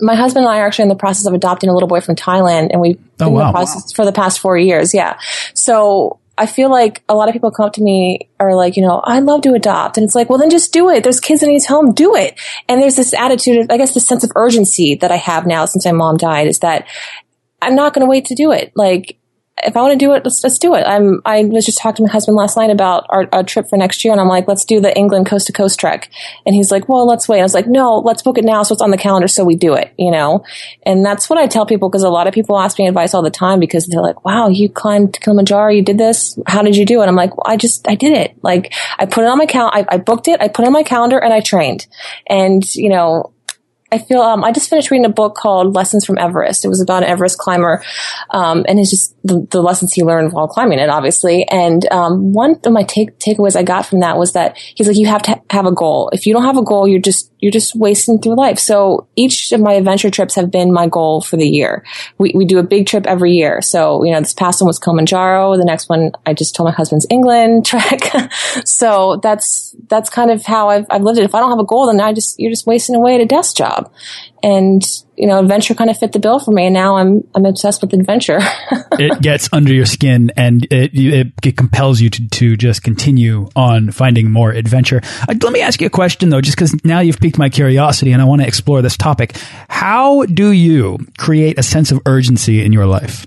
my 0.00 0.14
husband 0.14 0.46
and 0.46 0.54
I 0.54 0.60
are 0.60 0.66
actually 0.66 0.84
in 0.84 0.88
the 0.88 0.94
process 0.94 1.26
of 1.26 1.34
adopting 1.34 1.70
a 1.70 1.74
little 1.74 1.88
boy 1.88 2.00
from 2.00 2.14
Thailand, 2.14 2.68
and 2.70 2.80
we've 2.80 2.98
oh, 3.20 3.24
been 3.24 3.32
wow. 3.32 3.40
in 3.40 3.46
the 3.48 3.52
process 3.52 3.82
wow. 3.82 3.96
for 3.96 4.04
the 4.04 4.12
past 4.12 4.38
four 4.38 4.56
years. 4.56 4.94
Yeah, 4.94 5.18
so 5.54 6.20
I 6.36 6.46
feel 6.46 6.70
like 6.70 7.02
a 7.08 7.14
lot 7.14 7.28
of 7.28 7.32
people 7.32 7.50
come 7.50 7.66
up 7.66 7.74
to 7.74 7.82
me 7.82 8.28
are 8.40 8.56
like, 8.56 8.76
you 8.76 8.82
know, 8.82 9.00
I'd 9.04 9.22
love 9.22 9.42
to 9.42 9.54
adopt. 9.54 9.96
And 9.96 10.04
it's 10.04 10.14
like, 10.14 10.28
well, 10.28 10.38
then 10.38 10.50
just 10.50 10.72
do 10.72 10.90
it. 10.90 11.04
There's 11.04 11.20
kids 11.20 11.42
in 11.42 11.50
his 11.50 11.66
home. 11.66 11.92
Do 11.92 12.16
it. 12.16 12.38
And 12.68 12.82
there's 12.82 12.96
this 12.96 13.14
attitude 13.14 13.58
of, 13.58 13.66
I 13.70 13.76
guess, 13.76 13.94
the 13.94 14.00
sense 14.00 14.24
of 14.24 14.32
urgency 14.34 14.96
that 14.96 15.12
I 15.12 15.16
have 15.16 15.46
now 15.46 15.64
since 15.64 15.84
my 15.84 15.92
mom 15.92 16.16
died 16.16 16.48
is 16.48 16.58
that 16.60 16.86
I'm 17.62 17.76
not 17.76 17.94
going 17.94 18.04
to 18.04 18.10
wait 18.10 18.24
to 18.26 18.34
do 18.34 18.50
it. 18.50 18.72
Like, 18.74 19.16
if 19.64 19.76
I 19.76 19.80
want 19.80 19.92
to 19.92 19.98
do 19.98 20.12
it, 20.12 20.24
let's, 20.24 20.42
let's 20.42 20.58
do 20.58 20.74
it. 20.74 20.82
I'm, 20.82 21.22
I 21.24 21.42
was 21.44 21.64
just 21.64 21.78
talking 21.78 21.96
to 21.96 22.02
my 22.08 22.12
husband 22.12 22.36
last 22.36 22.56
night 22.56 22.70
about 22.70 23.06
our, 23.08 23.26
our, 23.32 23.42
trip 23.42 23.68
for 23.68 23.76
next 23.76 24.04
year 24.04 24.12
and 24.12 24.20
I'm 24.20 24.28
like, 24.28 24.46
let's 24.48 24.64
do 24.64 24.80
the 24.80 24.96
England 24.96 25.26
coast 25.26 25.46
to 25.46 25.52
coast 25.52 25.78
trek. 25.78 26.10
And 26.46 26.54
he's 26.54 26.70
like, 26.70 26.88
well, 26.88 27.06
let's 27.06 27.28
wait. 27.28 27.40
I 27.40 27.42
was 27.42 27.54
like, 27.54 27.66
no, 27.66 27.98
let's 27.98 28.22
book 28.22 28.38
it 28.38 28.44
now. 28.44 28.62
So 28.62 28.72
it's 28.72 28.82
on 28.82 28.90
the 28.90 28.96
calendar. 28.96 29.28
So 29.28 29.44
we 29.44 29.56
do 29.56 29.74
it, 29.74 29.92
you 29.98 30.10
know? 30.10 30.44
And 30.84 31.04
that's 31.04 31.28
what 31.28 31.38
I 31.38 31.46
tell 31.46 31.66
people 31.66 31.88
because 31.88 32.02
a 32.02 32.08
lot 32.08 32.26
of 32.26 32.34
people 32.34 32.58
ask 32.58 32.78
me 32.78 32.86
advice 32.86 33.14
all 33.14 33.22
the 33.22 33.30
time 33.30 33.60
because 33.60 33.86
they're 33.86 34.02
like, 34.02 34.24
wow, 34.24 34.48
you 34.48 34.68
climbed 34.70 35.20
Kilimanjaro. 35.20 35.72
You 35.72 35.82
did 35.82 35.98
this. 35.98 36.38
How 36.46 36.62
did 36.62 36.76
you 36.76 36.86
do 36.86 37.02
it? 37.02 37.06
I'm 37.06 37.16
like, 37.16 37.36
well, 37.36 37.44
I 37.46 37.56
just, 37.56 37.88
I 37.88 37.94
did 37.94 38.16
it. 38.16 38.36
Like 38.42 38.72
I 38.98 39.06
put 39.06 39.24
it 39.24 39.28
on 39.28 39.38
my 39.38 39.46
calendar. 39.46 39.76
I, 39.76 39.94
I 39.94 39.98
booked 39.98 40.28
it. 40.28 40.40
I 40.40 40.48
put 40.48 40.64
it 40.64 40.68
on 40.68 40.72
my 40.72 40.82
calendar 40.82 41.18
and 41.18 41.32
I 41.32 41.40
trained. 41.40 41.86
And, 42.26 42.64
you 42.74 42.88
know, 42.88 43.33
I 43.94 43.98
feel 43.98 44.22
um, 44.22 44.42
I 44.42 44.50
just 44.50 44.68
finished 44.68 44.90
reading 44.90 45.04
a 45.04 45.08
book 45.08 45.36
called 45.36 45.76
Lessons 45.76 46.04
from 46.04 46.18
Everest. 46.18 46.64
It 46.64 46.68
was 46.68 46.80
about 46.80 47.04
an 47.04 47.08
Everest 47.08 47.38
climber, 47.38 47.80
um, 48.30 48.64
and 48.66 48.80
it's 48.80 48.90
just 48.90 49.14
the, 49.22 49.46
the, 49.52 49.62
lessons 49.62 49.92
he 49.92 50.02
learned 50.02 50.32
while 50.32 50.48
climbing 50.48 50.80
it, 50.80 50.90
obviously. 50.90 51.46
And 51.48 51.86
um, 51.92 52.32
one 52.32 52.58
of 52.64 52.72
my 52.72 52.82
take 52.82 53.20
takeaways 53.20 53.54
I 53.54 53.62
got 53.62 53.86
from 53.86 54.00
that 54.00 54.18
was 54.18 54.32
that 54.32 54.58
he's 54.58 54.88
like, 54.88 54.96
you 54.96 55.06
have 55.06 55.22
to 55.22 55.40
have 55.50 55.66
a 55.66 55.72
goal. 55.72 56.10
If 56.12 56.26
you 56.26 56.32
don't 56.32 56.42
have 56.42 56.56
a 56.56 56.64
goal, 56.64 56.88
you're 56.88 56.98
just 56.98 57.30
you're 57.38 57.52
just 57.52 57.76
wasting 57.76 58.20
through 58.20 58.36
life. 58.36 58.58
So 58.58 59.06
each 59.14 59.52
of 59.52 59.60
my 59.60 59.74
adventure 59.74 60.10
trips 60.10 60.34
have 60.34 60.50
been 60.50 60.72
my 60.72 60.88
goal 60.88 61.20
for 61.20 61.36
the 61.36 61.48
year. 61.48 61.84
We 62.18 62.32
we 62.34 62.46
do 62.46 62.58
a 62.58 62.64
big 62.64 62.88
trip 62.88 63.06
every 63.06 63.34
year. 63.34 63.62
So 63.62 64.02
you 64.02 64.12
know, 64.12 64.18
this 64.18 64.34
past 64.34 64.60
one 64.60 64.66
was 64.66 64.80
Kilimanjaro. 64.80 65.56
The 65.56 65.64
next 65.64 65.88
one 65.88 66.10
I 66.26 66.34
just 66.34 66.56
told 66.56 66.68
my 66.68 66.74
husband's 66.74 67.06
England 67.10 67.64
trek. 67.70 68.12
so 68.64 69.20
that's 69.22 69.76
that's 69.88 70.10
kind 70.10 70.32
of 70.32 70.44
how 70.44 70.68
I've 70.68 70.86
I've 70.90 71.02
lived 71.02 71.20
it. 71.20 71.24
If 71.24 71.34
I 71.36 71.38
don't 71.38 71.50
have 71.50 71.60
a 71.60 71.64
goal, 71.64 71.86
then 71.86 72.00
I 72.00 72.12
just 72.12 72.40
you're 72.40 72.50
just 72.50 72.66
wasting 72.66 72.96
away 72.96 73.14
at 73.14 73.20
a 73.20 73.26
desk 73.26 73.56
job 73.56 73.83
and 74.42 74.82
you 75.16 75.28
know, 75.28 75.38
adventure 75.38 75.74
kind 75.74 75.90
of 75.90 75.98
fit 75.98 76.12
the 76.12 76.18
bill 76.18 76.38
for 76.38 76.50
me, 76.50 76.66
and 76.66 76.74
now 76.74 76.96
I'm 76.96 77.22
I'm 77.34 77.46
obsessed 77.46 77.80
with 77.82 77.92
adventure. 77.92 78.40
it 78.92 79.20
gets 79.22 79.48
under 79.52 79.72
your 79.72 79.86
skin, 79.86 80.32
and 80.36 80.64
it, 80.70 80.90
it, 80.94 81.32
it 81.44 81.56
compels 81.56 82.00
you 82.00 82.10
to 82.10 82.28
to 82.28 82.56
just 82.56 82.82
continue 82.82 83.48
on 83.54 83.90
finding 83.90 84.30
more 84.30 84.50
adventure. 84.50 85.00
Uh, 85.28 85.34
let 85.42 85.52
me 85.52 85.60
ask 85.60 85.80
you 85.80 85.86
a 85.86 85.90
question 85.90 86.28
though, 86.30 86.40
just 86.40 86.56
because 86.56 86.74
now 86.84 87.00
you've 87.00 87.20
piqued 87.20 87.38
my 87.38 87.48
curiosity, 87.48 88.12
and 88.12 88.20
I 88.20 88.24
want 88.24 88.42
to 88.42 88.48
explore 88.48 88.82
this 88.82 88.96
topic. 88.96 89.36
How 89.68 90.24
do 90.24 90.50
you 90.50 90.98
create 91.16 91.58
a 91.58 91.62
sense 91.62 91.92
of 91.92 92.00
urgency 92.06 92.64
in 92.64 92.72
your 92.72 92.86
life? 92.86 93.26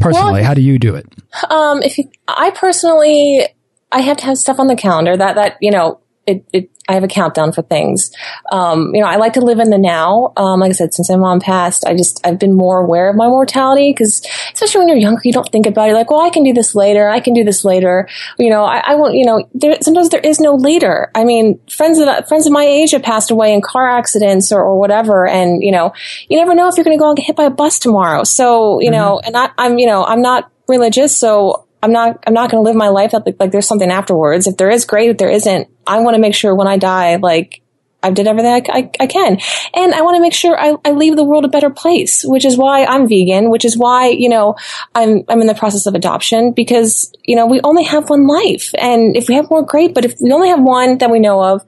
Personally, 0.00 0.40
well, 0.40 0.44
how 0.44 0.54
do 0.54 0.62
you 0.62 0.78
do 0.78 0.94
it? 0.94 1.06
Um, 1.50 1.82
if 1.82 1.98
you, 1.98 2.10
I 2.26 2.50
personally, 2.52 3.46
I 3.90 4.00
have 4.00 4.16
to 4.18 4.24
have 4.24 4.38
stuff 4.38 4.60
on 4.60 4.68
the 4.68 4.76
calendar 4.76 5.16
that 5.16 5.34
that 5.34 5.56
you 5.60 5.70
know 5.70 6.00
it, 6.26 6.44
it, 6.52 6.70
I 6.88 6.94
have 6.94 7.04
a 7.04 7.08
countdown 7.08 7.52
for 7.52 7.62
things. 7.62 8.10
Um, 8.50 8.94
you 8.94 9.02
know, 9.02 9.06
I 9.06 9.16
like 9.16 9.34
to 9.34 9.42
live 9.42 9.60
in 9.60 9.68
the 9.68 9.78
now. 9.78 10.32
Um, 10.36 10.60
like 10.60 10.70
I 10.70 10.72
said, 10.72 10.94
since 10.94 11.10
my 11.10 11.16
mom 11.16 11.38
passed, 11.38 11.86
I 11.86 11.94
just, 11.94 12.26
I've 12.26 12.38
been 12.38 12.54
more 12.54 12.80
aware 12.80 13.10
of 13.10 13.16
my 13.16 13.28
mortality 13.28 13.92
because 13.92 14.26
especially 14.54 14.80
when 14.80 14.88
you're 14.88 14.96
younger, 14.96 15.20
you 15.24 15.32
don't 15.32 15.50
think 15.52 15.66
about 15.66 15.84
it. 15.84 15.88
You're 15.88 15.98
like, 15.98 16.10
well, 16.10 16.20
I 16.20 16.30
can 16.30 16.44
do 16.44 16.54
this 16.54 16.74
later. 16.74 17.08
I 17.08 17.20
can 17.20 17.34
do 17.34 17.44
this 17.44 17.64
later. 17.64 18.08
You 18.38 18.48
know, 18.48 18.64
I, 18.64 18.82
I 18.86 18.94
won't, 18.94 19.14
you 19.14 19.26
know, 19.26 19.46
there, 19.52 19.76
sometimes 19.82 20.08
there 20.08 20.20
is 20.20 20.40
no 20.40 20.54
later. 20.54 21.10
I 21.14 21.24
mean, 21.24 21.60
friends 21.70 21.98
of, 21.98 22.08
friends 22.26 22.46
of 22.46 22.52
my 22.52 22.64
age 22.64 22.92
have 22.92 23.02
passed 23.02 23.30
away 23.30 23.52
in 23.52 23.60
car 23.60 23.86
accidents 23.86 24.50
or, 24.50 24.62
or 24.62 24.78
whatever. 24.78 25.26
And, 25.28 25.62
you 25.62 25.72
know, 25.72 25.92
you 26.28 26.38
never 26.38 26.54
know 26.54 26.68
if 26.68 26.76
you're 26.76 26.84
going 26.84 26.96
to 26.96 27.00
go 27.00 27.08
and 27.08 27.16
get 27.16 27.26
hit 27.26 27.36
by 27.36 27.44
a 27.44 27.50
bus 27.50 27.78
tomorrow. 27.78 28.24
So, 28.24 28.80
you 28.80 28.90
mm-hmm. 28.90 28.94
know, 28.94 29.20
and 29.20 29.36
I, 29.36 29.50
I'm, 29.58 29.78
you 29.78 29.86
know, 29.86 30.04
I'm 30.04 30.22
not 30.22 30.50
religious. 30.68 31.16
So 31.16 31.67
I'm 31.82 31.92
not, 31.92 32.22
I'm 32.26 32.34
not 32.34 32.50
going 32.50 32.62
to 32.62 32.68
live 32.68 32.76
my 32.76 32.88
life 32.88 33.12
like, 33.12 33.36
like 33.38 33.52
there's 33.52 33.66
something 33.66 33.90
afterwards. 33.90 34.46
If 34.46 34.56
there 34.56 34.70
is, 34.70 34.84
great. 34.84 35.10
If 35.10 35.18
there 35.18 35.30
isn't, 35.30 35.68
I 35.86 36.00
want 36.00 36.14
to 36.14 36.20
make 36.20 36.34
sure 36.34 36.54
when 36.54 36.66
I 36.66 36.76
die, 36.76 37.16
like, 37.16 37.62
I've 38.02 38.14
did 38.14 38.28
everything 38.28 38.52
I, 38.52 38.62
I, 38.68 38.90
I, 39.00 39.06
can. 39.08 39.38
And 39.74 39.92
I 39.92 40.02
want 40.02 40.16
to 40.16 40.22
make 40.22 40.32
sure 40.32 40.58
I, 40.58 40.76
I 40.84 40.92
leave 40.92 41.16
the 41.16 41.24
world 41.24 41.44
a 41.44 41.48
better 41.48 41.70
place, 41.70 42.22
which 42.24 42.44
is 42.44 42.56
why 42.56 42.84
I'm 42.84 43.08
vegan, 43.08 43.50
which 43.50 43.64
is 43.64 43.76
why, 43.76 44.08
you 44.08 44.28
know, 44.28 44.54
I'm, 44.94 45.24
I'm 45.28 45.40
in 45.40 45.48
the 45.48 45.54
process 45.54 45.86
of 45.86 45.96
adoption 45.96 46.52
because, 46.52 47.12
you 47.24 47.34
know, 47.34 47.46
we 47.46 47.60
only 47.62 47.82
have 47.84 48.08
one 48.08 48.28
life. 48.28 48.72
And 48.78 49.16
if 49.16 49.28
we 49.28 49.34
have 49.34 49.50
more, 49.50 49.62
great. 49.62 49.94
But 49.94 50.04
if 50.04 50.14
we 50.20 50.30
only 50.30 50.48
have 50.48 50.62
one 50.62 50.98
that 50.98 51.10
we 51.10 51.18
know 51.18 51.42
of, 51.42 51.64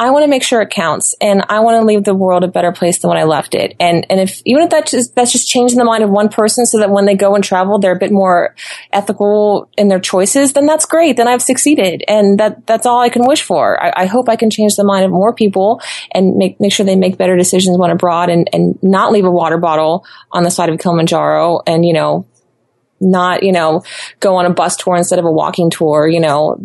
I 0.00 0.10
want 0.10 0.22
to 0.22 0.28
make 0.28 0.44
sure 0.44 0.60
it 0.62 0.70
counts 0.70 1.14
and 1.20 1.42
I 1.48 1.60
want 1.60 1.80
to 1.80 1.84
leave 1.84 2.04
the 2.04 2.14
world 2.14 2.44
a 2.44 2.48
better 2.48 2.70
place 2.70 2.98
than 2.98 3.08
when 3.08 3.18
I 3.18 3.24
left 3.24 3.56
it. 3.56 3.74
And, 3.80 4.06
and 4.08 4.20
if, 4.20 4.40
even 4.44 4.62
if 4.62 4.70
that's 4.70 4.92
just, 4.92 5.14
that's 5.16 5.32
just 5.32 5.48
changing 5.48 5.76
the 5.76 5.84
mind 5.84 6.04
of 6.04 6.10
one 6.10 6.28
person 6.28 6.66
so 6.66 6.78
that 6.78 6.90
when 6.90 7.04
they 7.04 7.16
go 7.16 7.34
and 7.34 7.42
travel, 7.42 7.80
they're 7.80 7.96
a 7.96 7.98
bit 7.98 8.12
more 8.12 8.54
ethical 8.92 9.68
in 9.76 9.88
their 9.88 9.98
choices, 9.98 10.52
then 10.52 10.66
that's 10.66 10.86
great. 10.86 11.16
Then 11.16 11.26
I've 11.26 11.42
succeeded. 11.42 12.04
And 12.06 12.38
that, 12.38 12.64
that's 12.66 12.86
all 12.86 13.00
I 13.00 13.08
can 13.08 13.26
wish 13.26 13.42
for. 13.42 13.82
I, 13.82 14.04
I 14.04 14.06
hope 14.06 14.28
I 14.28 14.36
can 14.36 14.50
change 14.50 14.76
the 14.76 14.84
mind 14.84 15.04
of 15.04 15.10
more 15.10 15.34
people 15.34 15.80
and 16.12 16.36
make, 16.36 16.60
make 16.60 16.72
sure 16.72 16.86
they 16.86 16.94
make 16.94 17.18
better 17.18 17.36
decisions 17.36 17.76
when 17.76 17.90
abroad 17.90 18.30
and, 18.30 18.48
and 18.52 18.78
not 18.82 19.10
leave 19.10 19.24
a 19.24 19.30
water 19.30 19.58
bottle 19.58 20.06
on 20.30 20.44
the 20.44 20.50
side 20.50 20.68
of 20.68 20.78
Kilimanjaro 20.78 21.62
and, 21.66 21.84
you 21.84 21.92
know, 21.92 22.24
not, 23.00 23.42
you 23.42 23.52
know, 23.52 23.82
go 24.20 24.36
on 24.36 24.46
a 24.46 24.50
bus 24.50 24.76
tour 24.76 24.96
instead 24.96 25.18
of 25.18 25.24
a 25.24 25.30
walking 25.30 25.70
tour, 25.70 26.06
you 26.08 26.20
know, 26.20 26.60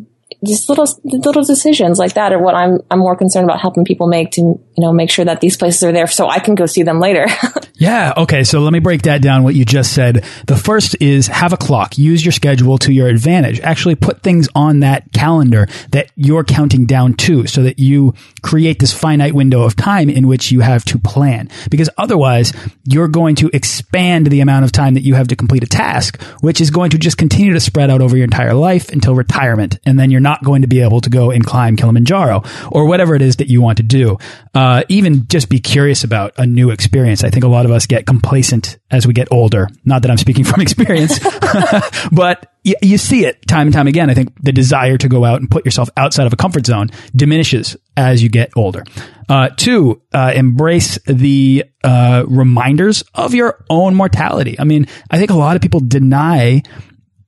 just 0.46 0.70
little 0.70 0.86
little 1.04 1.44
decisions 1.44 2.00
like 2.00 2.14
that 2.14 2.32
are 2.34 2.42
what 2.42 2.56
I'm 2.56 2.80
I'm 2.92 3.00
more 3.00 3.16
concerned 3.16 3.46
about 3.46 3.62
helping 3.62 3.86
people 3.86 4.08
make 4.08 4.32
to 4.32 4.42
you 4.42 4.60
know 4.78 4.94
make 4.94 5.10
sure 5.10 5.26
that 5.26 5.42
these 5.42 5.58
places 5.58 5.84
are 5.84 5.92
there 5.92 6.08
so 6.08 6.28
I 6.28 6.40
can 6.40 6.56
go 6.56 6.66
see 6.66 6.84
them 6.84 7.00
later. 7.00 7.28
yeah. 7.76 8.14
Okay. 8.18 8.44
So 8.44 8.60
let 8.60 8.72
me 8.74 8.80
break 8.80 9.04
that 9.04 9.22
down. 9.22 9.44
What 9.44 9.56
you 9.56 9.66
just 9.66 9.94
said. 9.94 10.24
The 10.48 10.56
first 10.56 10.96
is 11.02 11.28
have 11.28 11.54
a 11.54 11.58
clock. 11.58 11.98
Use 11.98 12.24
your 12.24 12.32
schedule 12.32 12.78
to 12.80 12.94
your 12.94 13.08
advantage. 13.08 13.60
Actually, 13.62 13.96
put 13.96 14.22
things 14.22 14.48
on 14.56 14.82
that 14.82 15.12
calendar 15.14 15.68
that 15.92 16.12
you're 16.16 16.44
counting 16.44 16.86
down 16.86 17.16
to, 17.16 17.48
so 17.48 17.64
that 17.64 17.80
you 17.80 18.14
create 18.42 18.80
this 18.80 18.94
finite 18.94 19.34
window 19.34 19.64
of 19.64 19.76
time 19.76 20.10
in 20.10 20.28
which 20.28 20.52
you 20.52 20.62
have 20.62 20.86
to 20.86 21.00
plan. 21.00 21.50
Because 21.70 21.90
otherwise, 21.98 22.54
you're 22.86 23.08
going 23.08 23.36
to 23.36 23.50
expand 23.54 24.28
the 24.28 24.42
amount 24.42 24.66
of 24.66 24.72
time 24.72 24.94
that 24.94 25.02
you 25.02 25.16
have 25.16 25.28
to 25.30 25.36
complete 25.36 25.64
a 25.64 25.68
task, 25.68 26.22
which 26.42 26.62
is 26.62 26.70
going 26.70 26.92
to 26.92 26.98
just 26.98 27.18
continue 27.18 27.54
to 27.54 27.60
spread 27.60 27.90
out 27.90 28.02
over 28.02 28.16
your 28.16 28.26
entire 28.26 28.54
life 28.54 28.90
until 28.90 29.16
retirement, 29.16 29.80
and 29.86 30.00
then 30.00 30.12
you're 30.12 30.22
not 30.22 30.44
going 30.44 30.62
to 30.62 30.68
be 30.68 30.82
able 30.82 31.02
to 31.02 31.10
go 31.10 31.32
and 31.32 31.46
climb 31.46 31.76
Kilimanjaro 31.76 32.44
or 32.72 32.88
whatever 32.88 33.16
it 33.16 33.22
is 33.22 33.38
that 33.38 33.48
you 33.48 33.62
want 33.62 33.78
to 33.78 33.84
do. 33.84 34.18
Uh, 34.54 34.84
even 34.90 35.28
just 35.28 35.50
be 35.50 35.60
curious 35.60 36.04
about 36.04 36.34
a 36.38 36.46
new 36.46 36.70
experience. 36.70 37.24
I 37.24 37.30
think 37.30 37.44
a 37.44 37.48
lot 37.48 37.63
of 37.66 37.72
us 37.72 37.86
get 37.86 38.06
complacent 38.06 38.78
as 38.92 39.08
we 39.08 39.14
get 39.14 39.28
older. 39.32 39.70
Not 39.86 40.02
that 40.02 40.12
I'm 40.12 40.18
speaking 40.18 40.44
from 40.46 40.62
experience, 40.62 41.20
but 42.12 42.52
you, 42.64 42.76
you 42.82 42.98
see 42.98 43.26
it 43.26 43.46
time 43.48 43.68
and 43.68 43.74
time 43.74 43.88
again. 43.88 44.10
I 44.10 44.14
think 44.14 44.34
the 44.42 44.52
desire 44.52 44.98
to 44.98 45.10
go 45.10 45.26
out 45.26 45.40
and 45.40 45.50
put 45.50 45.66
yourself 45.66 45.90
outside 45.98 46.28
of 46.28 46.34
a 46.34 46.38
comfort 46.38 46.66
zone 46.66 46.90
diminishes 47.16 47.78
as 47.98 48.24
you 48.24 48.30
get 48.30 48.52
older. 48.56 48.84
Uh, 49.30 49.50
two, 49.50 50.02
uh, 50.14 50.32
embrace 50.36 51.00
the 51.06 51.66
uh, 51.84 52.24
reminders 52.28 53.04
of 53.14 53.34
your 53.34 53.64
own 53.70 53.96
mortality. 53.96 54.60
I 54.60 54.64
mean, 54.64 54.88
I 55.10 55.18
think 55.18 55.32
a 55.32 55.36
lot 55.36 55.56
of 55.56 55.62
people 55.62 55.80
deny 55.80 56.64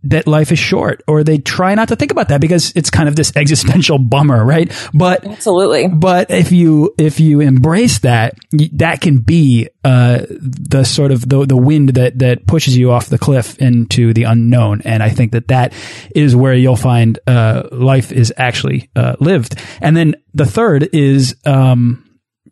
that 0.06 0.28
life 0.28 0.52
is 0.52 0.60
short 0.60 1.04
or 1.08 1.24
they 1.24 1.38
try 1.38 1.76
not 1.76 1.90
to 1.90 1.96
think 1.96 2.12
about 2.12 2.30
that 2.30 2.42
because 2.42 2.72
it's 2.76 2.90
kind 2.90 3.10
of 3.10 3.16
this 3.16 3.36
existential 3.36 3.98
bummer, 4.00 4.44
right? 4.44 4.72
But 4.94 5.26
absolutely. 5.26 5.88
But 5.88 6.32
if 6.32 6.52
you, 6.52 6.94
if 6.98 7.20
you 7.20 7.42
embrace 7.42 8.00
that, 8.00 8.36
that 8.74 9.02
can 9.02 9.20
be, 9.20 9.70
uh, 9.84 10.26
the 10.30 10.84
sort 10.84 11.12
of 11.12 11.28
the, 11.28 11.46
the 11.46 11.58
wind 11.58 11.90
that, 11.90 12.20
that 12.20 12.48
pushes 12.48 12.76
you 12.78 12.92
off 12.92 13.08
the 13.08 13.20
cliff 13.20 13.58
into 13.60 14.14
the 14.14 14.24
unknown. 14.24 14.82
And 14.84 15.04
I 15.04 15.10
think 15.10 15.32
that 15.34 15.50
that 15.50 15.74
is 16.16 16.36
where 16.36 16.54
you'll 16.54 16.76
find, 16.76 17.20
uh, 17.28 17.64
life 17.72 18.12
is 18.12 18.34
actually, 18.38 18.90
uh, 18.96 19.16
lived. 19.20 19.56
And 19.82 19.96
then 19.96 20.16
the 20.34 20.46
third 20.46 20.90
is, 20.94 21.36
um, 21.46 22.05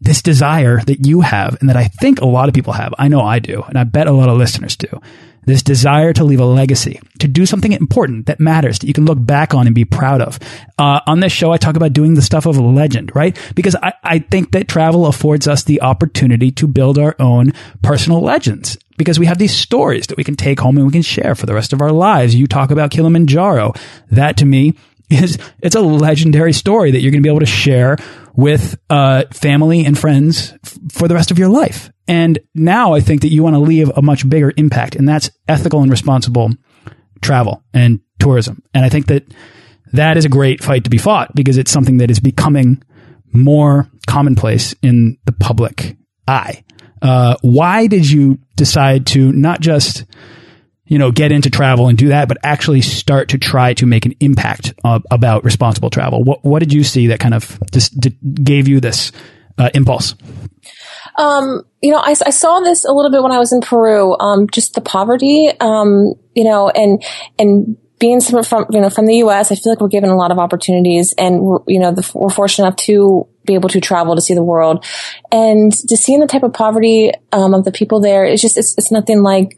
this 0.03 0.21
desire 0.21 0.81
that 0.81 1.05
you 1.05 1.21
have 1.21 1.57
and 1.59 1.69
that 1.69 1.77
I 1.77 1.85
think 1.85 2.21
a 2.21 2.25
lot 2.25 2.49
of 2.49 2.53
people 2.53 2.73
have. 2.73 2.93
I 2.97 3.07
know 3.07 3.21
I 3.21 3.39
do. 3.39 3.63
And 3.63 3.77
I 3.77 3.83
bet 3.83 4.07
a 4.07 4.11
lot 4.11 4.29
of 4.29 4.37
listeners 4.37 4.75
do 4.75 5.01
this 5.45 5.61
desire 5.61 6.13
to 6.13 6.23
leave 6.23 6.39
a 6.39 6.45
legacy, 6.45 6.99
to 7.19 7.27
do 7.27 7.45
something 7.45 7.71
important 7.73 8.27
that 8.27 8.39
matters, 8.39 8.79
that 8.79 8.87
you 8.87 8.93
can 8.93 9.05
look 9.05 9.23
back 9.23 9.53
on 9.53 9.65
and 9.65 9.75
be 9.75 9.85
proud 9.85 10.21
of. 10.21 10.39
Uh, 10.77 11.01
on 11.05 11.19
this 11.19 11.31
show, 11.31 11.51
I 11.51 11.57
talk 11.57 11.75
about 11.75 11.93
doing 11.93 12.13
the 12.13 12.21
stuff 12.21 12.45
of 12.45 12.57
a 12.57 12.61
legend, 12.61 13.13
right? 13.15 13.37
Because 13.55 13.75
I, 13.75 13.93
I 14.03 14.19
think 14.19 14.51
that 14.51 14.67
travel 14.67 15.05
affords 15.05 15.47
us 15.47 15.63
the 15.63 15.81
opportunity 15.81 16.51
to 16.51 16.67
build 16.67 16.97
our 16.97 17.15
own 17.19 17.53
personal 17.81 18.21
legends 18.21 18.77
because 18.97 19.19
we 19.19 19.25
have 19.25 19.37
these 19.37 19.55
stories 19.55 20.07
that 20.07 20.17
we 20.17 20.23
can 20.23 20.35
take 20.35 20.59
home 20.59 20.77
and 20.77 20.85
we 20.85 20.91
can 20.91 21.01
share 21.01 21.35
for 21.35 21.45
the 21.45 21.53
rest 21.53 21.73
of 21.73 21.81
our 21.81 21.91
lives. 21.91 22.35
You 22.35 22.47
talk 22.47 22.71
about 22.71 22.91
Kilimanjaro. 22.91 23.73
That 24.11 24.37
to 24.37 24.45
me 24.45 24.75
is, 25.09 25.37
it's 25.61 25.75
a 25.75 25.81
legendary 25.81 26.53
story 26.53 26.91
that 26.91 27.01
you're 27.01 27.11
going 27.11 27.21
to 27.21 27.27
be 27.27 27.31
able 27.31 27.39
to 27.39 27.45
share 27.45 27.97
with 28.35 28.77
uh, 28.89 29.25
family 29.31 29.85
and 29.85 29.97
friends 29.97 30.53
for 30.91 31.07
the 31.07 31.13
rest 31.13 31.31
of 31.31 31.37
your 31.37 31.49
life. 31.49 31.91
And 32.07 32.39
now 32.53 32.93
I 32.93 32.99
think 32.99 33.21
that 33.21 33.29
you 33.29 33.43
want 33.43 33.55
to 33.55 33.59
leave 33.59 33.91
a 33.95 34.01
much 34.01 34.27
bigger 34.27 34.51
impact, 34.57 34.95
and 34.95 35.07
that's 35.07 35.29
ethical 35.47 35.81
and 35.81 35.91
responsible 35.91 36.51
travel 37.21 37.63
and 37.73 38.01
tourism. 38.19 38.61
And 38.73 38.83
I 38.83 38.89
think 38.89 39.07
that 39.07 39.25
that 39.93 40.17
is 40.17 40.25
a 40.25 40.29
great 40.29 40.63
fight 40.63 40.83
to 40.83 40.89
be 40.89 40.97
fought 40.97 41.33
because 41.35 41.57
it's 41.57 41.71
something 41.71 41.97
that 41.97 42.11
is 42.11 42.19
becoming 42.19 42.83
more 43.31 43.89
commonplace 44.07 44.75
in 44.81 45.17
the 45.25 45.31
public 45.31 45.97
eye. 46.27 46.63
Uh, 47.01 47.35
why 47.41 47.87
did 47.87 48.09
you 48.09 48.39
decide 48.55 49.05
to 49.07 49.31
not 49.31 49.59
just 49.59 50.05
you 50.85 50.97
know, 50.97 51.11
get 51.11 51.31
into 51.31 51.49
travel 51.49 51.87
and 51.87 51.97
do 51.97 52.09
that, 52.09 52.27
but 52.27 52.37
actually 52.43 52.81
start 52.81 53.29
to 53.29 53.37
try 53.37 53.73
to 53.75 53.85
make 53.85 54.05
an 54.05 54.13
impact 54.19 54.73
uh, 54.83 54.99
about 55.09 55.43
responsible 55.43 55.89
travel. 55.89 56.23
What 56.23 56.43
what 56.43 56.59
did 56.59 56.73
you 56.73 56.83
see 56.83 57.07
that 57.07 57.19
kind 57.19 57.33
of 57.33 57.59
just 57.71 57.95
gave 58.43 58.67
you 58.67 58.79
this 58.79 59.11
uh, 59.57 59.69
impulse? 59.73 60.15
Um, 61.15 61.63
you 61.81 61.91
know, 61.91 61.99
I, 61.99 62.15
I, 62.25 62.31
saw 62.31 62.59
this 62.61 62.85
a 62.85 62.91
little 62.91 63.11
bit 63.11 63.21
when 63.21 63.31
I 63.31 63.37
was 63.37 63.53
in 63.53 63.61
Peru. 63.61 64.17
Um, 64.19 64.49
just 64.49 64.73
the 64.73 64.81
poverty, 64.81 65.51
um, 65.59 66.13
you 66.33 66.43
know, 66.43 66.69
and 66.69 67.03
and 67.37 67.77
being 67.99 68.19
from 68.19 68.65
you 68.71 68.81
know 68.81 68.89
from 68.89 69.05
the 69.05 69.17
U.S., 69.17 69.51
I 69.51 69.55
feel 69.55 69.71
like 69.71 69.79
we're 69.79 69.89
given 69.89 70.09
a 70.09 70.15
lot 70.15 70.31
of 70.31 70.39
opportunities, 70.39 71.13
and 71.17 71.39
we're, 71.41 71.59
you 71.67 71.79
know, 71.79 71.91
the, 71.93 72.09
we're 72.15 72.29
fortunate 72.29 72.67
enough 72.67 72.77
to 72.77 73.27
be 73.45 73.53
able 73.53 73.69
to 73.69 73.79
travel 73.79 74.15
to 74.15 74.21
see 74.21 74.33
the 74.33 74.43
world, 74.43 74.83
and 75.31 75.71
to 75.71 75.95
seeing 75.95 76.19
the 76.19 76.27
type 76.27 76.43
of 76.43 76.53
poverty 76.53 77.11
um, 77.31 77.53
of 77.53 77.63
the 77.63 77.71
people 77.71 78.01
there, 78.01 78.25
it's 78.25 78.41
just 78.41 78.57
it's, 78.57 78.75
it's 78.77 78.91
nothing 78.91 79.21
like 79.21 79.57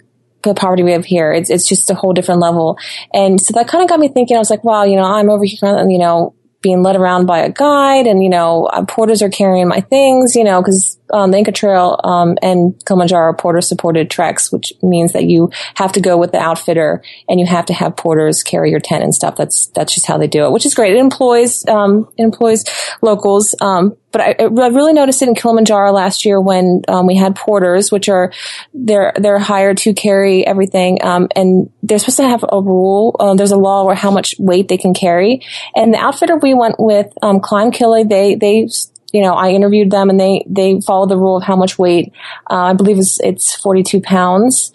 the 0.50 0.60
poverty 0.60 0.84
we 0.84 0.92
have 0.92 1.06
here. 1.06 1.32
It's, 1.32 1.50
it's 1.50 1.68
just 1.68 1.90
a 1.90 1.96
whole 1.96 2.14
different 2.14 2.42
level. 2.42 2.78
And 3.14 3.40
so 3.40 3.54
that 3.54 3.68
kind 3.68 3.84
of 3.84 3.90
got 3.90 4.00
me 4.00 4.10
thinking, 4.10 4.36
I 4.36 4.40
was 4.40 4.50
like, 4.50 4.64
wow, 4.64 4.84
you 4.84 4.96
know, 4.96 5.04
I'm 5.04 5.30
over 5.30 5.46
here, 5.46 5.88
you 5.90 5.98
know, 5.98 6.36
being 6.62 6.82
led 6.82 6.96
around 6.96 7.28
by 7.28 7.40
a 7.40 7.52
guide 7.52 8.08
and, 8.08 8.24
you 8.24 8.30
know, 8.30 8.66
uh, 8.66 8.84
porters 8.86 9.22
are 9.22 9.30
carrying 9.30 9.68
my 9.68 9.82
things, 9.82 10.36
you 10.36 10.44
know, 10.44 10.64
cause, 10.64 10.98
um, 11.14 11.30
the 11.30 11.38
Inca 11.38 11.52
Trail, 11.52 12.00
um, 12.04 12.40
and 12.42 12.74
Kilimanjaro 12.88 13.34
porter 13.34 13.62
supported 13.62 14.10
treks, 14.10 14.52
which 14.52 14.74
means 14.82 15.14
that 15.14 15.26
you 15.26 15.52
have 15.76 15.92
to 15.92 16.02
go 16.02 16.18
with 16.18 16.32
the 16.32 16.40
outfitter 16.40 17.04
and 17.30 17.40
you 17.40 17.46
have 17.46 17.68
to 17.68 17.74
have 17.74 17.96
porters 17.96 18.42
carry 18.42 18.72
your 18.72 18.80
tent 18.80 19.04
and 19.04 19.14
stuff. 19.14 19.36
That's, 19.36 19.68
that's 19.76 19.94
just 19.94 20.08
how 20.08 20.18
they 20.18 20.26
do 20.28 20.46
it, 20.46 20.52
which 20.52 20.66
is 20.66 20.74
great. 20.74 20.96
It 20.96 21.00
employs, 21.00 21.64
um, 21.68 22.10
it 22.18 22.24
employs 22.24 22.66
locals. 23.04 23.54
Um, 23.62 23.96
but 24.16 24.22
I, 24.22 24.36
I, 24.40 24.68
really 24.70 24.94
noticed 24.94 25.22
it 25.22 25.28
in 25.28 25.36
Kilimanjaro 25.36 25.92
last 25.92 26.24
year 26.24 26.40
when 26.40 26.84
um, 26.88 27.06
we 27.06 27.18
had 27.18 27.36
porters, 27.36 27.92
which 27.92 28.08
are 28.08 28.32
they're 28.74 29.12
they're 29.18 29.40
hired 29.40 29.76
to 29.80 29.94
carry 29.94 30.48
everything, 30.48 31.04
um, 31.04 31.28
and 31.36 31.70
they're 31.84 32.00
supposed 32.00 32.16
to 32.20 32.24
have 32.30 32.46
a 32.50 32.62
rule. 32.62 33.14
Uh, 33.20 33.34
there's 33.34 33.52
a 33.52 33.58
law 33.58 33.84
where 33.84 33.94
how 33.94 34.12
much 34.12 34.34
weight 34.40 34.70
they 34.70 34.78
can 34.78 34.94
carry, 34.94 35.42
and 35.76 35.94
the 35.94 35.98
outfitter 35.98 36.38
we 36.38 36.54
went 36.54 36.76
with, 36.80 37.12
um, 37.22 37.42
Climb 37.42 37.72
Kili, 37.72 38.08
they 38.08 38.36
they 38.36 38.70
you 39.12 39.22
know, 39.22 39.34
I 39.34 39.52
interviewed 39.52 39.92
them 39.92 40.10
and 40.10 40.18
they, 40.20 40.46
they 40.48 40.80
follow 40.82 41.08
the 41.08 41.18
rule 41.18 41.38
of 41.38 41.44
how 41.44 41.58
much 41.58 41.78
weight. 41.78 42.12
Uh, 42.50 42.56
I 42.56 42.74
believe 42.74 42.98
it's, 42.98 43.18
it's 43.22 43.56
42 43.56 44.02
pounds. 44.02 44.74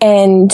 And, 0.00 0.50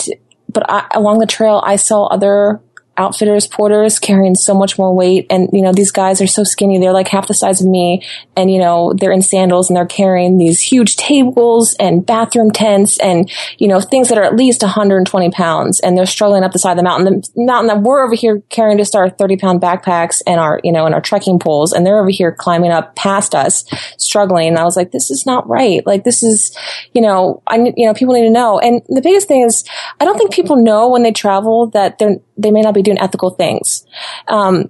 but 0.49 0.69
I, 0.69 0.87
along 0.93 1.19
the 1.19 1.25
trail, 1.25 1.61
I 1.65 1.77
saw 1.77 2.07
other 2.07 2.59
outfitters, 2.99 3.47
porters 3.47 3.97
carrying 3.97 4.35
so 4.35 4.53
much 4.53 4.77
more 4.77 4.93
weight. 4.93 5.25
And, 5.29 5.49
you 5.53 5.61
know, 5.61 5.71
these 5.71 5.91
guys 5.91 6.21
are 6.21 6.27
so 6.27 6.43
skinny. 6.43 6.77
They're 6.77 6.93
like 6.93 7.07
half 7.07 7.27
the 7.27 7.33
size 7.33 7.61
of 7.61 7.67
me. 7.67 8.05
And, 8.35 8.51
you 8.51 8.59
know, 8.59 8.93
they're 8.93 9.11
in 9.11 9.21
sandals 9.21 9.69
and 9.69 9.77
they're 9.77 9.85
carrying 9.85 10.37
these 10.37 10.61
huge 10.61 10.97
tables 10.97 11.75
and 11.79 12.05
bathroom 12.05 12.51
tents 12.51 12.99
and, 12.99 13.31
you 13.57 13.67
know, 13.67 13.79
things 13.79 14.09
that 14.09 14.17
are 14.17 14.23
at 14.23 14.35
least 14.35 14.61
120 14.61 15.31
pounds. 15.31 15.79
And 15.79 15.97
they're 15.97 16.05
struggling 16.05 16.43
up 16.43 16.51
the 16.51 16.59
side 16.59 16.71
of 16.71 16.77
the 16.77 16.83
mountain. 16.83 17.21
The 17.21 17.45
mountain 17.45 17.67
that 17.67 17.81
we're 17.81 18.05
over 18.05 18.15
here 18.15 18.43
carrying 18.49 18.77
just 18.77 18.95
our 18.95 19.09
30 19.09 19.37
pound 19.37 19.61
backpacks 19.61 20.21
and 20.27 20.39
our, 20.39 20.59
you 20.63 20.73
know, 20.73 20.85
and 20.85 20.93
our 20.93 21.01
trekking 21.01 21.39
poles. 21.39 21.71
And 21.71 21.85
they're 21.85 21.99
over 21.99 22.09
here 22.09 22.33
climbing 22.33 22.71
up 22.71 22.95
past 22.95 23.33
us, 23.33 23.63
struggling. 23.97 24.49
And 24.49 24.59
I 24.59 24.65
was 24.65 24.75
like, 24.75 24.91
this 24.91 25.09
is 25.09 25.25
not 25.25 25.47
right. 25.47 25.85
Like, 25.87 26.03
this 26.03 26.21
is, 26.21 26.55
you 26.93 27.01
know, 27.01 27.41
I, 27.47 27.57
you 27.77 27.87
know, 27.87 27.93
people 27.93 28.13
need 28.13 28.23
to 28.23 28.29
know. 28.29 28.59
And 28.59 28.81
the 28.89 29.01
biggest 29.01 29.27
thing 29.29 29.43
is, 29.43 29.63
I 30.01 30.05
don't 30.05 30.17
think 30.17 30.33
people 30.33 30.57
know 30.57 30.89
when 30.89 31.03
they 31.03 31.11
travel 31.11 31.67
that 31.71 31.97
they're, 31.97 32.17
they 32.37 32.51
may 32.51 32.61
not 32.61 32.73
be 32.73 32.81
doing 32.89 32.99
ethical 32.99 33.31
things. 33.31 33.85
Um, 34.27 34.69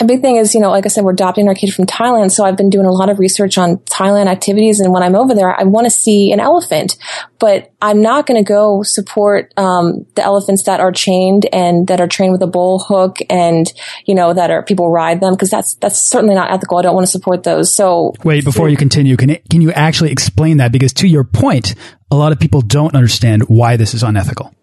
a 0.00 0.04
big 0.04 0.22
thing 0.22 0.36
is, 0.36 0.54
you 0.54 0.60
know, 0.60 0.70
like 0.70 0.86
I 0.86 0.88
said, 0.88 1.04
we're 1.04 1.12
adopting 1.12 1.48
our 1.48 1.54
kid 1.54 1.74
from 1.74 1.86
Thailand. 1.86 2.30
So 2.30 2.44
I've 2.44 2.56
been 2.56 2.70
doing 2.70 2.86
a 2.86 2.92
lot 2.92 3.08
of 3.08 3.18
research 3.18 3.58
on 3.58 3.78
Thailand 3.78 4.26
activities. 4.26 4.78
And 4.78 4.92
when 4.92 5.02
I'm 5.02 5.16
over 5.16 5.34
there, 5.34 5.58
I 5.58 5.64
want 5.64 5.86
to 5.86 5.90
see 5.90 6.30
an 6.30 6.38
elephant, 6.38 6.96
but 7.40 7.72
I'm 7.82 8.00
not 8.00 8.26
going 8.26 8.42
to 8.42 8.48
go 8.48 8.82
support, 8.84 9.52
um, 9.56 10.06
the 10.14 10.22
elephants 10.22 10.62
that 10.64 10.78
are 10.78 10.92
chained 10.92 11.46
and 11.52 11.88
that 11.88 12.00
are 12.00 12.06
trained 12.06 12.32
with 12.32 12.42
a 12.42 12.46
bull 12.46 12.78
hook 12.78 13.18
and, 13.28 13.72
you 14.06 14.14
know, 14.14 14.32
that 14.32 14.50
are 14.50 14.62
people 14.62 14.88
ride 14.88 15.20
them 15.20 15.32
because 15.32 15.50
that's, 15.50 15.74
that's 15.76 16.00
certainly 16.00 16.34
not 16.34 16.52
ethical. 16.52 16.78
I 16.78 16.82
don't 16.82 16.94
want 16.94 17.06
to 17.06 17.10
support 17.10 17.42
those. 17.42 17.72
So 17.72 18.14
wait, 18.22 18.44
before 18.44 18.68
you 18.68 18.76
continue, 18.76 19.16
can 19.16 19.36
can 19.50 19.60
you 19.60 19.72
actually 19.72 20.12
explain 20.12 20.58
that? 20.58 20.70
Because 20.70 20.92
to 20.94 21.08
your 21.08 21.24
point, 21.24 21.74
a 22.10 22.16
lot 22.16 22.30
of 22.30 22.38
people 22.38 22.60
don't 22.60 22.94
understand 22.94 23.48
why 23.48 23.76
this 23.76 23.94
is 23.94 24.02
unethical 24.02 24.54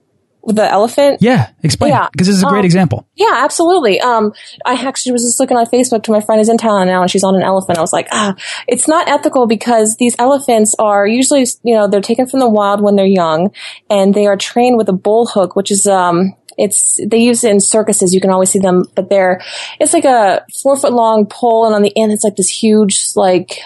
the 0.46 0.70
elephant? 0.70 1.20
Yeah, 1.22 1.50
explain 1.64 1.92
yeah. 1.92 2.08
because 2.12 2.28
this 2.28 2.36
is 2.36 2.44
a 2.44 2.48
great 2.48 2.60
um, 2.60 2.66
example. 2.66 3.08
Yeah, 3.16 3.32
absolutely. 3.34 4.00
Um, 4.00 4.34
I 4.66 4.74
actually 4.74 5.14
was 5.14 5.24
just 5.24 5.40
looking 5.40 5.58
on 5.58 5.66
Facebook 5.66 6.04
to 6.04 6.12
my 6.12 6.22
friend 6.22 6.40
who's 6.40 6.50
in 6.50 6.58
Thailand 6.58 6.88
now 6.88 7.02
and 7.02 7.10
she's 7.10 7.24
on 7.24 7.36
an 7.36 7.42
elephant. 7.42 7.78
I 7.78 7.82
was 7.82 7.94
like, 7.94 8.08
ah, 8.12 8.36
it's 8.68 8.88
not 8.88 9.08
ethical 9.08 9.48
because 9.48 9.96
these 9.98 10.16
elephants 10.20 10.76
are 10.78 11.08
usually, 11.08 11.46
you 11.64 11.74
know, 11.74 11.88
they're 11.88 12.02
taken 12.02 12.28
from 12.28 12.40
the 12.40 12.50
wild 12.50 12.82
when 12.82 12.96
they're 12.96 13.06
young 13.06 13.52
and 13.90 14.14
they 14.14 14.28
are 14.28 14.38
trained 14.38 14.78
with 14.78 14.90
a 14.90 14.94
bull 14.94 15.26
hook, 15.26 15.56
which 15.56 15.72
is, 15.72 15.88
um, 15.88 16.36
it's 16.58 17.00
they 17.06 17.18
use 17.18 17.44
it 17.44 17.52
in 17.52 17.60
circuses. 17.60 18.14
You 18.14 18.22
can 18.22 18.30
always 18.30 18.50
see 18.50 18.60
them, 18.60 18.86
but 18.96 19.10
they're 19.10 19.42
it's 19.78 19.92
like 19.92 20.06
a 20.06 20.46
four 20.64 20.78
foot 20.78 20.94
long 20.94 21.26
pole, 21.26 21.66
and 21.66 21.76
on 21.76 21.82
the 21.82 21.92
end 21.98 22.14
it's 22.14 22.24
like 22.24 22.38
this 22.38 22.48
huge 22.48 22.98
like 23.18 23.60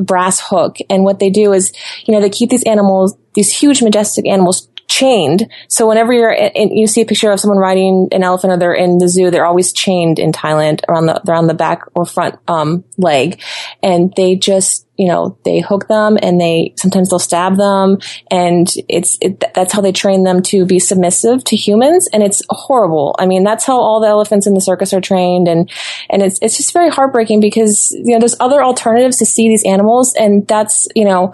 brass 0.00 0.40
hook. 0.40 0.76
And 0.88 1.04
what 1.04 1.18
they 1.18 1.30
do 1.30 1.52
is, 1.52 1.72
you 2.06 2.14
know, 2.14 2.20
they 2.20 2.30
keep 2.30 2.50
these 2.50 2.64
animals, 2.64 3.16
these 3.34 3.52
huge 3.52 3.82
majestic 3.82 4.26
animals 4.26 4.68
chained. 4.90 5.48
So 5.68 5.88
whenever 5.88 6.12
you're 6.12 6.32
in, 6.32 6.76
you 6.76 6.88
see 6.88 7.00
a 7.00 7.06
picture 7.06 7.30
of 7.30 7.38
someone 7.38 7.58
riding 7.58 8.08
an 8.10 8.24
elephant 8.24 8.52
or 8.52 8.56
they're 8.56 8.74
in 8.74 8.98
the 8.98 9.08
zoo, 9.08 9.30
they're 9.30 9.46
always 9.46 9.72
chained 9.72 10.18
in 10.18 10.32
Thailand 10.32 10.82
around 10.88 11.06
the 11.06 11.22
around 11.30 11.46
the 11.46 11.54
back 11.54 11.82
or 11.94 12.04
front 12.04 12.36
um, 12.48 12.84
leg, 12.98 13.40
and 13.82 14.12
they 14.16 14.34
just 14.34 14.86
you 15.00 15.08
know, 15.08 15.38
they 15.46 15.60
hook 15.60 15.88
them 15.88 16.18
and 16.20 16.38
they, 16.38 16.74
sometimes 16.76 17.08
they'll 17.08 17.18
stab 17.18 17.56
them 17.56 17.96
and 18.30 18.70
it's, 18.86 19.16
it, 19.22 19.42
that's 19.54 19.72
how 19.72 19.80
they 19.80 19.92
train 19.92 20.24
them 20.24 20.42
to 20.42 20.66
be 20.66 20.78
submissive 20.78 21.42
to 21.44 21.56
humans. 21.56 22.06
And 22.12 22.22
it's 22.22 22.42
horrible. 22.50 23.16
I 23.18 23.24
mean, 23.24 23.42
that's 23.42 23.64
how 23.64 23.78
all 23.78 24.02
the 24.02 24.08
elephants 24.08 24.46
in 24.46 24.52
the 24.52 24.60
circus 24.60 24.92
are 24.92 25.00
trained. 25.00 25.48
And, 25.48 25.70
and 26.10 26.20
it's, 26.20 26.38
it's 26.42 26.58
just 26.58 26.74
very 26.74 26.90
heartbreaking 26.90 27.40
because, 27.40 27.92
you 27.92 28.12
know, 28.12 28.18
there's 28.18 28.36
other 28.40 28.62
alternatives 28.62 29.16
to 29.20 29.24
see 29.24 29.48
these 29.48 29.64
animals. 29.64 30.12
And 30.16 30.46
that's, 30.46 30.86
you 30.94 31.06
know, 31.06 31.32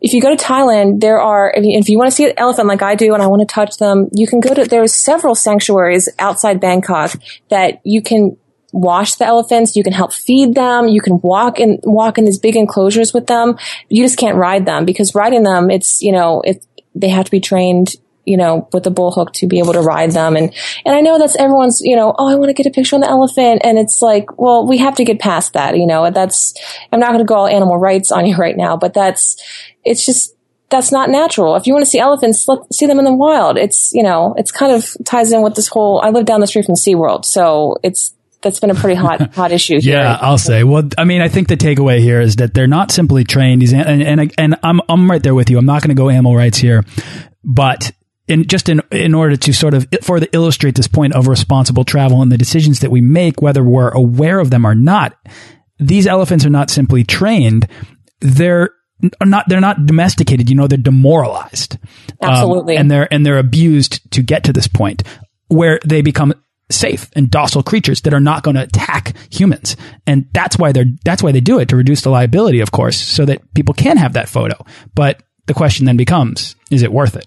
if 0.00 0.12
you 0.12 0.20
go 0.20 0.34
to 0.34 0.44
Thailand, 0.44 1.00
there 1.00 1.20
are, 1.20 1.54
if 1.56 1.64
you, 1.64 1.78
if 1.78 1.88
you 1.88 1.98
want 1.98 2.10
to 2.10 2.16
see 2.16 2.24
an 2.24 2.34
elephant 2.36 2.66
like 2.66 2.82
I 2.82 2.96
do 2.96 3.14
and 3.14 3.22
I 3.22 3.28
want 3.28 3.42
to 3.42 3.54
touch 3.54 3.76
them, 3.76 4.08
you 4.12 4.26
can 4.26 4.40
go 4.40 4.52
to, 4.54 4.64
there's 4.64 4.92
several 4.92 5.36
sanctuaries 5.36 6.08
outside 6.18 6.60
Bangkok 6.60 7.12
that 7.48 7.80
you 7.84 8.02
can 8.02 8.36
wash 8.74 9.14
the 9.14 9.24
elephants. 9.24 9.76
You 9.76 9.84
can 9.84 9.92
help 9.92 10.12
feed 10.12 10.54
them. 10.54 10.88
You 10.88 11.00
can 11.00 11.20
walk 11.20 11.60
in, 11.60 11.78
walk 11.84 12.18
in 12.18 12.24
these 12.24 12.38
big 12.38 12.56
enclosures 12.56 13.14
with 13.14 13.26
them. 13.28 13.56
You 13.88 14.02
just 14.02 14.18
can't 14.18 14.36
ride 14.36 14.66
them 14.66 14.84
because 14.84 15.14
riding 15.14 15.44
them, 15.44 15.70
it's, 15.70 16.02
you 16.02 16.12
know, 16.12 16.42
it, 16.42 16.66
they 16.94 17.08
have 17.08 17.24
to 17.24 17.30
be 17.30 17.40
trained 17.40 17.94
you 18.26 18.36
know, 18.36 18.68
with 18.72 18.84
the 18.84 18.90
bull 18.90 19.10
hook 19.10 19.32
to 19.34 19.46
be 19.46 19.58
able 19.58 19.74
to 19.74 19.80
ride 19.80 20.12
them. 20.12 20.36
And, 20.36 20.52
and 20.84 20.94
I 20.94 21.00
know 21.02 21.18
that's 21.18 21.36
everyone's, 21.36 21.80
you 21.82 21.94
know, 21.94 22.14
oh, 22.18 22.26
I 22.26 22.36
want 22.36 22.48
to 22.48 22.54
get 22.54 22.66
a 22.66 22.70
picture 22.70 22.96
on 22.96 23.00
the 23.00 23.08
elephant. 23.08 23.62
And 23.64 23.78
it's 23.78 24.00
like, 24.00 24.38
well, 24.38 24.66
we 24.66 24.78
have 24.78 24.94
to 24.96 25.04
get 25.04 25.20
past 25.20 25.52
that, 25.52 25.76
you 25.76 25.86
know, 25.86 26.10
that's, 26.10 26.54
I'm 26.92 27.00
not 27.00 27.08
going 27.08 27.18
to 27.18 27.24
go 27.24 27.34
all 27.34 27.46
animal 27.46 27.76
rights 27.76 28.10
on 28.10 28.26
you 28.26 28.36
right 28.36 28.56
now, 28.56 28.76
but 28.76 28.94
that's, 28.94 29.36
it's 29.84 30.04
just, 30.06 30.34
that's 30.70 30.90
not 30.90 31.10
natural. 31.10 31.54
If 31.56 31.66
you 31.66 31.74
want 31.74 31.84
to 31.84 31.90
see 31.90 31.98
elephants, 31.98 32.48
let, 32.48 32.72
see 32.72 32.86
them 32.86 32.98
in 32.98 33.04
the 33.04 33.14
wild. 33.14 33.58
It's, 33.58 33.92
you 33.92 34.02
know, 34.02 34.34
it's 34.38 34.50
kind 34.50 34.72
of 34.72 34.96
ties 35.04 35.30
in 35.30 35.42
with 35.42 35.54
this 35.54 35.68
whole, 35.68 36.00
I 36.02 36.08
live 36.08 36.24
down 36.24 36.40
the 36.40 36.46
street 36.46 36.64
from 36.64 36.74
SeaWorld. 36.74 37.24
So 37.24 37.76
it's, 37.82 38.13
that's 38.44 38.60
been 38.60 38.70
a 38.70 38.74
pretty 38.74 38.94
hot 38.94 39.34
hot 39.34 39.50
issue. 39.50 39.80
Here. 39.80 39.96
Yeah, 39.96 40.18
I'll 40.20 40.38
say. 40.38 40.62
Well, 40.62 40.88
I 40.96 41.04
mean, 41.04 41.20
I 41.20 41.28
think 41.28 41.48
the 41.48 41.56
takeaway 41.56 41.98
here 41.98 42.20
is 42.20 42.36
that 42.36 42.54
they're 42.54 42.68
not 42.68 42.92
simply 42.92 43.24
trained. 43.24 43.62
These 43.62 43.72
and 43.72 44.02
and, 44.02 44.32
and 44.38 44.56
I'm 44.62 44.80
I'm 44.88 45.10
right 45.10 45.22
there 45.22 45.34
with 45.34 45.50
you. 45.50 45.58
I'm 45.58 45.66
not 45.66 45.82
going 45.82 45.94
to 45.94 46.00
go 46.00 46.08
animal 46.08 46.36
rights 46.36 46.58
here, 46.58 46.84
but 47.42 47.90
in 48.28 48.46
just 48.46 48.68
in 48.68 48.80
in 48.92 49.14
order 49.14 49.36
to 49.36 49.52
sort 49.52 49.74
of 49.74 49.86
for 50.02 50.20
the 50.20 50.28
illustrate 50.32 50.76
this 50.76 50.88
point 50.88 51.14
of 51.14 51.26
responsible 51.26 51.84
travel 51.84 52.22
and 52.22 52.30
the 52.30 52.38
decisions 52.38 52.80
that 52.80 52.90
we 52.90 53.00
make, 53.00 53.42
whether 53.42 53.64
we're 53.64 53.90
aware 53.90 54.38
of 54.38 54.50
them 54.50 54.64
or 54.64 54.74
not, 54.74 55.16
these 55.78 56.06
elephants 56.06 56.44
are 56.44 56.50
not 56.50 56.70
simply 56.70 57.02
trained; 57.02 57.66
they're 58.20 58.70
not 59.22 59.48
they're 59.48 59.60
not 59.60 59.86
domesticated. 59.86 60.48
You 60.48 60.56
know, 60.56 60.66
they're 60.66 60.78
demoralized, 60.78 61.78
absolutely, 62.22 62.76
um, 62.76 62.82
and 62.82 62.90
they're 62.90 63.12
and 63.12 63.26
they're 63.26 63.38
abused 63.38 64.10
to 64.12 64.22
get 64.22 64.44
to 64.44 64.52
this 64.52 64.68
point 64.68 65.02
where 65.48 65.78
they 65.84 66.02
become 66.02 66.34
safe 66.74 67.10
and 67.14 67.30
docile 67.30 67.62
creatures 67.62 68.02
that 68.02 68.14
are 68.14 68.20
not 68.20 68.42
going 68.42 68.56
to 68.56 68.62
attack 68.62 69.14
humans. 69.30 69.76
And 70.06 70.28
that's 70.32 70.58
why 70.58 70.72
they're, 70.72 70.86
that's 71.04 71.22
why 71.22 71.32
they 71.32 71.40
do 71.40 71.58
it 71.58 71.68
to 71.70 71.76
reduce 71.76 72.02
the 72.02 72.10
liability, 72.10 72.60
of 72.60 72.72
course, 72.72 72.96
so 72.96 73.24
that 73.24 73.54
people 73.54 73.74
can 73.74 73.96
have 73.96 74.14
that 74.14 74.28
photo. 74.28 74.56
But 74.94 75.22
the 75.46 75.54
question 75.54 75.86
then 75.86 75.96
becomes, 75.96 76.56
is 76.70 76.82
it 76.82 76.92
worth 76.92 77.16
it? 77.16 77.26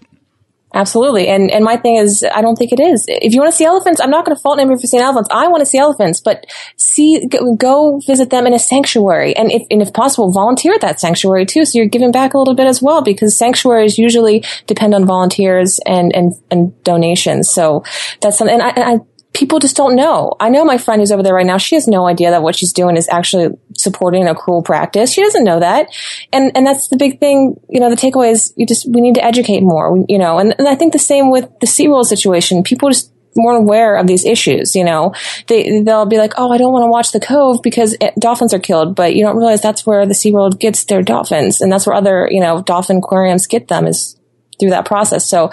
Absolutely. 0.74 1.28
And 1.28 1.50
and 1.50 1.64
my 1.64 1.78
thing 1.78 1.96
is 1.96 2.24
I 2.34 2.42
don't 2.42 2.56
think 2.56 2.72
it 2.72 2.80
is. 2.80 3.06
If 3.08 3.32
you 3.32 3.40
want 3.40 3.52
to 3.52 3.56
see 3.56 3.64
elephants, 3.64 4.02
I'm 4.02 4.10
not 4.10 4.26
going 4.26 4.36
to 4.36 4.42
fault 4.42 4.58
anybody 4.58 4.78
for 4.78 4.86
seeing 4.86 5.02
elephants. 5.02 5.30
I 5.32 5.48
want 5.48 5.60
to 5.60 5.66
see 5.66 5.78
elephants, 5.78 6.20
but 6.20 6.44
see 6.76 7.26
go 7.56 8.00
visit 8.06 8.28
them 8.28 8.46
in 8.46 8.52
a 8.52 8.58
sanctuary 8.58 9.34
and 9.34 9.50
if 9.50 9.62
and 9.70 9.80
if 9.80 9.94
possible 9.94 10.30
volunteer 10.30 10.74
at 10.74 10.82
that 10.82 11.00
sanctuary 11.00 11.46
too 11.46 11.64
so 11.64 11.78
you're 11.78 11.88
giving 11.88 12.12
back 12.12 12.34
a 12.34 12.38
little 12.38 12.54
bit 12.54 12.66
as 12.66 12.82
well 12.82 13.02
because 13.02 13.36
sanctuaries 13.36 13.96
usually 13.96 14.44
depend 14.66 14.94
on 14.94 15.06
volunteers 15.06 15.80
and 15.86 16.14
and 16.14 16.34
and 16.50 16.82
donations. 16.84 17.48
So 17.48 17.82
that's 18.20 18.36
something 18.36 18.54
and 18.54 18.62
I, 18.62 18.68
and 18.70 18.84
I 18.84 19.04
people 19.38 19.60
just 19.60 19.76
don't 19.76 19.94
know. 19.94 20.34
I 20.40 20.48
know 20.48 20.64
my 20.64 20.78
friend 20.78 21.00
who's 21.00 21.12
over 21.12 21.22
there 21.22 21.34
right 21.34 21.46
now. 21.46 21.58
She 21.58 21.76
has 21.76 21.86
no 21.86 22.08
idea 22.08 22.32
that 22.32 22.42
what 22.42 22.56
she's 22.56 22.72
doing 22.72 22.96
is 22.96 23.08
actually 23.08 23.56
supporting 23.76 24.26
a 24.26 24.34
cruel 24.34 24.62
practice. 24.62 25.12
She 25.12 25.22
doesn't 25.22 25.44
know 25.44 25.60
that. 25.60 25.94
And, 26.32 26.50
and 26.56 26.66
that's 26.66 26.88
the 26.88 26.96
big 26.96 27.20
thing. 27.20 27.54
You 27.68 27.78
know, 27.78 27.88
the 27.88 27.96
takeaway 27.96 28.32
is 28.32 28.52
you 28.56 28.66
just, 28.66 28.92
we 28.92 29.00
need 29.00 29.14
to 29.14 29.24
educate 29.24 29.60
more, 29.60 30.04
you 30.08 30.18
know, 30.18 30.40
and, 30.40 30.56
and 30.58 30.66
I 30.66 30.74
think 30.74 30.92
the 30.92 30.98
same 30.98 31.30
with 31.30 31.48
the 31.60 31.68
SeaWorld 31.68 32.06
situation. 32.06 32.64
People 32.64 32.90
just, 32.90 33.12
more 33.36 33.54
aware 33.54 33.94
of 33.94 34.08
these 34.08 34.24
issues, 34.24 34.74
you 34.74 34.82
know, 34.82 35.14
they, 35.46 35.82
they'll 35.82 36.06
be 36.06 36.18
like, 36.18 36.32
Oh, 36.36 36.50
I 36.50 36.58
don't 36.58 36.72
want 36.72 36.82
to 36.82 36.90
watch 36.90 37.12
the 37.12 37.20
cove 37.20 37.62
because 37.62 37.94
it, 38.00 38.14
dolphins 38.18 38.52
are 38.52 38.58
killed, 38.58 38.96
but 38.96 39.14
you 39.14 39.22
don't 39.22 39.36
realize 39.36 39.62
that's 39.62 39.86
where 39.86 40.06
the 40.06 40.14
SeaWorld 40.14 40.58
gets 40.58 40.84
their 40.84 41.02
dolphins. 41.02 41.60
And 41.60 41.70
that's 41.70 41.86
where 41.86 41.94
other, 41.94 42.28
you 42.32 42.40
know, 42.40 42.62
dolphin 42.62 42.96
aquariums 42.96 43.46
get 43.46 43.68
them 43.68 43.86
is 43.86 44.17
through 44.58 44.70
that 44.70 44.84
process. 44.84 45.28
So 45.28 45.50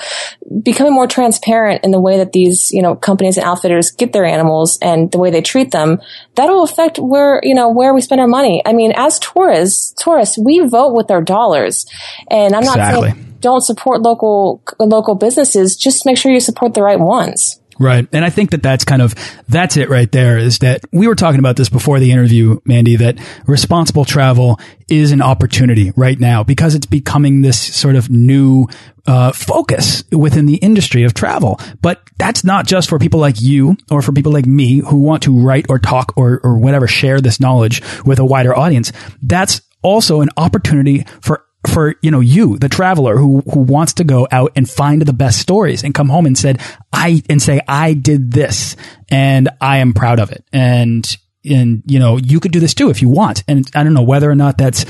becoming 0.63 0.93
more 0.93 1.07
transparent 1.07 1.83
in 1.83 1.91
the 1.91 1.99
way 1.99 2.17
that 2.17 2.31
these, 2.31 2.71
you 2.71 2.81
know, 2.81 2.95
companies 2.95 3.37
and 3.37 3.45
outfitters 3.45 3.91
get 3.91 4.13
their 4.13 4.25
animals 4.25 4.77
and 4.81 5.11
the 5.11 5.17
way 5.17 5.31
they 5.31 5.41
treat 5.41 5.71
them, 5.71 6.01
that'll 6.35 6.63
affect 6.63 6.97
where, 6.97 7.39
you 7.43 7.53
know, 7.53 7.69
where 7.69 7.93
we 7.93 8.01
spend 8.01 8.21
our 8.21 8.27
money. 8.27 8.61
I 8.65 8.73
mean, 8.73 8.93
as 8.95 9.19
tourists, 9.19 9.93
tourists, 10.01 10.37
we 10.37 10.59
vote 10.67 10.93
with 10.93 11.11
our 11.11 11.21
dollars. 11.21 11.85
And 12.29 12.55
I'm 12.55 12.63
not 12.63 12.77
exactly. 12.77 13.11
saying 13.11 13.25
don't 13.45 13.61
support 13.61 14.01
local, 14.01 14.59
local 14.79 15.13
businesses. 15.13 15.75
Just 15.75 16.03
make 16.03 16.17
sure 16.17 16.31
you 16.31 16.39
support 16.39 16.73
the 16.73 16.81
right 16.81 16.99
ones. 16.99 17.61
Right. 17.77 18.07
And 18.13 18.23
I 18.23 18.29
think 18.29 18.51
that 18.51 18.63
that's 18.63 18.85
kind 18.85 19.01
of, 19.01 19.15
that's 19.49 19.75
it 19.75 19.89
right 19.89 20.09
there 20.09 20.37
is 20.37 20.59
that 20.59 20.81
we 20.93 21.07
were 21.07 21.15
talking 21.15 21.39
about 21.39 21.57
this 21.57 21.67
before 21.67 21.99
the 21.99 22.11
interview, 22.11 22.59
Mandy, 22.65 22.95
that 22.95 23.17
responsible 23.47 24.05
travel 24.05 24.59
is 24.87 25.11
an 25.11 25.21
opportunity 25.21 25.91
right 25.97 26.19
now 26.19 26.43
because 26.43 26.75
it's 26.75 26.85
becoming 26.85 27.41
this 27.41 27.59
sort 27.59 27.95
of 27.95 28.09
new 28.09 28.67
uh, 29.07 29.31
focus 29.33 30.03
within 30.11 30.45
the 30.45 30.55
industry 30.55 31.03
of 31.03 31.13
travel. 31.13 31.59
But 31.81 32.01
that's 32.17 32.43
not 32.43 32.65
just 32.65 32.87
for 32.87 32.97
people 32.97 33.19
like 33.19 33.41
you 33.41 33.75
or 33.91 34.01
for 34.01 34.13
people 34.13 34.31
like 34.31 34.45
me 34.45 34.79
who 34.79 35.01
want 35.01 35.23
to 35.23 35.37
write 35.37 35.65
or 35.67 35.77
talk 35.77 36.13
or, 36.15 36.39
or 36.43 36.57
whatever, 36.57 36.87
share 36.87 37.19
this 37.19 37.39
knowledge 37.39 37.81
with 38.05 38.19
a 38.19 38.25
wider 38.25 38.57
audience. 38.57 38.91
That's 39.21 39.61
also 39.81 40.21
an 40.21 40.29
opportunity 40.37 41.05
for 41.21 41.45
for 41.67 41.95
you 42.01 42.11
know 42.11 42.19
you 42.19 42.57
the 42.57 42.69
traveler 42.69 43.17
who 43.17 43.41
who 43.41 43.61
wants 43.61 43.93
to 43.93 44.03
go 44.03 44.27
out 44.31 44.51
and 44.55 44.69
find 44.69 45.01
the 45.01 45.13
best 45.13 45.39
stories 45.39 45.83
and 45.83 45.93
come 45.93 46.09
home 46.09 46.25
and 46.25 46.37
said 46.37 46.61
I 46.91 47.21
and 47.29 47.41
say 47.41 47.61
I 47.67 47.93
did 47.93 48.31
this 48.31 48.75
and 49.09 49.49
I 49.61 49.77
am 49.77 49.93
proud 49.93 50.19
of 50.19 50.31
it. 50.31 50.43
And 50.51 51.17
and 51.43 51.83
you 51.85 51.99
know 51.99 52.17
you 52.17 52.39
could 52.39 52.51
do 52.51 52.59
this 52.59 52.73
too 52.73 52.89
if 52.89 53.01
you 53.01 53.09
want. 53.09 53.43
And 53.47 53.69
I 53.75 53.83
don't 53.83 53.93
know 53.93 54.03
whether 54.03 54.29
or 54.29 54.35
not 54.35 54.57
that's 54.57 54.85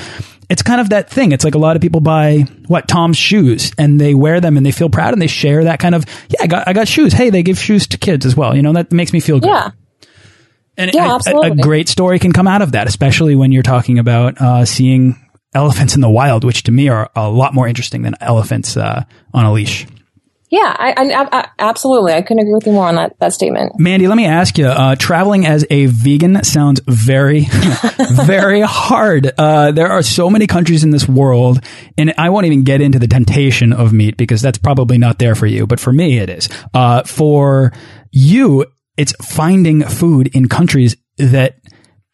it's 0.50 0.62
kind 0.62 0.80
of 0.80 0.90
that 0.90 1.10
thing. 1.10 1.32
It's 1.32 1.44
like 1.44 1.56
a 1.56 1.60
lot 1.60 1.76
of 1.76 1.82
people 1.82 2.02
buy 2.02 2.46
what 2.68 2.88
Tom's 2.88 3.18
shoes 3.18 3.72
and 3.78 4.00
they 4.00 4.14
wear 4.14 4.40
them 4.40 4.58
and 4.58 4.66
they 4.66 4.72
feel 4.72 4.90
proud 4.90 5.14
and 5.14 5.22
they 5.22 5.28
share 5.28 5.64
that 5.66 5.80
kind 5.80 5.96
of 5.96 6.06
yeah 6.30 6.44
I 6.44 6.48
got 6.48 6.68
I 6.68 6.74
got 6.74 6.88
shoes. 6.88 7.14
Hey 7.14 7.30
they 7.30 7.44
give 7.44 7.60
shoes 7.60 7.88
to 7.88 7.98
kids 7.98 8.26
as 8.26 8.36
well. 8.36 8.56
You 8.56 8.62
know 8.62 8.74
that 8.74 8.92
makes 8.92 9.14
me 9.14 9.20
feel 9.20 9.40
good. 9.40 9.50
Yeah. 9.50 9.72
And 10.78 10.94
yeah, 10.94 11.18
a, 11.26 11.38
a, 11.40 11.56
great 11.56 11.88
story 11.88 12.20
can 12.20 12.34
come 12.34 12.48
out 12.48 12.62
of 12.62 12.74
that, 12.74 12.86
especially 12.86 13.34
when 13.34 13.54
you're 13.54 13.64
talking 13.64 13.98
about 13.98 14.42
uh, 14.42 14.66
seeing 14.66 15.25
elephants 15.56 15.96
in 15.96 16.02
the 16.02 16.10
wild, 16.10 16.44
which 16.44 16.64
to 16.64 16.72
me 16.72 16.90
are 16.90 17.10
a 17.16 17.30
lot 17.30 17.54
more 17.54 17.68
interesting 17.68 18.04
than 18.04 18.16
elephants 18.22 18.78
uh, 18.78 19.04
on 19.34 19.46
a 19.46 19.52
leash. 19.52 19.88
Yeah, 20.52 20.76
I, 20.78 20.94
I, 20.94 21.40
I, 21.40 21.50
absolutely. 21.58 22.14
I 22.14 22.22
couldn't 22.22 22.40
agree 22.40 22.54
with 22.54 22.68
you 22.68 22.74
more 22.74 22.88
on 22.88 22.96
that, 22.96 23.18
that 23.20 23.34
statement. 23.34 23.74
Mandy, 23.80 24.08
let 24.08 24.16
me 24.16 24.26
ask 24.26 24.58
you, 24.60 24.68
uh, 24.68 24.96
traveling 24.96 25.46
as 25.46 25.66
a 25.72 25.88
vegan 25.88 26.44
sounds 26.44 26.82
very, 26.88 27.48
very 28.12 28.62
hard. 28.62 29.34
Uh, 29.38 29.72
there 29.72 29.90
are 29.90 30.04
so 30.04 30.30
many 30.30 30.46
countries 30.46 30.84
in 30.84 30.92
this 30.92 31.10
world, 31.10 31.62
and 31.98 32.14
I 32.18 32.30
won't 32.30 32.46
even 32.46 32.64
get 32.64 32.80
into 32.80 33.00
the 33.00 33.08
temptation 33.08 33.74
of 33.74 33.92
meat 33.92 34.18
because 34.18 34.42
that's 34.42 34.60
probably 34.60 35.00
not 35.00 35.18
there 35.18 35.34
for 35.34 35.48
you, 35.48 35.66
but 35.66 35.80
for 35.80 35.92
me 35.92 36.20
it 36.20 36.30
is. 36.30 36.48
Uh, 36.76 37.02
for 37.04 37.74
you, 38.12 38.66
it's 38.98 39.14
finding 39.14 39.82
food 39.84 40.28
in 40.36 40.48
countries 40.48 40.96
that 41.18 41.58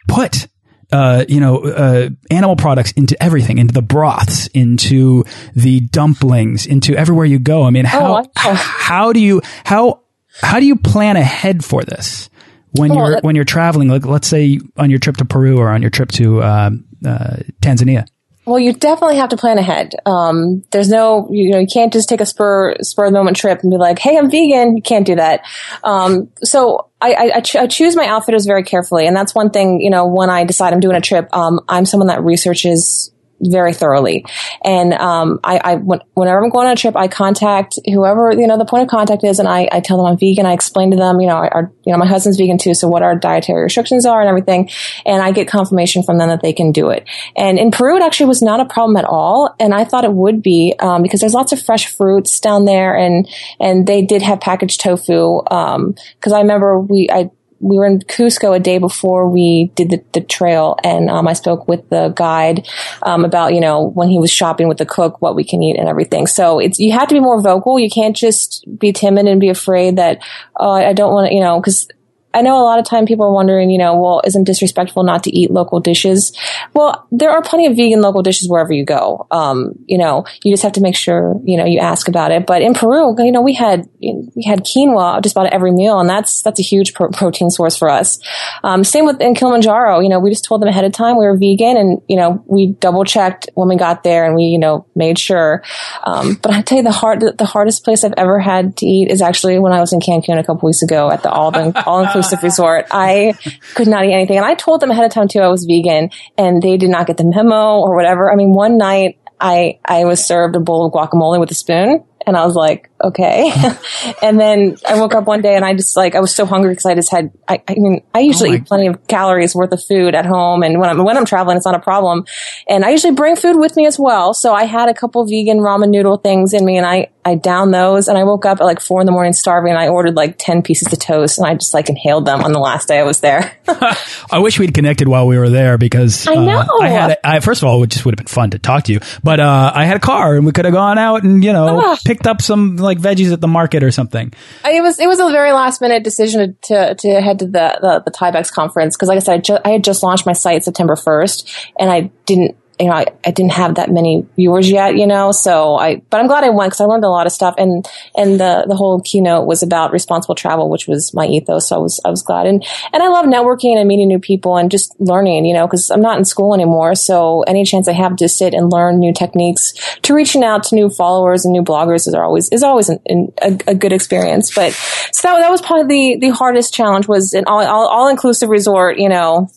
put 0.07 0.47
uh, 0.91 1.25
you 1.27 1.39
know, 1.39 1.63
uh, 1.63 2.09
animal 2.29 2.55
products 2.55 2.91
into 2.93 3.21
everything, 3.21 3.57
into 3.57 3.73
the 3.73 3.81
broths, 3.81 4.47
into 4.47 5.23
the 5.55 5.79
dumplings, 5.79 6.65
into 6.65 6.95
everywhere 6.95 7.25
you 7.25 7.39
go. 7.39 7.63
I 7.63 7.69
mean, 7.69 7.85
how, 7.85 8.23
oh, 8.23 8.53
how 8.53 9.13
do 9.13 9.19
you, 9.19 9.41
how, 9.63 10.01
how 10.41 10.59
do 10.59 10.65
you 10.65 10.75
plan 10.75 11.17
ahead 11.17 11.63
for 11.63 11.83
this 11.83 12.29
when 12.71 12.91
oh, 12.91 12.95
you're, 12.95 13.21
when 13.21 13.35
you're 13.35 13.45
traveling? 13.45 13.87
Like, 13.87 14.05
let's 14.05 14.27
say 14.27 14.59
on 14.77 14.89
your 14.89 14.99
trip 14.99 15.17
to 15.17 15.25
Peru 15.25 15.57
or 15.57 15.69
on 15.69 15.81
your 15.81 15.91
trip 15.91 16.11
to, 16.13 16.43
um, 16.43 16.85
uh, 17.05 17.37
Tanzania? 17.61 18.07
Well, 18.45 18.57
you 18.57 18.73
definitely 18.73 19.17
have 19.17 19.29
to 19.29 19.37
plan 19.37 19.59
ahead. 19.59 19.93
Um, 20.05 20.63
there's 20.71 20.89
no, 20.89 21.27
you 21.29 21.51
know, 21.51 21.59
you 21.59 21.67
can't 21.71 21.93
just 21.93 22.09
take 22.09 22.21
a 22.21 22.25
spur, 22.25 22.75
spur 22.81 23.05
of 23.05 23.11
the 23.11 23.17
moment 23.17 23.37
trip 23.37 23.59
and 23.61 23.69
be 23.69 23.77
like, 23.77 23.99
Hey, 23.99 24.17
I'm 24.17 24.31
vegan. 24.31 24.75
You 24.75 24.81
can't 24.81 25.05
do 25.05 25.15
that. 25.15 25.45
Um, 25.83 26.29
so 26.43 26.89
I, 27.01 27.13
I, 27.13 27.23
I, 27.35 27.43
I, 27.61 27.67
choose 27.67 27.95
my 27.95 28.05
outfitters 28.05 28.45
very 28.45 28.63
carefully. 28.63 29.05
And 29.05 29.15
that's 29.15 29.35
one 29.35 29.51
thing, 29.51 29.79
you 29.79 29.91
know, 29.91 30.07
when 30.07 30.29
I 30.29 30.43
decide 30.43 30.73
I'm 30.73 30.79
doing 30.79 30.95
a 30.95 31.01
trip, 31.01 31.27
um, 31.33 31.59
I'm 31.67 31.85
someone 31.85 32.07
that 32.07 32.23
researches 32.23 33.11
very 33.41 33.73
thoroughly. 33.73 34.25
And 34.63 34.93
um, 34.93 35.39
I, 35.43 35.59
I, 35.63 35.75
whenever 35.75 36.43
I'm 36.43 36.49
going 36.49 36.67
on 36.67 36.73
a 36.73 36.75
trip, 36.75 36.95
I 36.95 37.07
contact 37.07 37.79
whoever 37.85 38.31
you 38.31 38.47
know 38.47 38.57
the 38.57 38.65
point 38.65 38.83
of 38.83 38.89
contact 38.89 39.23
is, 39.23 39.39
and 39.39 39.47
I, 39.47 39.67
I 39.71 39.79
tell 39.79 39.97
them 39.97 40.05
I'm 40.05 40.17
vegan. 40.17 40.45
I 40.45 40.53
explain 40.53 40.91
to 40.91 40.97
them, 40.97 41.19
you 41.19 41.27
know, 41.27 41.35
our, 41.35 41.71
you 41.85 41.91
know, 41.91 41.97
my 41.97 42.05
husband's 42.05 42.37
vegan 42.37 42.57
too, 42.57 42.73
so 42.73 42.87
what 42.87 43.03
our 43.03 43.15
dietary 43.15 43.63
restrictions 43.63 44.05
are 44.05 44.19
and 44.21 44.29
everything. 44.29 44.69
And 45.05 45.21
I 45.21 45.31
get 45.31 45.47
confirmation 45.47 46.03
from 46.03 46.17
them 46.17 46.29
that 46.29 46.41
they 46.41 46.53
can 46.53 46.71
do 46.71 46.89
it. 46.89 47.07
And 47.35 47.57
in 47.57 47.71
Peru, 47.71 47.97
it 47.97 48.03
actually 48.03 48.27
was 48.27 48.41
not 48.41 48.59
a 48.59 48.65
problem 48.65 48.97
at 48.97 49.05
all, 49.05 49.55
and 49.59 49.73
I 49.73 49.85
thought 49.85 50.05
it 50.05 50.13
would 50.13 50.41
be 50.41 50.73
um, 50.79 51.01
because 51.01 51.19
there's 51.19 51.33
lots 51.33 51.51
of 51.51 51.61
fresh 51.61 51.87
fruits 51.87 52.39
down 52.39 52.65
there, 52.65 52.95
and 52.95 53.27
and 53.59 53.87
they 53.87 54.01
did 54.01 54.21
have 54.21 54.39
packaged 54.39 54.81
tofu. 54.81 55.41
Because 55.41 56.33
um, 56.33 56.33
I 56.33 56.41
remember 56.41 56.79
we 56.79 57.07
I 57.11 57.31
we 57.61 57.77
were 57.77 57.85
in 57.85 57.99
Cusco 57.99 58.55
a 58.55 58.59
day 58.59 58.79
before 58.79 59.29
we 59.29 59.71
did 59.75 59.91
the, 59.91 60.03
the 60.13 60.21
trail, 60.21 60.75
and 60.83 61.09
um, 61.09 61.27
I 61.27 61.33
spoke 61.33 61.67
with 61.67 61.87
the 61.89 62.09
guide 62.15 62.67
um, 63.03 63.23
about 63.23 63.53
you 63.53 63.61
know 63.61 63.89
when 63.89 64.09
he 64.09 64.19
was 64.19 64.31
shopping 64.31 64.67
with 64.67 64.77
the 64.77 64.85
cook 64.85 65.21
what 65.21 65.35
we 65.35 65.43
can 65.43 65.61
eat 65.61 65.77
and 65.77 65.87
everything. 65.87 66.27
So 66.27 66.59
it's 66.59 66.79
you 66.79 66.91
have 66.91 67.07
to 67.09 67.15
be 67.15 67.19
more 67.19 67.41
vocal. 67.41 67.79
You 67.79 67.89
can't 67.89 68.15
just 68.15 68.65
be 68.77 68.91
timid 68.91 69.27
and 69.27 69.39
be 69.39 69.49
afraid 69.49 69.97
that 69.97 70.19
oh 70.59 70.71
I 70.71 70.93
don't 70.93 71.13
want 71.13 71.29
to 71.29 71.35
you 71.35 71.41
know 71.41 71.59
because 71.59 71.87
I 72.33 72.41
know 72.41 72.57
a 72.57 72.63
lot 72.63 72.79
of 72.79 72.85
time 72.85 73.05
people 73.05 73.25
are 73.25 73.33
wondering, 73.33 73.69
you 73.69 73.77
know, 73.77 73.99
well, 73.99 74.21
isn't 74.25 74.45
disrespectful 74.45 75.03
not 75.03 75.23
to 75.25 75.37
eat 75.37 75.51
local 75.51 75.79
dishes? 75.79 76.31
Well, 76.73 77.07
there 77.11 77.31
are 77.31 77.41
plenty 77.41 77.67
of 77.67 77.75
vegan 77.75 78.01
local 78.01 78.23
dishes 78.23 78.47
wherever 78.47 78.71
you 78.71 78.85
go. 78.85 79.27
Um, 79.31 79.73
you 79.85 79.97
know, 79.97 80.25
you 80.43 80.53
just 80.53 80.63
have 80.63 80.73
to 80.73 80.81
make 80.81 80.95
sure, 80.95 81.35
you 81.43 81.57
know, 81.57 81.65
you 81.65 81.79
ask 81.79 82.07
about 82.07 82.31
it. 82.31 82.45
But 82.45 82.61
in 82.61 82.73
Peru, 82.73 83.15
you 83.19 83.31
know, 83.31 83.41
we 83.41 83.53
had, 83.53 83.89
we 83.99 84.43
had 84.45 84.63
quinoa 84.63 85.21
just 85.21 85.35
about 85.35 85.51
every 85.51 85.71
meal 85.71 85.99
and 85.99 86.09
that's, 86.09 86.41
that's 86.41 86.59
a 86.59 86.63
huge 86.63 86.93
pro- 86.93 87.09
protein 87.09 87.49
source 87.49 87.77
for 87.77 87.89
us. 87.89 88.19
Um, 88.63 88.83
same 88.83 89.05
with 89.05 89.19
in 89.19 89.35
Kilimanjaro, 89.35 89.99
you 89.99 90.09
know, 90.09 90.19
we 90.19 90.29
just 90.29 90.45
told 90.45 90.61
them 90.61 90.69
ahead 90.69 90.85
of 90.85 90.93
time 90.93 91.17
we 91.17 91.25
were 91.25 91.37
vegan 91.37 91.75
and, 91.75 92.01
you 92.07 92.15
know, 92.15 92.43
we 92.47 92.67
double 92.67 93.03
checked 93.03 93.49
when 93.55 93.67
we 93.67 93.75
got 93.75 94.03
there 94.03 94.25
and 94.25 94.35
we, 94.35 94.43
you 94.43 94.59
know, 94.59 94.85
made 94.95 95.19
sure. 95.19 95.63
Um, 96.03 96.35
but 96.41 96.51
I 96.53 96.61
tell 96.61 96.77
you 96.77 96.83
the 96.83 96.91
hard, 96.91 97.21
the 97.37 97.45
hardest 97.45 97.83
place 97.83 98.03
I've 98.03 98.13
ever 98.15 98.39
had 98.39 98.77
to 98.77 98.85
eat 98.85 99.11
is 99.11 99.21
actually 99.21 99.59
when 99.59 99.73
I 99.73 99.81
was 99.81 99.91
in 99.91 99.99
Cancun 99.99 100.39
a 100.39 100.43
couple 100.43 100.67
weeks 100.67 100.81
ago 100.81 101.11
at 101.11 101.23
the 101.23 101.29
all, 101.29 101.53
all 101.85 102.03
inclusive 102.03 102.20
inclusive 102.21 102.39
oh, 102.41 102.47
resort. 102.47 102.85
I 102.91 103.33
could 103.75 103.87
not 103.87 104.05
eat 104.05 104.13
anything. 104.13 104.37
And 104.37 104.45
I 104.45 104.55
told 104.55 104.81
them 104.81 104.91
ahead 104.91 105.05
of 105.05 105.11
time 105.11 105.27
too 105.27 105.39
I 105.39 105.47
was 105.47 105.65
vegan 105.65 106.09
and 106.37 106.61
they 106.61 106.77
did 106.77 106.89
not 106.89 107.07
get 107.07 107.17
the 107.17 107.25
memo 107.25 107.79
or 107.79 107.95
whatever. 107.95 108.31
I 108.31 108.35
mean, 108.35 108.53
one 108.53 108.77
night 108.77 109.17
I, 109.39 109.79
I 109.85 110.05
was 110.05 110.23
served 110.25 110.55
a 110.55 110.59
bowl 110.59 110.85
of 110.85 110.93
guacamole 110.93 111.39
with 111.39 111.51
a 111.51 111.55
spoon 111.55 112.03
and 112.25 112.37
I 112.37 112.45
was 112.45 112.55
like, 112.55 112.90
okay. 113.03 113.51
and 114.21 114.39
then 114.39 114.77
I 114.87 114.99
woke 114.99 115.15
up 115.15 115.25
one 115.25 115.41
day 115.41 115.55
and 115.55 115.65
I 115.65 115.73
just 115.73 115.95
like, 115.95 116.15
I 116.15 116.19
was 116.19 116.33
so 116.33 116.45
hungry 116.45 116.71
because 116.71 116.85
I 116.85 116.95
just 116.95 117.11
had, 117.11 117.31
I, 117.47 117.61
I 117.67 117.75
mean, 117.75 118.03
I 118.13 118.19
usually 118.19 118.51
oh 118.51 118.53
eat 118.53 118.65
plenty 118.65 118.87
of 118.87 119.07
calories 119.07 119.55
worth 119.55 119.71
of 119.71 119.83
food 119.83 120.15
at 120.15 120.25
home. 120.25 120.63
And 120.63 120.79
when 120.79 120.89
I'm, 120.89 121.03
when 121.03 121.17
I'm 121.17 121.25
traveling, 121.25 121.57
it's 121.57 121.65
not 121.65 121.75
a 121.75 121.79
problem. 121.79 122.25
And 122.67 122.85
I 122.85 122.89
usually 122.89 123.13
bring 123.13 123.35
food 123.35 123.57
with 123.57 123.75
me 123.75 123.85
as 123.85 123.99
well. 123.99 124.33
So 124.33 124.53
I 124.53 124.65
had 124.65 124.89
a 124.89 124.93
couple 124.93 125.25
vegan 125.25 125.57
ramen 125.57 125.89
noodle 125.89 126.17
things 126.17 126.53
in 126.53 126.65
me 126.65 126.77
and 126.77 126.85
I, 126.85 127.09
I 127.23 127.35
downed 127.35 127.73
those 127.73 128.07
and 128.07 128.17
I 128.17 128.23
woke 128.23 128.45
up 128.45 128.59
at 128.61 128.63
like 128.63 128.79
four 128.79 128.99
in 128.99 129.05
the 129.05 129.11
morning 129.11 129.33
starving 129.33 129.71
and 129.71 129.79
I 129.79 129.89
ordered 129.89 130.15
like 130.15 130.37
10 130.37 130.63
pieces 130.63 130.91
of 130.91 130.99
toast 130.99 131.37
and 131.37 131.45
I 131.45 131.53
just 131.53 131.73
like 131.73 131.89
inhaled 131.89 132.25
them 132.25 132.41
on 132.41 132.51
the 132.51 132.59
last 132.59 132.87
day 132.87 132.99
I 132.99 133.03
was 133.03 133.19
there. 133.19 133.55
I 133.67 134.39
wish 134.39 134.57
we'd 134.59 134.73
connected 134.73 135.07
while 135.07 135.27
we 135.27 135.37
were 135.37 135.49
there 135.49 135.77
because 135.77 136.27
I 136.27 136.35
know. 136.35 136.59
Uh, 136.59 136.79
I 136.81 136.89
had, 136.89 137.11
a, 137.11 137.27
I, 137.27 137.39
first 137.39 137.61
of 137.61 137.67
all, 137.67 137.83
it 137.83 137.91
just 137.91 138.05
would 138.05 138.13
have 138.13 138.25
been 138.25 138.31
fun 138.31 138.51
to 138.51 138.59
talk 138.59 138.85
to 138.85 138.93
you, 138.93 138.99
but, 139.23 139.39
uh, 139.39 139.71
I 139.73 139.85
had 139.85 139.97
a 139.97 139.99
car 139.99 140.35
and 140.35 140.45
we 140.45 140.51
could 140.51 140.65
have 140.65 140.73
gone 140.73 140.97
out 140.97 141.23
and, 141.23 141.43
you 141.43 141.53
know, 141.53 141.79
ah. 141.83 141.97
picked 142.03 142.25
up 142.25 142.41
some 142.41 142.77
like 142.77 142.90
veggies 142.99 143.31
at 143.31 143.41
the 143.41 143.47
market 143.47 143.83
or 143.83 143.91
something. 143.91 144.33
It 144.65 144.81
was, 144.81 144.99
it 144.99 145.07
was 145.07 145.19
a 145.19 145.29
very 145.29 145.51
last 145.51 145.81
minute 145.81 146.03
decision 146.03 146.57
to, 146.63 146.95
to 146.95 147.21
head 147.21 147.39
to 147.39 147.45
the, 147.45 147.79
the, 147.81 148.01
the 148.05 148.11
TBEX 148.11 148.51
conference 148.51 148.95
because 148.95 149.09
like 149.09 149.17
I 149.17 149.19
said, 149.19 149.33
I, 149.33 149.37
ju- 149.39 149.59
I 149.65 149.69
had 149.69 149.83
just 149.83 150.03
launched 150.03 150.25
my 150.25 150.33
site 150.33 150.63
September 150.63 150.95
1st 150.95 151.69
and 151.79 151.89
I 151.89 152.11
didn't 152.25 152.55
you 152.81 152.87
know, 152.87 152.95
I, 152.95 153.05
I 153.23 153.31
didn't 153.31 153.53
have 153.53 153.75
that 153.75 153.91
many 153.91 154.25
viewers 154.35 154.69
yet, 154.69 154.97
you 154.97 155.05
know, 155.05 155.31
so 155.31 155.75
I, 155.75 156.01
but 156.09 156.19
I'm 156.19 156.27
glad 156.27 156.43
I 156.43 156.49
went 156.49 156.71
because 156.71 156.81
I 156.81 156.85
learned 156.85 157.03
a 157.03 157.09
lot 157.09 157.27
of 157.27 157.31
stuff 157.31 157.55
and, 157.57 157.87
and 158.15 158.39
the, 158.39 158.65
the 158.67 158.75
whole 158.75 159.01
keynote 159.01 159.45
was 159.45 159.61
about 159.61 159.91
responsible 159.91 160.35
travel, 160.35 160.69
which 160.69 160.87
was 160.87 161.13
my 161.13 161.25
ethos. 161.27 161.69
So 161.69 161.75
I 161.75 161.79
was, 161.79 162.01
I 162.03 162.09
was 162.09 162.23
glad. 162.23 162.47
And, 162.47 162.65
and 162.91 163.03
I 163.03 163.07
love 163.09 163.25
networking 163.25 163.77
and 163.77 163.87
meeting 163.87 164.07
new 164.07 164.19
people 164.19 164.57
and 164.57 164.71
just 164.71 164.99
learning, 164.99 165.45
you 165.45 165.53
know, 165.53 165.67
because 165.67 165.91
I'm 165.91 166.01
not 166.01 166.17
in 166.17 166.25
school 166.25 166.53
anymore. 166.53 166.95
So 166.95 167.43
any 167.43 167.63
chance 167.65 167.87
I 167.87 167.93
have 167.93 168.15
to 168.17 168.27
sit 168.27 168.53
and 168.53 168.71
learn 168.71 168.99
new 168.99 169.13
techniques 169.13 169.73
to 170.01 170.15
reaching 170.15 170.43
out 170.43 170.63
to 170.63 170.75
new 170.75 170.89
followers 170.89 171.45
and 171.45 171.51
new 171.51 171.63
bloggers 171.63 172.07
is 172.07 172.15
always, 172.15 172.49
is 172.49 172.63
always 172.63 172.89
an, 172.89 172.99
an, 173.05 173.33
a, 173.41 173.59
a, 173.67 173.75
good 173.75 173.93
experience. 173.93 174.53
But 174.53 174.73
so 174.73 175.27
that, 175.27 175.39
that 175.39 175.51
was 175.51 175.61
probably 175.61 176.15
the, 176.15 176.27
the 176.27 176.33
hardest 176.33 176.73
challenge 176.73 177.07
was 177.07 177.33
an 177.33 177.45
all, 177.45 177.61
all, 177.65 177.87
all 177.87 178.07
inclusive 178.07 178.49
resort, 178.49 178.97
you 178.97 179.09
know, 179.09 179.49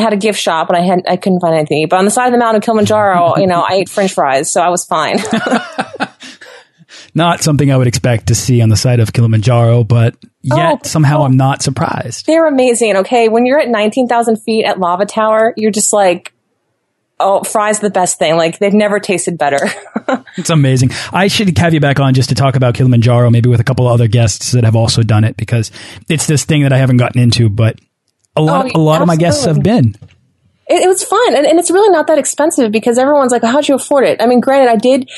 had 0.00 0.12
a 0.12 0.16
gift 0.16 0.40
shop 0.40 0.68
and 0.68 0.76
I 0.76 0.80
had 0.80 1.02
I 1.06 1.16
couldn't 1.16 1.40
find 1.40 1.54
anything. 1.54 1.86
But 1.88 1.98
on 1.98 2.04
the 2.04 2.10
side 2.10 2.26
of 2.26 2.32
the 2.32 2.38
mountain 2.38 2.56
of 2.56 2.62
Kilimanjaro, 2.64 3.36
you 3.38 3.46
know, 3.46 3.60
I 3.60 3.74
ate 3.74 3.88
French 3.88 4.12
fries, 4.12 4.52
so 4.52 4.60
I 4.60 4.68
was 4.68 4.84
fine. 4.84 5.18
not 7.14 7.42
something 7.42 7.70
I 7.70 7.76
would 7.76 7.86
expect 7.86 8.28
to 8.28 8.34
see 8.34 8.62
on 8.62 8.68
the 8.68 8.76
side 8.76 9.00
of 9.00 9.12
Kilimanjaro, 9.12 9.84
but 9.84 10.16
oh, 10.50 10.56
yet 10.56 10.80
oh, 10.84 10.88
somehow 10.88 11.20
oh, 11.20 11.24
I'm 11.24 11.36
not 11.36 11.62
surprised. 11.62 12.26
They're 12.26 12.46
amazing. 12.46 12.96
Okay, 12.98 13.28
when 13.28 13.46
you're 13.46 13.60
at 13.60 13.68
nineteen 13.68 14.08
thousand 14.08 14.36
feet 14.36 14.64
at 14.64 14.78
Lava 14.78 15.06
Tower, 15.06 15.54
you're 15.56 15.72
just 15.72 15.92
like. 15.92 16.32
Oh, 17.24 17.44
fries 17.44 17.78
the 17.78 17.90
best 17.90 18.18
thing. 18.18 18.36
Like 18.36 18.58
they've 18.58 18.72
never 18.72 18.98
tasted 18.98 19.38
better. 19.38 19.70
it's 20.36 20.50
amazing. 20.50 20.90
I 21.12 21.28
should 21.28 21.56
have 21.56 21.72
you 21.72 21.78
back 21.78 22.00
on 22.00 22.14
just 22.14 22.30
to 22.30 22.34
talk 22.34 22.56
about 22.56 22.74
Kilimanjaro, 22.74 23.30
maybe 23.30 23.48
with 23.48 23.60
a 23.60 23.64
couple 23.64 23.86
other 23.86 24.08
guests 24.08 24.50
that 24.52 24.64
have 24.64 24.74
also 24.74 25.04
done 25.04 25.22
it 25.22 25.36
because 25.36 25.70
it's 26.08 26.26
this 26.26 26.44
thing 26.44 26.64
that 26.64 26.72
I 26.72 26.78
haven't 26.78 26.96
gotten 26.96 27.20
into, 27.20 27.48
but 27.48 27.78
a 28.36 28.42
lot, 28.42 28.70
oh, 28.74 28.80
a 28.80 28.82
lot 28.82 29.02
of 29.02 29.06
my 29.06 29.16
guests 29.16 29.44
have 29.44 29.62
been. 29.62 29.94
it, 30.68 30.84
it 30.84 30.88
was 30.88 31.04
fun, 31.04 31.36
and, 31.36 31.46
and 31.46 31.58
it's 31.58 31.70
really 31.70 31.90
not 31.90 32.06
that 32.06 32.18
expensive 32.18 32.72
because 32.72 32.96
everyone's 32.96 33.32
like, 33.32 33.42
"How'd 33.42 33.68
you 33.68 33.74
afford 33.74 34.04
it?" 34.04 34.22
I 34.22 34.26
mean, 34.26 34.40
granted, 34.40 34.70
I 34.70 34.76
did, 34.76 35.10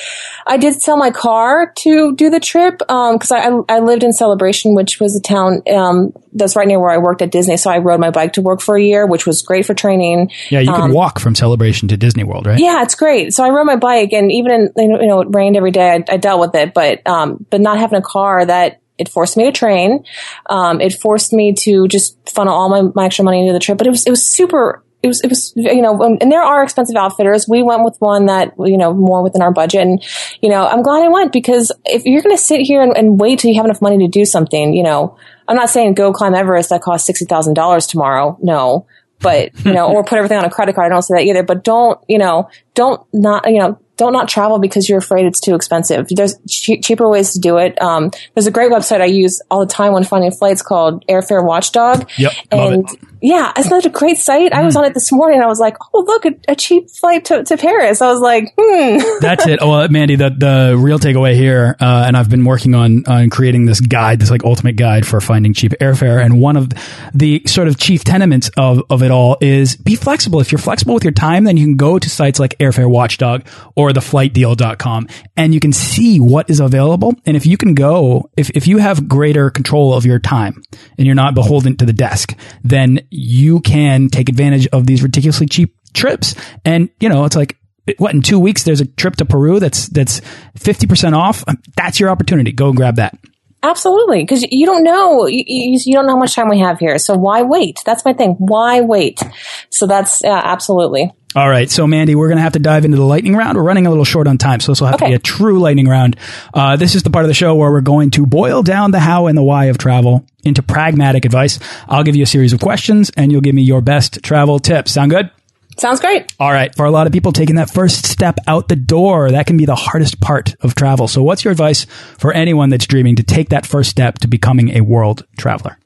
I 0.46 0.56
did 0.56 0.80
sell 0.82 0.96
my 0.96 1.10
car 1.10 1.72
to 1.78 2.14
do 2.14 2.30
the 2.30 2.40
trip 2.40 2.78
because 2.78 3.30
um, 3.30 3.64
I, 3.68 3.76
I 3.76 3.78
lived 3.80 4.02
in 4.02 4.12
Celebration, 4.12 4.74
which 4.74 4.98
was 5.00 5.14
a 5.16 5.20
town 5.20 5.62
um, 5.72 6.12
that's 6.32 6.56
right 6.56 6.66
near 6.66 6.80
where 6.80 6.90
I 6.90 6.98
worked 6.98 7.22
at 7.22 7.30
Disney. 7.30 7.56
So 7.56 7.70
I 7.70 7.78
rode 7.78 8.00
my 8.00 8.10
bike 8.10 8.32
to 8.34 8.42
work 8.42 8.60
for 8.60 8.76
a 8.76 8.82
year, 8.82 9.06
which 9.06 9.26
was 9.26 9.42
great 9.42 9.64
for 9.64 9.74
training. 9.74 10.30
Yeah, 10.50 10.60
you 10.60 10.72
can 10.72 10.82
um, 10.82 10.92
walk 10.92 11.20
from 11.20 11.34
Celebration 11.34 11.88
to 11.88 11.96
Disney 11.96 12.24
World, 12.24 12.46
right? 12.46 12.58
Yeah, 12.58 12.82
it's 12.82 12.94
great. 12.96 13.32
So 13.32 13.44
I 13.44 13.50
rode 13.50 13.66
my 13.66 13.76
bike, 13.76 14.12
and 14.12 14.32
even 14.32 14.72
in 14.76 14.90
you 14.90 15.06
know 15.06 15.20
it 15.20 15.28
rained 15.30 15.56
every 15.56 15.70
day. 15.70 15.90
I, 15.90 16.04
I 16.08 16.16
dealt 16.16 16.40
with 16.40 16.54
it, 16.54 16.74
but 16.74 17.06
um, 17.06 17.46
but 17.50 17.60
not 17.60 17.78
having 17.78 17.98
a 17.98 18.02
car 18.02 18.44
that 18.44 18.80
it 18.98 19.08
forced 19.08 19.36
me 19.36 19.44
to 19.44 19.52
train. 19.52 20.04
Um, 20.48 20.80
it 20.80 20.94
forced 20.94 21.32
me 21.32 21.54
to 21.60 21.88
just 21.88 22.16
funnel 22.30 22.54
all 22.54 22.68
my, 22.68 22.82
my 22.94 23.06
extra 23.06 23.24
money 23.24 23.40
into 23.40 23.52
the 23.52 23.58
trip, 23.58 23.78
but 23.78 23.86
it 23.86 23.90
was, 23.90 24.06
it 24.06 24.10
was 24.10 24.24
super, 24.24 24.84
it 25.02 25.08
was, 25.08 25.20
it 25.20 25.28
was, 25.28 25.52
you 25.56 25.82
know, 25.82 26.00
and 26.02 26.32
there 26.32 26.42
are 26.42 26.62
expensive 26.62 26.96
outfitters. 26.96 27.46
We 27.48 27.62
went 27.62 27.84
with 27.84 27.96
one 27.98 28.26
that, 28.26 28.54
you 28.58 28.78
know, 28.78 28.94
more 28.94 29.22
within 29.22 29.42
our 29.42 29.52
budget. 29.52 29.82
And, 29.82 30.02
you 30.40 30.48
know, 30.48 30.66
I'm 30.66 30.82
glad 30.82 31.02
I 31.02 31.08
went 31.08 31.32
because 31.32 31.72
if 31.84 32.04
you're 32.04 32.22
going 32.22 32.36
to 32.36 32.42
sit 32.42 32.60
here 32.60 32.80
and, 32.80 32.96
and, 32.96 33.20
wait 33.20 33.38
till 33.38 33.50
you 33.50 33.56
have 33.56 33.66
enough 33.66 33.82
money 33.82 33.98
to 33.98 34.08
do 34.08 34.24
something, 34.24 34.72
you 34.72 34.82
know, 34.82 35.18
I'm 35.46 35.56
not 35.56 35.70
saying 35.70 35.94
go 35.94 36.12
climb 36.12 36.34
Everest 36.34 36.70
that 36.70 36.80
costs 36.80 37.10
$60,000 37.10 37.88
tomorrow. 37.88 38.38
No. 38.40 38.86
But, 39.20 39.50
you 39.64 39.72
know, 39.72 39.92
or 39.92 40.04
put 40.04 40.18
everything 40.18 40.38
on 40.38 40.44
a 40.44 40.50
credit 40.50 40.74
card. 40.74 40.90
I 40.90 40.94
don't 40.94 41.02
say 41.02 41.14
that 41.16 41.24
either, 41.24 41.42
but 41.42 41.64
don't, 41.64 41.98
you 42.08 42.18
know, 42.18 42.48
don't 42.74 43.06
not, 43.12 43.50
you 43.50 43.58
know, 43.58 43.78
don't 43.96 44.12
not 44.12 44.28
travel 44.28 44.58
because 44.58 44.88
you're 44.88 44.98
afraid 44.98 45.26
it's 45.26 45.40
too 45.40 45.54
expensive. 45.54 46.06
There's 46.10 46.36
che- 46.48 46.80
cheaper 46.80 47.08
ways 47.08 47.32
to 47.34 47.38
do 47.38 47.58
it. 47.58 47.80
Um, 47.80 48.10
there's 48.34 48.46
a 48.46 48.50
great 48.50 48.70
website 48.70 49.00
I 49.00 49.06
use 49.06 49.40
all 49.50 49.60
the 49.60 49.72
time 49.72 49.92
when 49.92 50.04
finding 50.04 50.30
flights 50.32 50.62
called 50.62 51.06
Airfare 51.06 51.44
Watchdog. 51.44 52.08
Yep, 52.18 52.32
and 52.50 52.88
yeah, 53.24 53.52
it's 53.56 53.70
not 53.70 53.86
a 53.86 53.88
great 53.88 54.18
site? 54.18 54.52
Mm. 54.52 54.56
I 54.56 54.64
was 54.64 54.74
mm. 54.74 54.80
on 54.80 54.84
it 54.84 54.94
this 54.94 55.10
morning. 55.10 55.38
and 55.38 55.44
I 55.44 55.48
was 55.48 55.58
like, 55.58 55.76
oh 55.94 56.00
look, 56.00 56.26
a, 56.26 56.34
a 56.48 56.54
cheap 56.54 56.90
flight 56.90 57.24
to, 57.26 57.42
to, 57.44 57.56
Paris. 57.56 58.02
I 58.02 58.08
was 58.08 58.20
like, 58.20 58.52
hmm. 58.58 58.98
That's 59.20 59.46
it. 59.46 59.60
Well, 59.60 59.88
Mandy, 59.88 60.16
the 60.16 60.30
the 60.30 60.76
real 60.78 60.98
takeaway 60.98 61.34
here, 61.34 61.76
uh, 61.80 62.04
and 62.06 62.16
I've 62.16 62.28
been 62.28 62.44
working 62.44 62.74
on 62.74 63.04
on 63.06 63.30
creating 63.30 63.64
this 63.64 63.80
guide, 63.80 64.20
this 64.20 64.30
like 64.30 64.44
ultimate 64.44 64.76
guide 64.76 65.06
for 65.06 65.20
finding 65.20 65.54
cheap 65.54 65.72
airfare. 65.80 66.22
And 66.22 66.40
one 66.40 66.56
of 66.56 66.70
the 67.14 67.42
sort 67.46 67.68
of 67.68 67.78
chief 67.78 68.04
tenements 68.04 68.50
of 68.56 68.82
of 68.90 69.02
it 69.02 69.10
all 69.10 69.38
is 69.40 69.76
be 69.76 69.96
flexible. 69.96 70.40
If 70.40 70.52
you're 70.52 70.58
flexible 70.58 70.94
with 70.94 71.04
your 71.04 71.12
time, 71.12 71.44
then 71.44 71.56
you 71.56 71.64
can 71.64 71.76
go 71.76 71.98
to 71.98 72.10
sites 72.10 72.38
like 72.38 72.58
Airfare 72.58 72.90
Watchdog 72.90 73.46
or 73.74 73.83
theflightdeal.com 73.92 75.08
and 75.36 75.54
you 75.54 75.60
can 75.60 75.72
see 75.72 76.20
what 76.20 76.48
is 76.50 76.60
available. 76.60 77.14
And 77.26 77.36
if 77.36 77.46
you 77.46 77.56
can 77.56 77.74
go, 77.74 78.30
if, 78.36 78.50
if 78.50 78.66
you 78.66 78.78
have 78.78 79.08
greater 79.08 79.50
control 79.50 79.94
of 79.94 80.06
your 80.06 80.18
time 80.18 80.62
and 80.98 81.06
you're 81.06 81.14
not 81.14 81.34
beholden 81.34 81.76
to 81.76 81.86
the 81.86 81.92
desk, 81.92 82.36
then 82.62 83.00
you 83.10 83.60
can 83.60 84.08
take 84.08 84.28
advantage 84.28 84.66
of 84.68 84.86
these 84.86 85.02
ridiculously 85.02 85.46
cheap 85.46 85.76
trips. 85.92 86.34
And, 86.64 86.90
you 87.00 87.08
know, 87.08 87.24
it's 87.24 87.36
like, 87.36 87.56
what 87.98 88.14
in 88.14 88.22
two 88.22 88.38
weeks 88.38 88.62
there's 88.62 88.80
a 88.80 88.86
trip 88.86 89.16
to 89.16 89.26
Peru 89.26 89.60
that's 89.60 89.88
that's 89.88 90.20
50% 90.58 91.12
off. 91.12 91.44
That's 91.76 92.00
your 92.00 92.08
opportunity. 92.08 92.50
Go 92.50 92.68
and 92.68 92.76
grab 92.76 92.96
that. 92.96 93.18
Absolutely, 93.62 94.22
because 94.22 94.44
you 94.50 94.66
don't 94.66 94.84
know 94.84 95.26
you, 95.26 95.42
you, 95.46 95.92
don't 95.92 96.06
know 96.06 96.12
how 96.12 96.18
much 96.18 96.34
time 96.34 96.48
we 96.50 96.58
have 96.58 96.78
here. 96.78 96.98
So 96.98 97.16
why 97.16 97.42
wait? 97.42 97.80
That's 97.86 98.04
my 98.04 98.12
thing. 98.12 98.36
Why 98.38 98.82
wait? 98.82 99.22
So 99.70 99.86
that's 99.86 100.22
uh, 100.22 100.28
absolutely. 100.28 101.10
All 101.36 101.48
right, 101.48 101.68
so 101.68 101.86
Mandy, 101.86 102.14
we're 102.14 102.28
going 102.28 102.36
to 102.36 102.42
have 102.42 102.52
to 102.52 102.60
dive 102.60 102.84
into 102.84 102.96
the 102.96 103.04
lightning 103.04 103.34
round. 103.34 103.56
We're 103.56 103.64
running 103.64 103.86
a 103.86 103.90
little 103.90 104.04
short 104.04 104.28
on 104.28 104.38
time, 104.38 104.60
so 104.60 104.70
this 104.70 104.80
will 104.80 104.86
have 104.86 104.96
okay. 104.96 105.06
to 105.06 105.10
be 105.10 105.14
a 105.16 105.18
true 105.18 105.58
lightning 105.58 105.88
round. 105.88 106.16
Uh, 106.52 106.76
this 106.76 106.94
is 106.94 107.02
the 107.02 107.10
part 107.10 107.24
of 107.24 107.28
the 107.28 107.34
show 107.34 107.56
where 107.56 107.72
we're 107.72 107.80
going 107.80 108.10
to 108.12 108.24
boil 108.24 108.62
down 108.62 108.92
the 108.92 109.00
how 109.00 109.26
and 109.26 109.36
the 109.36 109.42
why 109.42 109.64
of 109.64 109.76
travel 109.76 110.24
into 110.44 110.62
pragmatic 110.62 111.24
advice. 111.24 111.58
I'll 111.88 112.04
give 112.04 112.14
you 112.14 112.22
a 112.22 112.26
series 112.26 112.52
of 112.52 112.60
questions, 112.60 113.10
and 113.16 113.32
you'll 113.32 113.40
give 113.40 113.54
me 113.54 113.62
your 113.62 113.80
best 113.80 114.22
travel 114.22 114.60
tips. 114.60 114.92
Sound 114.92 115.10
good? 115.10 115.28
Sounds 115.76 115.98
great. 115.98 116.32
All 116.38 116.52
right. 116.52 116.72
For 116.72 116.86
a 116.86 116.90
lot 116.92 117.08
of 117.08 117.12
people, 117.12 117.32
taking 117.32 117.56
that 117.56 117.68
first 117.68 118.06
step 118.06 118.38
out 118.46 118.68
the 118.68 118.76
door, 118.76 119.32
that 119.32 119.46
can 119.46 119.56
be 119.56 119.64
the 119.64 119.74
hardest 119.74 120.20
part 120.20 120.54
of 120.60 120.76
travel. 120.76 121.08
So, 121.08 121.22
what's 121.24 121.44
your 121.44 121.50
advice 121.50 121.84
for 122.16 122.32
anyone 122.32 122.70
that's 122.70 122.86
dreaming 122.86 123.16
to 123.16 123.24
take 123.24 123.48
that 123.48 123.66
first 123.66 123.90
step 123.90 124.20
to 124.20 124.28
becoming 124.28 124.70
a 124.70 124.82
world 124.82 125.26
traveler? 125.36 125.78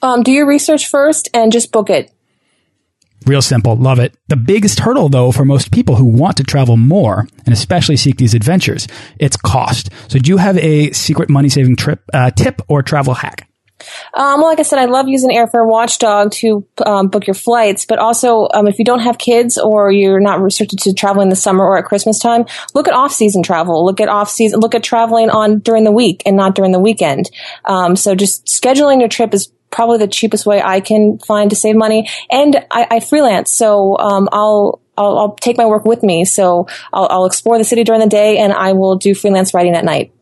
Um, 0.00 0.22
do 0.22 0.32
your 0.32 0.46
research 0.46 0.88
first 0.88 1.28
and 1.34 1.52
just 1.52 1.72
book 1.72 1.90
it. 1.90 2.10
Real 3.26 3.42
simple. 3.42 3.76
Love 3.76 3.98
it. 3.98 4.16
The 4.28 4.36
biggest 4.36 4.80
hurdle, 4.80 5.08
though, 5.08 5.32
for 5.32 5.44
most 5.44 5.72
people 5.72 5.96
who 5.96 6.04
want 6.04 6.36
to 6.36 6.44
travel 6.44 6.76
more 6.76 7.26
and 7.46 7.52
especially 7.52 7.96
seek 7.96 8.16
these 8.16 8.34
adventures, 8.34 8.86
it's 9.18 9.36
cost. 9.36 9.90
So, 10.08 10.18
do 10.18 10.28
you 10.28 10.36
have 10.36 10.58
a 10.58 10.92
secret 10.92 11.30
money 11.30 11.48
saving 11.48 11.76
trip 11.76 12.02
uh, 12.12 12.30
tip 12.30 12.60
or 12.68 12.82
travel 12.82 13.14
hack? 13.14 13.48
Um, 14.14 14.40
well, 14.40 14.48
like 14.48 14.60
I 14.60 14.62
said, 14.62 14.78
I 14.78 14.84
love 14.86 15.08
using 15.08 15.30
Airfare 15.30 15.66
Watchdog 15.68 16.30
to 16.32 16.66
um, 16.86 17.08
book 17.08 17.26
your 17.26 17.34
flights, 17.34 17.84
but 17.86 17.98
also 17.98 18.48
um, 18.54 18.68
if 18.68 18.78
you 18.78 18.84
don't 18.84 19.00
have 19.00 19.18
kids 19.18 19.58
or 19.58 19.90
you're 19.90 20.20
not 20.20 20.40
restricted 20.40 20.78
to 20.80 20.94
traveling 20.94 21.26
in 21.26 21.30
the 21.30 21.36
summer 21.36 21.64
or 21.64 21.76
at 21.76 21.84
Christmas 21.84 22.18
time, 22.18 22.46
look 22.74 22.88
at 22.88 22.94
off-season 22.94 23.42
travel. 23.42 23.84
Look 23.84 24.00
at 24.00 24.08
off-season. 24.08 24.60
Look 24.60 24.74
at 24.74 24.82
traveling 24.82 25.28
on 25.30 25.58
during 25.58 25.84
the 25.84 25.92
week 25.92 26.22
and 26.24 26.36
not 26.36 26.54
during 26.54 26.72
the 26.72 26.80
weekend. 26.80 27.30
Um, 27.64 27.96
so 27.96 28.14
just 28.14 28.46
scheduling 28.46 29.00
your 29.00 29.08
trip 29.08 29.34
is 29.34 29.50
probably 29.74 29.98
the 29.98 30.08
cheapest 30.08 30.46
way 30.46 30.62
I 30.62 30.80
can 30.80 31.18
find 31.18 31.50
to 31.50 31.56
save 31.56 31.76
money. 31.76 32.08
And 32.30 32.56
I, 32.70 32.86
I 32.92 33.00
freelance, 33.00 33.52
so 33.52 33.98
um, 33.98 34.28
I'll, 34.32 34.80
I'll, 34.96 35.18
I'll 35.18 35.34
take 35.34 35.58
my 35.58 35.66
work 35.66 35.84
with 35.84 36.02
me. 36.02 36.24
So 36.24 36.66
I'll, 36.92 37.08
I'll 37.10 37.26
explore 37.26 37.58
the 37.58 37.64
city 37.64 37.84
during 37.84 38.00
the 38.00 38.06
day, 38.06 38.38
and 38.38 38.52
I 38.52 38.72
will 38.72 38.96
do 38.96 39.14
freelance 39.14 39.52
writing 39.52 39.74
at 39.74 39.84
night. 39.84 40.12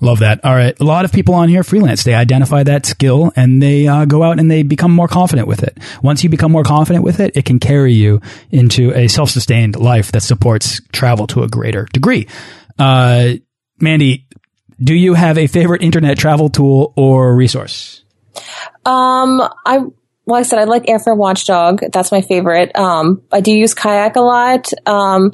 Love 0.00 0.18
that. 0.18 0.44
All 0.44 0.52
right. 0.52 0.74
A 0.80 0.84
lot 0.84 1.04
of 1.04 1.12
people 1.12 1.34
on 1.34 1.48
here 1.48 1.62
freelance. 1.62 2.02
They 2.02 2.12
identify 2.12 2.64
that 2.64 2.86
skill 2.86 3.30
and 3.36 3.62
they 3.62 3.86
uh, 3.86 4.04
go 4.04 4.24
out 4.24 4.40
and 4.40 4.50
they 4.50 4.64
become 4.64 4.90
more 4.90 5.06
confident 5.06 5.46
with 5.46 5.62
it. 5.62 5.78
Once 6.02 6.24
you 6.24 6.28
become 6.28 6.50
more 6.50 6.64
confident 6.64 7.04
with 7.04 7.20
it, 7.20 7.36
it 7.36 7.44
can 7.44 7.60
carry 7.60 7.92
you 7.92 8.20
into 8.50 8.92
a 8.96 9.06
self-sustained 9.06 9.76
life 9.76 10.10
that 10.10 10.22
supports 10.22 10.80
travel 10.90 11.28
to 11.28 11.44
a 11.44 11.48
greater 11.48 11.86
degree. 11.92 12.26
Uh, 12.80 13.34
Mandy, 13.78 14.26
do 14.82 14.92
you 14.92 15.14
have 15.14 15.38
a 15.38 15.46
favorite 15.46 15.82
internet 15.82 16.18
travel 16.18 16.48
tool 16.48 16.92
or 16.96 17.36
resource? 17.36 18.01
Um, 18.84 19.42
I 19.66 19.80
like 20.26 20.40
I 20.40 20.42
said, 20.42 20.58
I 20.58 20.64
like 20.64 20.84
Airfare 20.84 21.16
Watchdog. 21.16 21.80
That's 21.92 22.12
my 22.12 22.20
favorite. 22.20 22.76
Um, 22.76 23.22
I 23.32 23.40
do 23.40 23.52
use 23.52 23.74
Kayak 23.74 24.16
a 24.16 24.20
lot. 24.20 24.70
Um, 24.86 25.32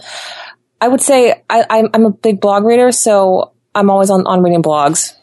I 0.81 0.89
would 0.89 1.03
say 1.03 1.43
I, 1.51 1.89
am 1.93 2.07
a 2.07 2.11
big 2.11 2.41
blog 2.41 2.65
reader, 2.65 2.93
so 2.93 3.53
I'm 3.75 3.91
always 3.91 4.11
on, 4.11 4.27
on 4.27 4.43
reading 4.43 4.63
blogs. 4.63 5.18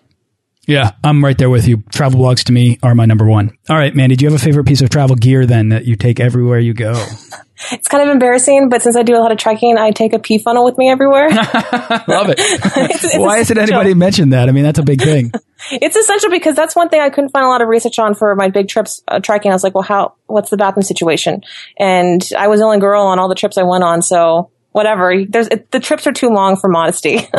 Yeah, 0.67 0.91
I'm 1.04 1.23
right 1.23 1.38
there 1.38 1.49
with 1.49 1.67
you. 1.67 1.84
Travel 1.91 2.21
blogs 2.21 2.43
to 2.45 2.51
me 2.51 2.80
are 2.82 2.95
my 2.95 3.06
number 3.06 3.25
one. 3.25 3.58
All 3.69 3.78
right, 3.78 3.95
Mandy, 3.95 4.15
do 4.15 4.25
you 4.25 4.32
have 4.32 4.39
a 4.39 4.43
favorite 4.43 4.65
piece 4.65 4.82
of 4.82 4.89
travel 4.89 5.15
gear 5.15 5.45
then 5.45 5.69
that 5.69 5.86
you 5.86 5.95
take 5.95 6.19
everywhere 6.19 6.60
you 6.60 6.73
go? 6.73 6.93
it's 7.71 7.88
kind 7.88 8.04
of 8.04 8.10
embarrassing, 8.10 8.69
but 8.69 8.82
since 8.82 8.95
I 8.95 9.04
do 9.04 9.15
a 9.15 9.19
lot 9.19 9.32
of 9.32 9.38
trekking, 9.38 9.78
I 9.78 9.91
take 9.91 10.13
a 10.13 10.19
pee 10.19 10.39
funnel 10.39 10.65
with 10.65 10.78
me 10.78 10.89
everywhere. 10.89 11.30
Love 11.30 12.30
it. 12.30 12.39
it's, 12.39 13.04
it's 13.04 13.17
Why 13.17 13.38
hasn't 13.38 13.60
anybody 13.60 13.93
mentioned 13.93 14.34
that? 14.34 14.49
I 14.49 14.51
mean, 14.51 14.63
that's 14.63 14.80
a 14.80 14.84
big 14.84 15.01
thing. 15.01 15.32
it's 15.71 15.95
essential 15.95 16.32
because 16.32 16.56
that's 16.56 16.75
one 16.75 16.89
thing 16.89 16.99
I 16.99 17.10
couldn't 17.10 17.30
find 17.30 17.45
a 17.45 17.49
lot 17.49 17.62
of 17.62 17.67
research 17.67 17.99
on 17.99 18.15
for 18.15 18.36
my 18.36 18.49
big 18.49 18.67
trips 18.67 19.04
uh, 19.08 19.19
trekking. 19.19 19.51
I 19.51 19.56
was 19.56 19.63
like, 19.63 19.75
well, 19.75 19.84
how, 19.84 20.15
what's 20.25 20.49
the 20.49 20.58
bathroom 20.58 20.84
situation? 20.84 21.43
And 21.78 22.28
I 22.38 22.47
was 22.47 22.60
the 22.60 22.65
only 22.65 22.80
girl 22.80 23.04
on 23.04 23.19
all 23.19 23.30
the 23.30 23.36
trips 23.36 23.58
I 23.58 23.63
went 23.63 23.84
on, 23.84 24.01
so 24.01 24.49
whatever. 24.76 25.24
There's 25.26 25.48
it, 25.48 25.72
the 25.72 25.80
trips 25.80 26.06
are 26.06 26.12
too 26.12 26.28
long 26.28 26.58
for 26.58 26.68
modesty. 26.68 27.16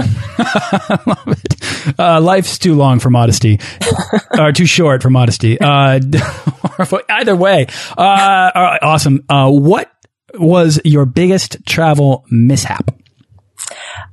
Love 1.07 1.29
it. 1.29 1.99
Uh, 1.99 2.19
life's 2.19 2.59
too 2.59 2.75
long 2.75 2.99
for 2.99 3.11
modesty, 3.11 3.61
or 4.39 4.53
too 4.53 4.65
short 4.65 5.03
for 5.03 5.11
modesty. 5.11 5.61
Uh, 5.61 6.01
either 7.11 7.37
way, 7.37 7.67
uh, 7.99 8.79
awesome. 8.81 9.23
Uh, 9.29 9.51
what 9.51 9.93
was 10.35 10.81
your 10.83 11.05
biggest 11.05 11.59
travel 11.67 12.25
mishap? 12.31 12.91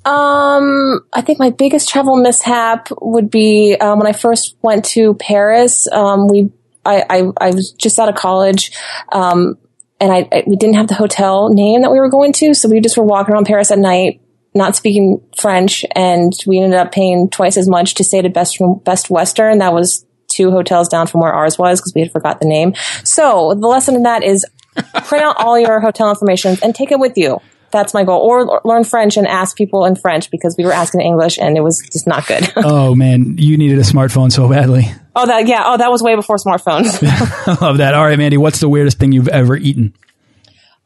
Um, 0.03 0.99
I 1.13 1.21
think 1.21 1.39
my 1.39 1.49
biggest 1.49 1.87
travel 1.87 2.17
mishap 2.17 2.89
would 2.99 3.31
be 3.31 3.77
um, 3.79 3.99
when 3.99 4.07
I 4.07 4.13
first 4.13 4.57
went 4.61 4.83
to 4.85 5.13
Paris. 5.13 5.87
Um, 5.87 6.27
we, 6.27 6.51
I, 6.85 7.03
I, 7.09 7.23
I 7.39 7.49
was 7.51 7.71
just 7.71 7.99
out 7.99 8.09
of 8.09 8.15
college. 8.15 8.73
Um, 9.13 9.57
and 10.03 10.11
I, 10.11 10.27
I, 10.31 10.43
we 10.45 10.57
didn't 10.57 10.75
have 10.75 10.89
the 10.89 10.95
hotel 10.95 11.47
name 11.47 11.81
that 11.81 11.91
we 11.91 11.97
were 11.97 12.09
going 12.09 12.33
to, 12.33 12.53
so 12.53 12.67
we 12.67 12.81
just 12.81 12.97
were 12.97 13.05
walking 13.05 13.33
around 13.33 13.45
Paris 13.45 13.71
at 13.71 13.79
night, 13.79 14.19
not 14.53 14.75
speaking 14.75 15.21
French, 15.37 15.85
and 15.95 16.33
we 16.45 16.59
ended 16.59 16.77
up 16.77 16.91
paying 16.91 17.29
twice 17.29 17.55
as 17.55 17.69
much 17.69 17.93
to 17.95 18.03
stay 18.03 18.19
at 18.19 18.33
Best 18.33 18.61
Best 18.83 19.09
Western. 19.09 19.59
That 19.59 19.73
was 19.73 20.05
two 20.27 20.51
hotels 20.51 20.89
down 20.89 21.07
from 21.07 21.21
where 21.21 21.31
ours 21.31 21.57
was 21.57 21.79
because 21.79 21.93
we 21.95 22.01
had 22.01 22.11
forgot 22.11 22.41
the 22.41 22.47
name. 22.47 22.73
So 23.05 23.53
the 23.53 23.67
lesson 23.67 23.95
in 23.95 24.03
that 24.03 24.23
is 24.23 24.45
print 25.05 25.23
out 25.23 25.37
all 25.37 25.57
your 25.57 25.79
hotel 25.79 26.09
information 26.09 26.57
and 26.61 26.75
take 26.75 26.91
it 26.91 26.99
with 26.99 27.13
you. 27.15 27.39
That's 27.71 27.93
my 27.93 28.03
goal. 28.03 28.19
Or 28.19 28.61
learn 28.65 28.83
French 28.83 29.15
and 29.15 29.25
ask 29.25 29.55
people 29.55 29.85
in 29.85 29.95
French 29.95 30.29
because 30.29 30.55
we 30.57 30.65
were 30.65 30.73
asking 30.73 30.99
in 31.01 31.07
English 31.07 31.39
and 31.39 31.57
it 31.57 31.61
was 31.61 31.81
just 31.91 32.07
not 32.07 32.27
good. 32.27 32.51
oh 32.57 32.93
man, 32.93 33.37
you 33.37 33.57
needed 33.57 33.79
a 33.79 33.83
smartphone 33.83 34.31
so 34.31 34.49
badly. 34.49 34.91
Oh, 35.15 35.25
that 35.27 35.47
yeah. 35.47 35.63
Oh, 35.65 35.77
that 35.77 35.91
was 35.91 36.01
way 36.01 36.15
before 36.15 36.37
smartphones. 36.37 36.99
I 37.47 37.57
love 37.65 37.77
that. 37.77 37.93
All 37.93 38.03
right, 38.03 38.17
Mandy, 38.17 38.37
what's 38.37 38.59
the 38.59 38.69
weirdest 38.69 38.97
thing 38.99 39.11
you've 39.11 39.27
ever 39.27 39.55
eaten? 39.55 39.93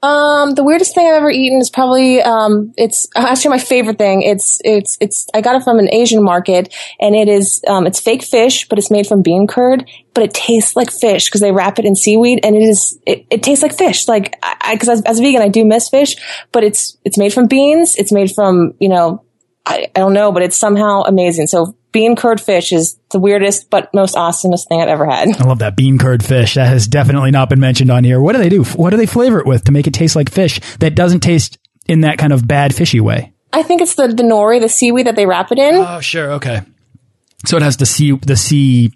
Um, 0.03 0.53
the 0.53 0.63
weirdest 0.63 0.93
thing 0.93 1.07
I've 1.07 1.15
ever 1.15 1.31
eaten 1.31 1.59
is 1.59 1.71
probably 1.71 2.21
um, 2.21 2.71
it's 2.77 3.07
actually 3.15 3.49
my 3.51 3.57
favorite 3.57 3.97
thing. 3.97 4.21
It's 4.21 4.59
it's 4.63 4.95
it's 5.01 5.25
I 5.33 5.41
got 5.41 5.55
it 5.55 5.63
from 5.63 5.79
an 5.79 5.91
Asian 5.91 6.23
market, 6.23 6.73
and 6.99 7.15
it 7.15 7.27
is 7.27 7.63
um, 7.67 7.87
it's 7.87 7.99
fake 7.99 8.23
fish, 8.23 8.67
but 8.67 8.77
it's 8.77 8.91
made 8.91 9.07
from 9.07 9.23
bean 9.23 9.47
curd. 9.47 9.85
but 10.17 10.23
it 10.23 10.33
tastes 10.33 10.75
like 10.75 10.89
fish 10.89 11.25
because 11.25 11.41
they 11.41 11.51
wrap 11.51 11.77
it 11.77 11.85
in 11.85 11.95
seaweed 11.95 12.39
and 12.43 12.55
it 12.55 12.63
is, 12.63 12.97
it, 13.05 13.27
it 13.29 13.43
tastes 13.43 13.61
like 13.61 13.77
fish. 13.77 14.07
Like, 14.07 14.35
I, 14.41 14.75
cause 14.75 14.89
as, 14.89 15.03
as 15.03 15.19
a 15.19 15.21
vegan, 15.21 15.43
I 15.43 15.47
do 15.47 15.63
miss 15.63 15.89
fish, 15.89 16.15
but 16.51 16.63
it's, 16.63 16.97
it's 17.05 17.19
made 17.19 17.31
from 17.31 17.45
beans. 17.45 17.95
It's 17.95 18.11
made 18.11 18.31
from, 18.31 18.73
you 18.79 18.89
know, 18.89 19.23
I, 19.63 19.91
I 19.95 19.99
don't 19.99 20.13
know, 20.13 20.31
but 20.31 20.41
it's 20.41 20.57
somehow 20.57 21.03
amazing. 21.03 21.45
So 21.45 21.77
bean 21.97 22.15
curd 22.15 22.39
fish 22.39 22.71
is 22.71 22.99
the 23.09 23.17
weirdest 23.17 23.71
but 23.71 23.91
most 23.91 24.13
awesomest 24.13 24.67
thing 24.67 24.79
I've 24.79 24.87
ever 24.87 25.09
had. 25.09 25.29
I 25.41 25.45
love 25.45 25.57
that 25.59 25.75
bean 25.75 25.97
curd 25.97 26.23
fish. 26.23 26.53
That 26.53 26.67
has 26.67 26.87
definitely 26.87 27.31
not 27.31 27.49
been 27.49 27.59
mentioned 27.59 27.89
on 27.89 28.03
here. 28.03 28.21
What 28.21 28.33
do 28.33 28.37
they 28.37 28.49
do? 28.49 28.63
What 28.63 28.91
do 28.91 28.97
they 28.97 29.07
flavor 29.07 29.39
it 29.39 29.47
with 29.47 29.63
to 29.63 29.71
make 29.71 29.87
it 29.87 29.95
taste 29.95 30.15
like 30.15 30.29
fish 30.29 30.59
that 30.77 30.93
doesn't 30.93 31.21
taste 31.21 31.57
in 31.87 32.01
that 32.01 32.19
kind 32.19 32.31
of 32.31 32.47
bad 32.47 32.75
fishy 32.75 32.99
way? 32.99 33.33
I 33.51 33.63
think 33.63 33.81
it's 33.81 33.95
the, 33.95 34.09
the 34.09 34.21
nori, 34.21 34.61
the 34.61 34.69
seaweed 34.69 35.07
that 35.07 35.15
they 35.15 35.25
wrap 35.25 35.51
it 35.51 35.57
in. 35.57 35.73
Oh, 35.73 35.99
sure. 36.01 36.33
Okay. 36.33 36.61
So 37.47 37.57
it 37.57 37.63
has 37.63 37.77
the 37.77 37.87
sea, 37.87 38.11
the 38.11 38.35
sea 38.35 38.91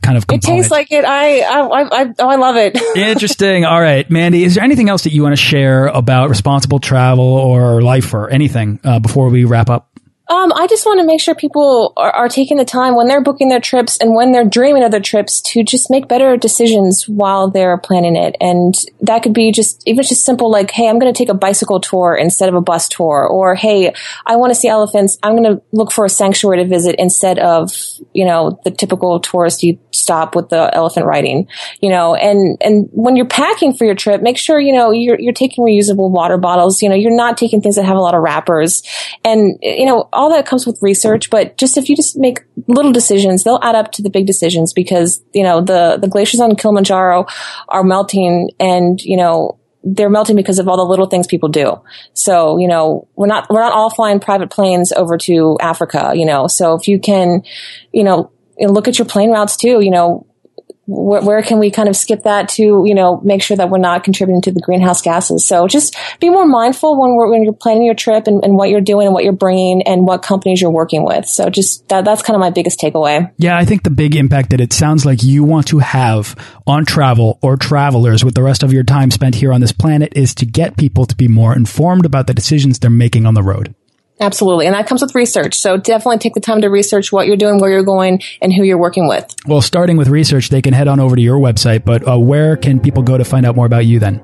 kind 0.00 0.16
of 0.16 0.26
component. 0.26 0.44
It 0.44 0.62
tastes 0.62 0.70
like 0.70 0.92
it. 0.92 1.04
I, 1.04 1.40
I, 1.40 2.02
I, 2.02 2.14
oh, 2.20 2.26
I 2.26 2.36
love 2.36 2.56
it. 2.56 2.74
Interesting. 2.96 3.66
All 3.66 3.80
right, 3.82 4.10
Mandy, 4.10 4.44
is 4.44 4.54
there 4.54 4.64
anything 4.64 4.88
else 4.88 5.04
that 5.04 5.12
you 5.12 5.22
want 5.22 5.34
to 5.34 5.42
share 5.42 5.88
about 5.88 6.30
responsible 6.30 6.78
travel 6.78 7.26
or 7.26 7.82
life 7.82 8.14
or 8.14 8.30
anything 8.30 8.80
uh, 8.82 8.98
before 8.98 9.28
we 9.28 9.44
wrap 9.44 9.68
up? 9.68 9.90
Um, 10.28 10.52
I 10.52 10.66
just 10.66 10.84
want 10.84 10.98
to 10.98 11.06
make 11.06 11.20
sure 11.20 11.36
people 11.36 11.92
are, 11.96 12.10
are, 12.10 12.28
taking 12.28 12.56
the 12.56 12.64
time 12.64 12.96
when 12.96 13.06
they're 13.06 13.22
booking 13.22 13.48
their 13.48 13.60
trips 13.60 13.96
and 13.98 14.12
when 14.12 14.32
they're 14.32 14.44
dreaming 14.44 14.82
of 14.82 14.90
their 14.90 15.00
trips 15.00 15.40
to 15.42 15.62
just 15.62 15.88
make 15.88 16.08
better 16.08 16.36
decisions 16.36 17.08
while 17.08 17.48
they're 17.48 17.78
planning 17.78 18.16
it. 18.16 18.34
And 18.40 18.74
that 19.02 19.22
could 19.22 19.32
be 19.32 19.52
just, 19.52 19.84
even 19.86 20.02
just 20.02 20.24
simple 20.24 20.50
like, 20.50 20.72
hey, 20.72 20.88
I'm 20.88 20.98
going 20.98 21.12
to 21.12 21.16
take 21.16 21.28
a 21.28 21.34
bicycle 21.34 21.80
tour 21.80 22.16
instead 22.16 22.48
of 22.48 22.56
a 22.56 22.60
bus 22.60 22.88
tour. 22.88 23.24
Or, 23.24 23.54
hey, 23.54 23.94
I 24.26 24.34
want 24.34 24.50
to 24.50 24.56
see 24.56 24.66
elephants. 24.66 25.16
I'm 25.22 25.36
going 25.36 25.56
to 25.56 25.62
look 25.70 25.92
for 25.92 26.04
a 26.04 26.10
sanctuary 26.10 26.58
to 26.58 26.68
visit 26.68 26.96
instead 26.98 27.38
of, 27.38 27.72
you 28.12 28.24
know, 28.24 28.60
the 28.64 28.72
typical 28.72 29.20
touristy 29.20 29.78
stop 29.96 30.36
with 30.36 30.48
the 30.48 30.74
elephant 30.74 31.06
riding, 31.06 31.48
you 31.80 31.90
know, 31.90 32.14
and, 32.14 32.56
and 32.60 32.88
when 32.92 33.16
you're 33.16 33.26
packing 33.26 33.72
for 33.72 33.84
your 33.84 33.94
trip, 33.94 34.22
make 34.22 34.36
sure, 34.36 34.60
you 34.60 34.72
know, 34.72 34.90
you're, 34.90 35.18
you're 35.18 35.32
taking 35.32 35.64
reusable 35.64 36.10
water 36.10 36.36
bottles. 36.36 36.82
You 36.82 36.88
know, 36.88 36.94
you're 36.94 37.14
not 37.14 37.36
taking 37.36 37.60
things 37.60 37.76
that 37.76 37.84
have 37.84 37.96
a 37.96 38.00
lot 38.00 38.14
of 38.14 38.22
wrappers 38.22 38.82
and, 39.24 39.58
you 39.62 39.86
know, 39.86 40.08
all 40.12 40.30
that 40.30 40.46
comes 40.46 40.66
with 40.66 40.78
research, 40.82 41.30
but 41.30 41.56
just 41.56 41.76
if 41.76 41.88
you 41.88 41.96
just 41.96 42.16
make 42.16 42.40
little 42.66 42.92
decisions, 42.92 43.44
they'll 43.44 43.60
add 43.62 43.74
up 43.74 43.92
to 43.92 44.02
the 44.02 44.10
big 44.10 44.26
decisions 44.26 44.72
because, 44.72 45.22
you 45.32 45.42
know, 45.42 45.60
the, 45.60 45.98
the 46.00 46.08
glaciers 46.08 46.40
on 46.40 46.54
Kilimanjaro 46.56 47.26
are 47.68 47.82
melting 47.82 48.50
and, 48.60 49.02
you 49.02 49.16
know, 49.16 49.58
they're 49.88 50.10
melting 50.10 50.34
because 50.34 50.58
of 50.58 50.66
all 50.66 50.76
the 50.76 50.84
little 50.84 51.06
things 51.06 51.28
people 51.28 51.48
do. 51.48 51.80
So, 52.12 52.58
you 52.58 52.66
know, 52.66 53.06
we're 53.14 53.28
not, 53.28 53.48
we're 53.48 53.60
not 53.60 53.72
all 53.72 53.88
flying 53.88 54.18
private 54.18 54.50
planes 54.50 54.92
over 54.92 55.16
to 55.18 55.56
Africa, 55.60 56.12
you 56.14 56.26
know, 56.26 56.48
so 56.48 56.74
if 56.74 56.88
you 56.88 56.98
can, 56.98 57.42
you 57.92 58.02
know, 58.02 58.32
look 58.60 58.88
at 58.88 58.98
your 58.98 59.06
plane 59.06 59.30
routes 59.30 59.56
too, 59.56 59.80
you 59.80 59.90
know, 59.90 60.26
where, 60.86 61.20
where, 61.20 61.42
can 61.42 61.58
we 61.58 61.70
kind 61.70 61.88
of 61.88 61.96
skip 61.96 62.22
that 62.22 62.48
to, 62.48 62.84
you 62.86 62.94
know, 62.94 63.20
make 63.24 63.42
sure 63.42 63.56
that 63.56 63.70
we're 63.70 63.78
not 63.78 64.04
contributing 64.04 64.40
to 64.42 64.52
the 64.52 64.60
greenhouse 64.60 65.02
gases? 65.02 65.44
So 65.44 65.66
just 65.66 65.96
be 66.20 66.30
more 66.30 66.46
mindful 66.46 66.98
when, 67.00 67.16
when 67.30 67.42
you're 67.42 67.52
planning 67.52 67.84
your 67.84 67.94
trip 67.94 68.26
and, 68.26 68.44
and, 68.44 68.56
what 68.56 68.70
you're 68.70 68.80
doing 68.80 69.06
and 69.06 69.14
what 69.14 69.24
you're 69.24 69.32
bringing 69.32 69.82
and 69.82 70.06
what 70.06 70.22
companies 70.22 70.62
you're 70.62 70.70
working 70.70 71.04
with. 71.04 71.26
So 71.26 71.50
just 71.50 71.88
that, 71.88 72.04
that's 72.04 72.22
kind 72.22 72.36
of 72.36 72.40
my 72.40 72.50
biggest 72.50 72.78
takeaway. 72.78 73.32
Yeah, 73.36 73.58
I 73.58 73.64
think 73.64 73.82
the 73.82 73.90
big 73.90 74.14
impact 74.14 74.50
that 74.50 74.60
it 74.60 74.72
sounds 74.72 75.04
like 75.04 75.24
you 75.24 75.42
want 75.42 75.66
to 75.68 75.80
have 75.80 76.36
on 76.66 76.84
travel 76.84 77.38
or 77.42 77.56
travelers 77.56 78.24
with 78.24 78.34
the 78.34 78.42
rest 78.42 78.62
of 78.62 78.72
your 78.72 78.84
time 78.84 79.10
spent 79.10 79.34
here 79.34 79.52
on 79.52 79.60
this 79.60 79.72
planet 79.72 80.12
is 80.14 80.34
to 80.36 80.46
get 80.46 80.76
people 80.76 81.04
to 81.06 81.16
be 81.16 81.26
more 81.26 81.54
informed 81.54 82.06
about 82.06 82.28
the 82.28 82.34
decisions 82.34 82.78
they're 82.78 82.90
making 82.90 83.26
on 83.26 83.34
the 83.34 83.42
road. 83.42 83.74
Absolutely. 84.18 84.66
And 84.66 84.74
that 84.74 84.86
comes 84.86 85.02
with 85.02 85.14
research. 85.14 85.54
So 85.54 85.76
definitely 85.76 86.18
take 86.18 86.34
the 86.34 86.40
time 86.40 86.62
to 86.62 86.68
research 86.68 87.12
what 87.12 87.26
you're 87.26 87.36
doing, 87.36 87.60
where 87.60 87.70
you're 87.70 87.82
going, 87.82 88.22
and 88.40 88.52
who 88.52 88.62
you're 88.62 88.80
working 88.80 89.08
with. 89.08 89.34
Well, 89.46 89.60
starting 89.60 89.96
with 89.96 90.08
research, 90.08 90.48
they 90.48 90.62
can 90.62 90.72
head 90.72 90.88
on 90.88 91.00
over 91.00 91.16
to 91.16 91.22
your 91.22 91.38
website, 91.38 91.84
but 91.84 92.08
uh, 92.08 92.18
where 92.18 92.56
can 92.56 92.80
people 92.80 93.02
go 93.02 93.18
to 93.18 93.24
find 93.24 93.44
out 93.44 93.56
more 93.56 93.66
about 93.66 93.84
you 93.84 93.98
then? 93.98 94.22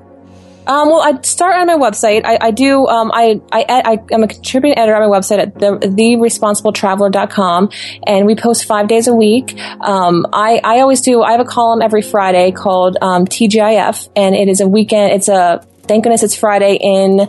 Um, 0.65 0.89
well, 0.89 1.01
I 1.01 1.19
start 1.21 1.55
on 1.55 1.67
my 1.67 1.75
website. 1.75 2.21
I, 2.23 2.37
I 2.39 2.51
do. 2.51 2.87
Um, 2.87 3.11
I, 3.13 3.41
I, 3.51 3.65
I 3.69 3.97
am 4.13 4.23
a 4.23 4.27
contributing 4.27 4.77
editor 4.77 4.95
on 4.95 5.09
my 5.09 5.17
website 5.17 5.39
at 5.39 5.59
the 5.59 5.71
theresponsibletraveler.com, 5.71 7.69
and 8.07 8.25
we 8.25 8.35
post 8.35 8.63
five 8.63 8.87
days 8.87 9.07
a 9.09 9.13
week. 9.13 9.59
Um, 9.59 10.25
I, 10.31 10.61
I 10.63 10.79
always 10.79 11.01
do. 11.01 11.21
I 11.21 11.31
have 11.33 11.41
a 11.41 11.45
column 11.45 11.81
every 11.81 12.01
Friday 12.01 12.51
called 12.51 12.97
um, 13.01 13.25
TGIF, 13.25 14.09
and 14.15 14.35
it 14.35 14.47
is 14.47 14.61
a 14.61 14.67
weekend. 14.67 15.11
It's 15.11 15.27
a 15.27 15.61
thank 15.83 16.05
goodness 16.05 16.23
it's 16.23 16.35
Friday 16.35 16.77
in. 16.79 17.27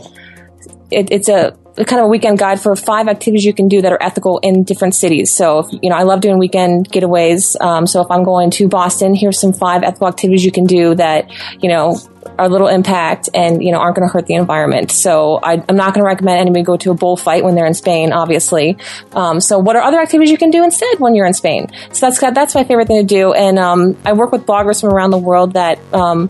It, 0.92 1.10
it's 1.10 1.28
a 1.28 1.58
kind 1.76 2.00
of 2.00 2.06
a 2.06 2.08
weekend 2.08 2.38
guide 2.38 2.60
for 2.60 2.76
five 2.76 3.08
activities 3.08 3.44
you 3.44 3.52
can 3.52 3.68
do 3.68 3.82
that 3.82 3.92
are 3.92 4.02
ethical 4.02 4.38
in 4.38 4.62
different 4.62 4.94
cities. 4.94 5.32
So, 5.32 5.60
if, 5.60 5.66
you 5.82 5.90
know, 5.90 5.96
I 5.96 6.04
love 6.04 6.20
doing 6.20 6.38
weekend 6.38 6.88
getaways. 6.90 7.60
Um, 7.60 7.86
so 7.86 8.00
if 8.00 8.10
I'm 8.10 8.22
going 8.22 8.50
to 8.52 8.68
Boston, 8.68 9.14
here's 9.14 9.40
some 9.40 9.52
five 9.52 9.82
ethical 9.82 10.06
activities 10.06 10.44
you 10.44 10.52
can 10.52 10.64
do 10.64 10.94
that, 10.94 11.30
you 11.62 11.68
know, 11.68 11.98
are 12.38 12.48
little 12.48 12.68
impact 12.68 13.28
and, 13.34 13.62
you 13.62 13.72
know, 13.72 13.78
aren't 13.78 13.96
going 13.96 14.08
to 14.08 14.12
hurt 14.12 14.26
the 14.26 14.34
environment. 14.34 14.90
So 14.90 15.38
I, 15.42 15.54
am 15.68 15.76
not 15.76 15.94
going 15.94 16.04
to 16.04 16.06
recommend 16.06 16.40
anybody 16.40 16.62
go 16.62 16.76
to 16.76 16.90
a 16.90 16.94
bullfight 16.94 17.44
when 17.44 17.54
they're 17.54 17.66
in 17.66 17.74
Spain, 17.74 18.12
obviously. 18.12 18.76
Um, 19.12 19.40
so 19.40 19.58
what 19.58 19.76
are 19.76 19.82
other 19.82 20.00
activities 20.00 20.30
you 20.30 20.38
can 20.38 20.50
do 20.50 20.64
instead 20.64 20.98
when 21.00 21.14
you're 21.14 21.26
in 21.26 21.34
Spain? 21.34 21.68
So 21.92 22.06
that's, 22.06 22.20
that's 22.20 22.54
my 22.54 22.64
favorite 22.64 22.88
thing 22.88 23.06
to 23.06 23.14
do. 23.14 23.32
And, 23.32 23.58
um, 23.58 23.96
I 24.04 24.14
work 24.14 24.32
with 24.32 24.46
bloggers 24.46 24.80
from 24.80 24.90
around 24.90 25.10
the 25.10 25.18
world 25.18 25.54
that, 25.54 25.78
um, 25.92 26.28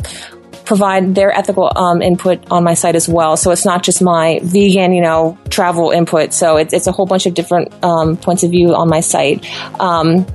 provide 0.65 1.15
their 1.15 1.31
ethical 1.33 1.71
um, 1.77 2.03
input 2.03 2.51
on 2.51 2.65
my 2.65 2.75
site 2.75 2.97
as 2.97 3.09
well. 3.09 3.37
So 3.37 3.51
it's 3.51 3.65
not 3.65 3.83
just 3.83 4.03
my 4.03 4.41
vegan, 4.43 4.93
you 4.93 5.03
know, 5.03 5.39
travel 5.51 5.91
input. 5.91 6.33
So 6.33 6.57
it's, 6.57 6.73
it's 6.73 6.87
a 6.87 6.93
whole 6.93 7.07
bunch 7.07 7.27
of 7.27 7.35
different 7.35 7.73
um, 7.85 8.17
points 8.17 8.43
of 8.43 8.51
view 8.51 8.75
on 8.75 8.89
my 8.89 9.01
site. 9.01 9.45
Um, 9.81 10.27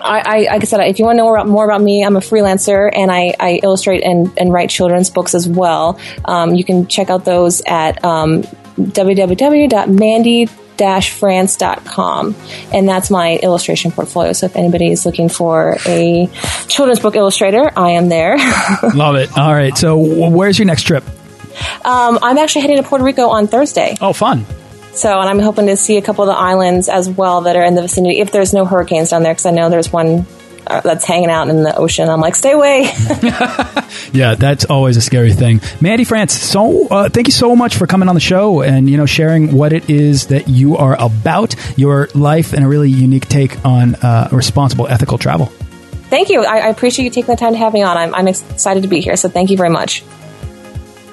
I, 0.00 0.20
I, 0.20 0.38
like 0.52 0.62
I 0.62 0.64
said, 0.64 0.80
if 0.80 0.98
you 0.98 1.04
want 1.04 1.18
to 1.18 1.24
know 1.24 1.44
more 1.44 1.64
about 1.64 1.82
me, 1.82 2.04
I'm 2.04 2.16
a 2.16 2.20
freelancer 2.20 2.88
and 2.92 3.10
I, 3.10 3.34
I 3.38 3.60
illustrate 3.62 4.04
and, 4.04 4.32
and 4.38 4.52
write 4.52 4.70
children's 4.70 5.10
books 5.10 5.34
as 5.34 5.48
well. 5.48 5.98
Um, 6.24 6.54
you 6.54 6.64
can 6.64 6.86
check 6.86 7.10
out 7.10 7.24
those 7.24 7.60
at 7.66 8.04
um, 8.04 8.42
www.mandy.com 8.76 10.67
france.com. 10.78 12.36
And 12.72 12.88
that's 12.88 13.10
my 13.10 13.36
illustration 13.36 13.90
portfolio. 13.90 14.32
So 14.32 14.46
if 14.46 14.56
anybody 14.56 14.90
is 14.90 15.04
looking 15.04 15.28
for 15.28 15.76
a 15.86 16.28
children's 16.68 17.00
book 17.00 17.16
illustrator, 17.16 17.70
I 17.76 17.90
am 17.90 18.08
there. 18.08 18.36
Love 18.94 19.16
it. 19.16 19.36
All 19.36 19.52
right. 19.52 19.76
So 19.76 19.96
where's 19.96 20.58
your 20.58 20.66
next 20.66 20.82
trip? 20.82 21.04
Um, 21.84 22.18
I'm 22.22 22.38
actually 22.38 22.62
heading 22.62 22.76
to 22.76 22.82
Puerto 22.82 23.04
Rico 23.04 23.28
on 23.28 23.46
Thursday. 23.46 23.96
Oh, 24.00 24.12
fun. 24.12 24.46
So, 24.92 25.20
and 25.20 25.28
I'm 25.28 25.38
hoping 25.38 25.66
to 25.66 25.76
see 25.76 25.96
a 25.96 26.02
couple 26.02 26.24
of 26.24 26.28
the 26.28 26.38
islands 26.38 26.88
as 26.88 27.08
well 27.08 27.42
that 27.42 27.56
are 27.56 27.64
in 27.64 27.74
the 27.74 27.82
vicinity 27.82 28.18
if 28.20 28.32
there's 28.32 28.52
no 28.52 28.64
hurricanes 28.64 29.10
down 29.10 29.22
there, 29.22 29.32
because 29.32 29.46
I 29.46 29.50
know 29.52 29.70
there's 29.70 29.92
one 29.92 30.26
that's 30.68 31.04
hanging 31.04 31.30
out 31.30 31.48
in 31.48 31.62
the 31.62 31.76
ocean. 31.76 32.08
I'm 32.08 32.20
like, 32.20 32.34
stay 32.34 32.52
away. 32.52 32.82
yeah, 34.12 34.34
that's 34.34 34.64
always 34.66 34.96
a 34.96 35.00
scary 35.00 35.32
thing. 35.32 35.60
Mandy 35.80 36.04
France, 36.04 36.32
so 36.34 36.88
uh, 36.88 37.08
thank 37.08 37.26
you 37.26 37.32
so 37.32 37.56
much 37.56 37.76
for 37.76 37.86
coming 37.86 38.08
on 38.08 38.14
the 38.14 38.20
show 38.20 38.62
and 38.62 38.88
you 38.88 38.96
know 38.96 39.06
sharing 39.06 39.52
what 39.52 39.72
it 39.72 39.88
is 39.88 40.26
that 40.26 40.48
you 40.48 40.76
are 40.76 40.96
about, 41.00 41.54
your 41.78 42.08
life, 42.14 42.52
and 42.52 42.64
a 42.64 42.68
really 42.68 42.90
unique 42.90 43.28
take 43.28 43.64
on 43.64 43.94
uh, 43.96 44.28
responsible 44.32 44.86
ethical 44.88 45.18
travel. 45.18 45.46
Thank 46.10 46.30
you. 46.30 46.42
I, 46.42 46.60
I, 46.60 46.68
appreciate 46.68 47.04
you 47.04 47.10
taking 47.10 47.34
the 47.34 47.38
time 47.38 47.52
to 47.52 47.58
have 47.58 47.74
me 47.74 47.82
on. 47.82 47.96
I'm, 47.98 48.14
I'm 48.14 48.28
excited 48.28 48.82
to 48.82 48.88
be 48.88 49.00
here. 49.00 49.14
So 49.16 49.28
thank 49.28 49.50
you 49.50 49.58
very 49.58 49.68
much. 49.68 50.02